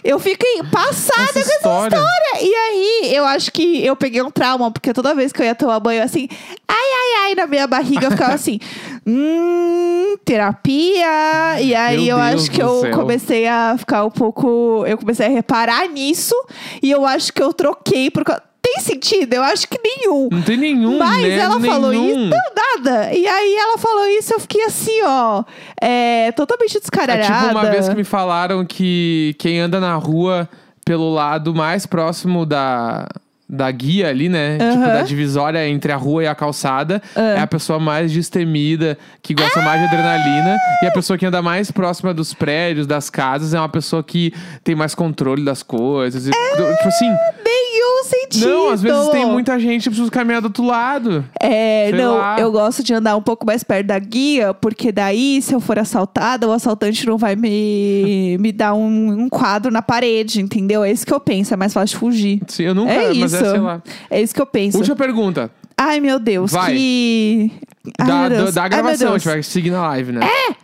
Eu 0.04 0.18
fiquei 0.20 0.64
passada 0.72 1.22
Essa 1.22 1.34
com 1.34 1.40
essa 1.40 1.54
história. 1.54 1.96
história. 1.96 2.42
E 2.44 2.56
aí, 2.56 3.16
eu 3.16 3.24
acho 3.24 3.52
que 3.52 3.86
eu 3.86 3.96
peguei 3.96 4.20
um 4.24 4.32
trauma, 4.32 4.72
porque 4.72 4.92
toda 4.94 5.14
vez 5.14 5.32
que 5.32 5.40
eu 5.40 5.46
ia 5.46 5.54
tomar 5.54 5.80
banho, 5.80 6.02
assim, 6.04 6.28
ai, 6.68 6.76
ai, 6.76 7.24
ai, 7.26 7.36
na 7.36 7.46
minha 7.46 7.68
barriga, 7.68 8.08
eu 8.08 8.12
ficava 8.12 8.34
assim, 8.34 8.60
hum, 9.06 10.16
terapia. 10.26 11.62
E 11.62 11.76
aí, 11.76 12.06
Meu 12.06 12.18
eu 12.18 12.24
Deus 12.26 12.42
acho 12.42 12.52
que 12.52 12.62
eu 12.62 12.82
céu. 12.82 12.92
comecei 12.96 13.48
a 13.48 13.76
ficar 13.78 14.04
um 14.04 14.10
pouco. 14.10 14.84
Eu 14.88 14.98
comecei 14.98 15.28
a 15.28 15.30
reparar 15.30 15.88
nisso. 15.88 16.34
E 16.82 16.90
eu 16.90 17.06
acho 17.06 17.32
que 17.32 17.42
eu 17.44 17.54
troquei 17.54 18.10
por. 18.10 18.24
causa- 18.24 18.42
tem 18.74 18.82
sentido, 18.84 19.34
eu 19.34 19.44
acho 19.44 19.68
que 19.68 19.80
nenhum. 19.84 20.30
Não 20.32 20.42
tem 20.42 20.58
nenhum, 20.58 20.98
Mas 20.98 21.22
né? 21.22 21.38
ela 21.38 21.60
nenhum. 21.60 21.74
falou 21.74 21.94
isso, 21.94 22.18
não, 22.18 22.40
nada. 22.56 23.14
E 23.14 23.28
aí 23.28 23.56
ela 23.56 23.78
falou 23.78 24.06
isso, 24.08 24.34
eu 24.34 24.40
fiquei 24.40 24.64
assim, 24.66 25.02
ó, 25.04 25.44
é, 25.82 26.32
totalmente 26.34 26.78
É 26.78 26.80
descaralhada. 26.80 27.48
tipo 27.48 27.52
uma 27.60 27.70
vez 27.70 27.90
que 27.90 27.96
me 27.96 28.04
falaram 28.04 28.66
que 28.66 29.36
quem 29.40 29.60
anda 29.60 29.80
na 29.80 29.96
rua 29.96 30.48
pelo 30.86 31.14
lado 31.14 31.54
mais 31.54 31.86
próximo 31.86 32.46
da, 32.46 33.08
da 33.54 33.70
guia 33.70 34.08
ali, 34.08 34.30
né? 34.30 34.54
Tipo, 34.58 34.64
Aham. 34.84 34.94
da 34.94 35.02
divisória 35.02 35.68
entre 35.68 35.92
a 35.92 35.98
rua 35.98 36.24
e 36.24 36.28
a 36.28 36.34
calçada, 36.34 37.02
Ah. 37.16 37.22
é 37.22 37.40
a 37.42 37.48
pessoa 37.48 37.80
mais 37.80 38.10
destemida, 38.12 38.98
que 39.22 39.34
gosta 39.34 39.62
mais 39.62 39.82
de 39.82 39.88
adrenalina. 39.88 40.58
E 40.82 40.86
a 40.88 40.92
pessoa 40.92 41.18
que 41.18 41.26
anda 41.26 41.42
mais 41.42 41.70
próxima 41.70 42.14
dos 42.14 42.34
prédios, 42.34 42.88
das 42.88 43.10
casas, 43.10 43.54
é 43.54 43.60
uma 43.60 43.68
pessoa 43.70 44.02
que 44.02 44.34
tem 44.64 44.74
mais 44.74 44.96
controle 44.96 45.44
das 45.44 45.62
coisas. 45.64 46.28
E, 46.28 46.32
Tipo 46.32 46.88
assim, 46.88 47.10
Nenhum 47.44 48.04
sentido. 48.04 48.48
não, 48.48 48.70
às 48.70 48.82
vezes 48.82 49.10
tem 49.10 49.26
muita 49.26 49.60
gente 49.60 49.84
que 49.84 49.90
precisa 49.90 50.10
caminhar 50.12 50.42
do 50.42 50.46
outro 50.46 50.64
lado. 50.66 51.26
É, 51.42 51.88
Sei 51.90 52.00
não, 52.00 52.18
lá. 52.18 52.40
eu 52.40 52.52
gosto 52.52 52.84
de 52.84 52.94
andar 52.94 53.16
um 53.18 53.22
pouco 53.22 53.46
mais 53.46 53.64
perto 53.64 53.88
da 53.88 54.00
guia, 54.00 54.54
porque 54.54 54.92
daí, 54.92 55.42
se 55.42 55.54
eu 55.54 55.60
for 55.60 55.78
assaltada, 55.80 56.48
o 56.48 56.52
assaltante 56.52 57.06
não 57.06 57.18
vai 57.18 57.36
me, 57.36 58.38
me 58.40 58.52
dar 58.52 58.74
um, 58.74 59.24
um 59.24 59.30
quadro 59.30 59.72
na 59.72 59.82
parede, 59.82 60.42
entendeu? 60.42 60.84
É 60.84 60.92
isso 60.92 61.06
que 61.06 61.14
eu 61.14 61.20
penso, 61.20 61.54
é 61.54 61.58
mais 61.58 61.74
fácil 61.74 61.96
de 61.96 62.00
fugir. 62.00 62.42
Sim, 62.48 62.64
eu 62.64 62.76
nunca, 62.76 62.92
É 62.94 63.12
isso. 63.12 63.36
É, 63.44 63.50
sei 63.52 63.60
lá. 63.60 63.82
É 64.10 64.22
isso 64.22 64.34
que 64.34 64.42
eu 64.42 64.46
penso. 64.46 64.78
Última 64.78 64.96
pergunta. 64.96 65.52
Ai, 65.78 66.00
meu 66.00 66.20
Deus, 66.20 66.52
Vai. 66.52 66.74
que. 66.74 67.52
Ai, 68.00 68.08
Da, 68.08 68.16
meu 68.22 68.30
da, 68.30 68.36
Deus. 68.44 68.54
da 68.56 68.62
Ai, 68.64 68.70
meu 68.70 68.78
gravação, 68.78 69.08
a 69.08 69.12
Deus. 69.12 69.24
gente 69.24 69.34
vai 69.34 69.44
seguir 69.44 69.72
na 69.72 69.82
live, 69.90 70.12
né? 70.14 70.22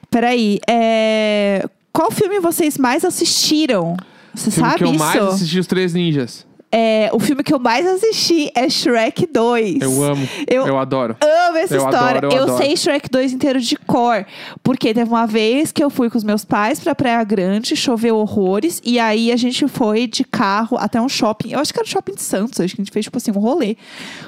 Peraí, 0.09 0.59
é... 0.69 1.65
qual 1.91 2.09
filme 2.11 2.39
vocês 2.39 2.77
mais 2.77 3.03
assistiram? 3.03 3.97
Você 4.33 4.49
filme 4.51 4.69
sabe 4.69 4.77
que 4.77 4.83
eu 4.85 4.91
isso? 4.91 4.99
mais 4.99 5.21
assisti 5.21 5.59
os 5.59 5.67
Três 5.67 5.93
Ninjas. 5.93 6.46
É, 6.69 7.10
o 7.13 7.19
filme 7.19 7.43
que 7.43 7.53
eu 7.53 7.60
mais 7.60 7.88
assisti 7.88 8.51
é 8.53 8.69
Shrek 8.69 9.25
2. 9.27 9.82
Eu 9.82 10.03
amo. 10.03 10.27
Eu- 10.47 10.67
Eu, 10.67 10.77
adoro. 10.77 11.15
amo 11.21 11.58
essa 11.58 11.73
Eu 11.75 11.86
história. 11.86 12.17
adoro, 12.17 12.36
eu 12.36 12.43
adoro. 12.43 12.58
sei 12.58 12.75
Shrek 12.75 13.10
2 13.10 13.32
inteiro 13.32 13.60
de 13.60 13.77
cor. 13.77 14.25
Porque 14.62 14.93
teve 14.93 15.10
uma 15.10 15.25
vez 15.25 15.71
que 15.71 15.82
eu 15.82 15.89
fui 15.89 16.10
com 16.10 16.17
os 16.17 16.25
meus 16.25 16.43
pais 16.43 16.80
pra 16.82 16.93
Praia 16.93 17.23
Grande, 17.23 17.73
choveu 17.75 18.17
horrores. 18.17 18.82
E 18.84 18.99
aí 18.99 19.32
a 19.32 19.38
gente 19.38 19.65
foi 19.67 20.08
de 20.08 20.25
carro 20.25 20.77
até 20.77 20.99
um 20.99 21.08
shopping. 21.08 21.53
Eu 21.53 21.60
acho 21.60 21.71
que 21.73 21.80
era 21.80 21.88
o 21.88 21.89
shopping 21.89 22.15
de 22.15 22.21
Santos. 22.21 22.60
Acho 22.60 22.75
que 22.75 22.82
a 22.82 22.84
gente 22.84 22.91
fez, 22.93 23.06
tipo 23.06 23.17
assim, 23.17 23.32
um 23.32 23.39
rolê. 23.39 23.77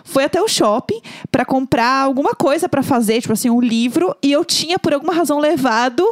Foi 0.06 0.23
até 0.23 0.41
o 0.41 0.47
shopping 0.47 1.02
pra 1.30 1.43
comprar 1.43 2.04
alguma 2.04 2.34
coisa 2.34 2.69
pra 2.69 2.82
fazer, 2.82 3.19
tipo 3.21 3.34
assim, 3.34 3.49
um 3.49 3.60
livro. 3.60 4.15
E 4.23 4.32
eu 4.32 4.45
tinha, 4.45 4.80
por 4.80 4.93
alguma 4.93 5.13
razão, 5.13 5.39
levado 5.39 6.08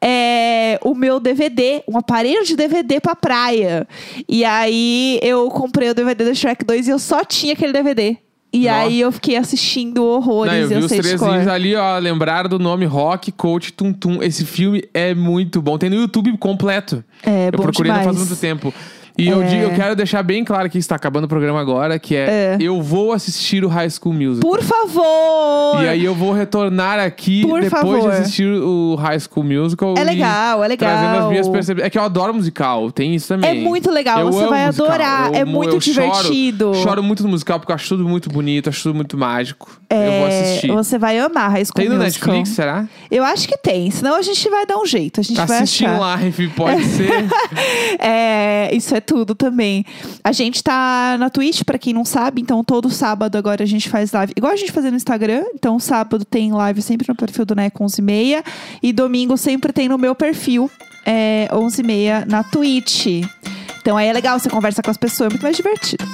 é, 0.00 0.78
o 0.84 0.94
meu 0.94 1.18
DVD, 1.18 1.82
um 1.88 1.98
aparelho 1.98 2.44
de 2.44 2.54
DVD 2.56 3.00
pra 3.00 3.16
praia. 3.16 3.86
E 4.28 4.44
aí 4.44 5.18
eu 5.22 5.48
comprei 5.50 5.71
o 5.90 5.94
DVD 5.94 6.24
do 6.24 6.34
Shrek 6.34 6.64
2 6.64 6.88
e 6.88 6.90
eu 6.90 6.98
só 6.98 7.24
tinha 7.24 7.52
aquele 7.52 7.72
DVD. 7.72 8.16
E 8.52 8.66
Nossa. 8.66 8.76
aí 8.80 9.00
eu 9.00 9.10
fiquei 9.10 9.36
assistindo 9.36 10.04
horrores. 10.04 10.52
Não, 10.52 10.60
eu 10.60 10.68
vi 10.68 10.76
os 10.76 10.92
três 10.92 11.18
cor. 11.18 11.32
ninjas 11.32 11.48
ali, 11.48 11.74
ó. 11.74 11.98
Lembraram 11.98 12.50
do 12.50 12.58
nome 12.58 12.84
Rock, 12.84 13.32
Coach, 13.32 13.72
Tum 13.72 13.94
Tum. 13.94 14.22
Esse 14.22 14.44
filme 14.44 14.84
é 14.92 15.14
muito 15.14 15.62
bom. 15.62 15.78
Tem 15.78 15.88
no 15.88 15.96
YouTube 15.96 16.36
completo. 16.36 17.02
É, 17.22 17.48
eu 17.48 17.52
bom 17.52 17.62
procurei 17.62 17.90
não 17.90 18.04
faz 18.04 18.18
muito 18.18 18.36
tempo. 18.36 18.74
E 19.18 19.28
eu, 19.28 19.42
É. 19.42 19.46
digo, 19.46 19.62
eu 19.64 19.70
quero 19.74 19.94
deixar 19.94 20.22
bem 20.22 20.42
claro 20.42 20.70
que 20.70 20.78
está 20.78 20.96
acabando 20.96 21.24
o 21.24 21.28
programa 21.28 21.60
agora, 21.60 21.98
que 21.98 22.16
é, 22.16 22.56
É. 22.56 22.56
eu 22.60 22.80
vou 22.80 23.12
assistir 23.12 23.62
o 23.64 23.68
High 23.68 23.90
School 23.90 24.14
Musical. 24.14 24.50
Por 24.50 24.62
favor! 24.62 25.82
E 25.84 25.88
aí 25.88 26.04
eu 26.04 26.14
vou 26.14 26.32
retornar 26.32 26.98
aqui 26.98 27.42
Por 27.42 27.60
depois 27.60 27.82
favor. 27.82 28.00
de 28.00 28.16
assistir 28.16 28.46
o 28.48 28.94
High 28.94 29.18
School 29.20 29.44
Musical. 29.44 29.94
É 29.98 30.04
legal, 30.04 30.64
é 30.64 30.68
legal. 30.68 30.88
Trazendo 30.90 31.22
as 31.24 31.28
minhas 31.30 31.48
percepções. 31.48 31.86
É 31.86 31.90
que 31.90 31.98
eu 31.98 32.02
adoro 32.02 32.32
musical, 32.32 32.90
tem 32.90 33.14
isso 33.14 33.28
também. 33.28 33.50
É 33.50 33.54
muito 33.62 33.90
legal, 33.90 34.20
Eu 34.20 34.32
você 34.32 34.46
vai 34.46 34.66
musical. 34.66 34.86
adorar, 34.86 35.28
Eu 35.28 35.34
é 35.34 35.44
muito 35.44 35.74
eu 35.76 35.80
choro- 35.80 36.10
divertido. 36.10 36.74
Choro, 36.76 37.02
muito 37.02 37.22
no 37.22 37.28
musical 37.28 37.58
porque 37.60 37.70
eu 37.72 37.76
acho 37.76 37.88
tudo 37.88 38.08
muito 38.08 38.30
bonito, 38.30 38.68
acho 38.70 38.82
tudo 38.82 38.94
muito 38.94 39.16
mágico. 39.18 39.70
eu 39.90 39.96
vou 39.98 40.06
É, 40.26 40.40
assistir. 40.42 40.72
Você 40.72 40.98
vai 40.98 41.18
amar 41.18 41.50
High 41.50 41.66
School 41.66 41.74
Tem 41.74 41.88
no 41.90 41.96
Musical. 42.02 42.28
Netflix, 42.34 42.56
será? 42.56 42.86
Eu 43.10 43.22
acho 43.24 43.46
que 43.46 43.58
tem, 43.58 43.90
senão 43.90 44.16
a 44.16 44.22
gente 44.22 44.48
vai 44.48 44.64
dar 44.64 44.78
um 44.78 44.86
jeito. 44.86 45.20
A 45.20 45.22
gente 45.22 45.36
Tá 45.36 45.44
vai 45.44 45.58
achar. 45.58 45.98
live, 45.98 46.48
pode 46.48 46.82
ser. 46.88 47.10
É, 47.98 48.70
isso 48.74 48.94
é 48.94 49.01
tudo 49.02 49.34
também. 49.34 49.84
A 50.22 50.32
gente 50.32 50.62
tá 50.62 51.16
na 51.18 51.28
Twitch, 51.28 51.62
pra 51.64 51.78
quem 51.78 51.92
não 51.92 52.04
sabe, 52.04 52.40
então 52.40 52.62
todo 52.64 52.90
sábado 52.90 53.36
agora 53.36 53.62
a 53.62 53.66
gente 53.66 53.88
faz 53.88 54.12
live. 54.12 54.32
Igual 54.36 54.52
a 54.52 54.56
gente 54.56 54.72
fazia 54.72 54.90
no 54.90 54.96
Instagram, 54.96 55.44
então 55.54 55.78
sábado 55.78 56.24
tem 56.24 56.52
live 56.52 56.80
sempre 56.80 57.06
no 57.08 57.14
perfil 57.14 57.44
do 57.44 57.54
Neco 57.54 57.84
11h30 57.84 58.44
e 58.82 58.92
domingo 58.92 59.36
sempre 59.36 59.72
tem 59.72 59.88
no 59.88 59.98
meu 59.98 60.14
perfil, 60.14 60.70
é, 61.04 61.48
11h30 61.52 62.26
na 62.26 62.42
Twitch. 62.42 63.06
Então 63.80 63.96
aí 63.96 64.06
é 64.06 64.12
legal, 64.12 64.38
você 64.38 64.48
conversa 64.48 64.82
com 64.82 64.90
as 64.90 64.96
pessoas, 64.96 65.26
é 65.26 65.30
muito 65.30 65.42
mais 65.42 65.56
divertido. 65.56 66.04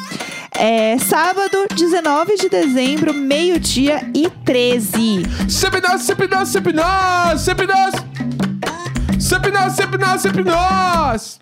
É, 0.53 0.99
sábado, 0.99 1.67
19 1.75 2.37
de 2.37 2.49
dezembro, 2.49 3.15
meio-dia 3.15 4.11
e 4.15 4.29
13. 4.45 5.23
sempre 5.49 5.81
nós, 5.81 6.03
sempre 6.03 6.27
nós, 6.27 6.49
sempre 6.49 6.73
nós, 6.73 7.41
sempre 7.43 7.67
nós. 7.67 7.95
Sempre 9.21 9.51
nós, 9.51 9.73
sempre 9.75 9.99
nós, 9.99 10.23
sempre 10.23 10.45
nós. 10.45 11.41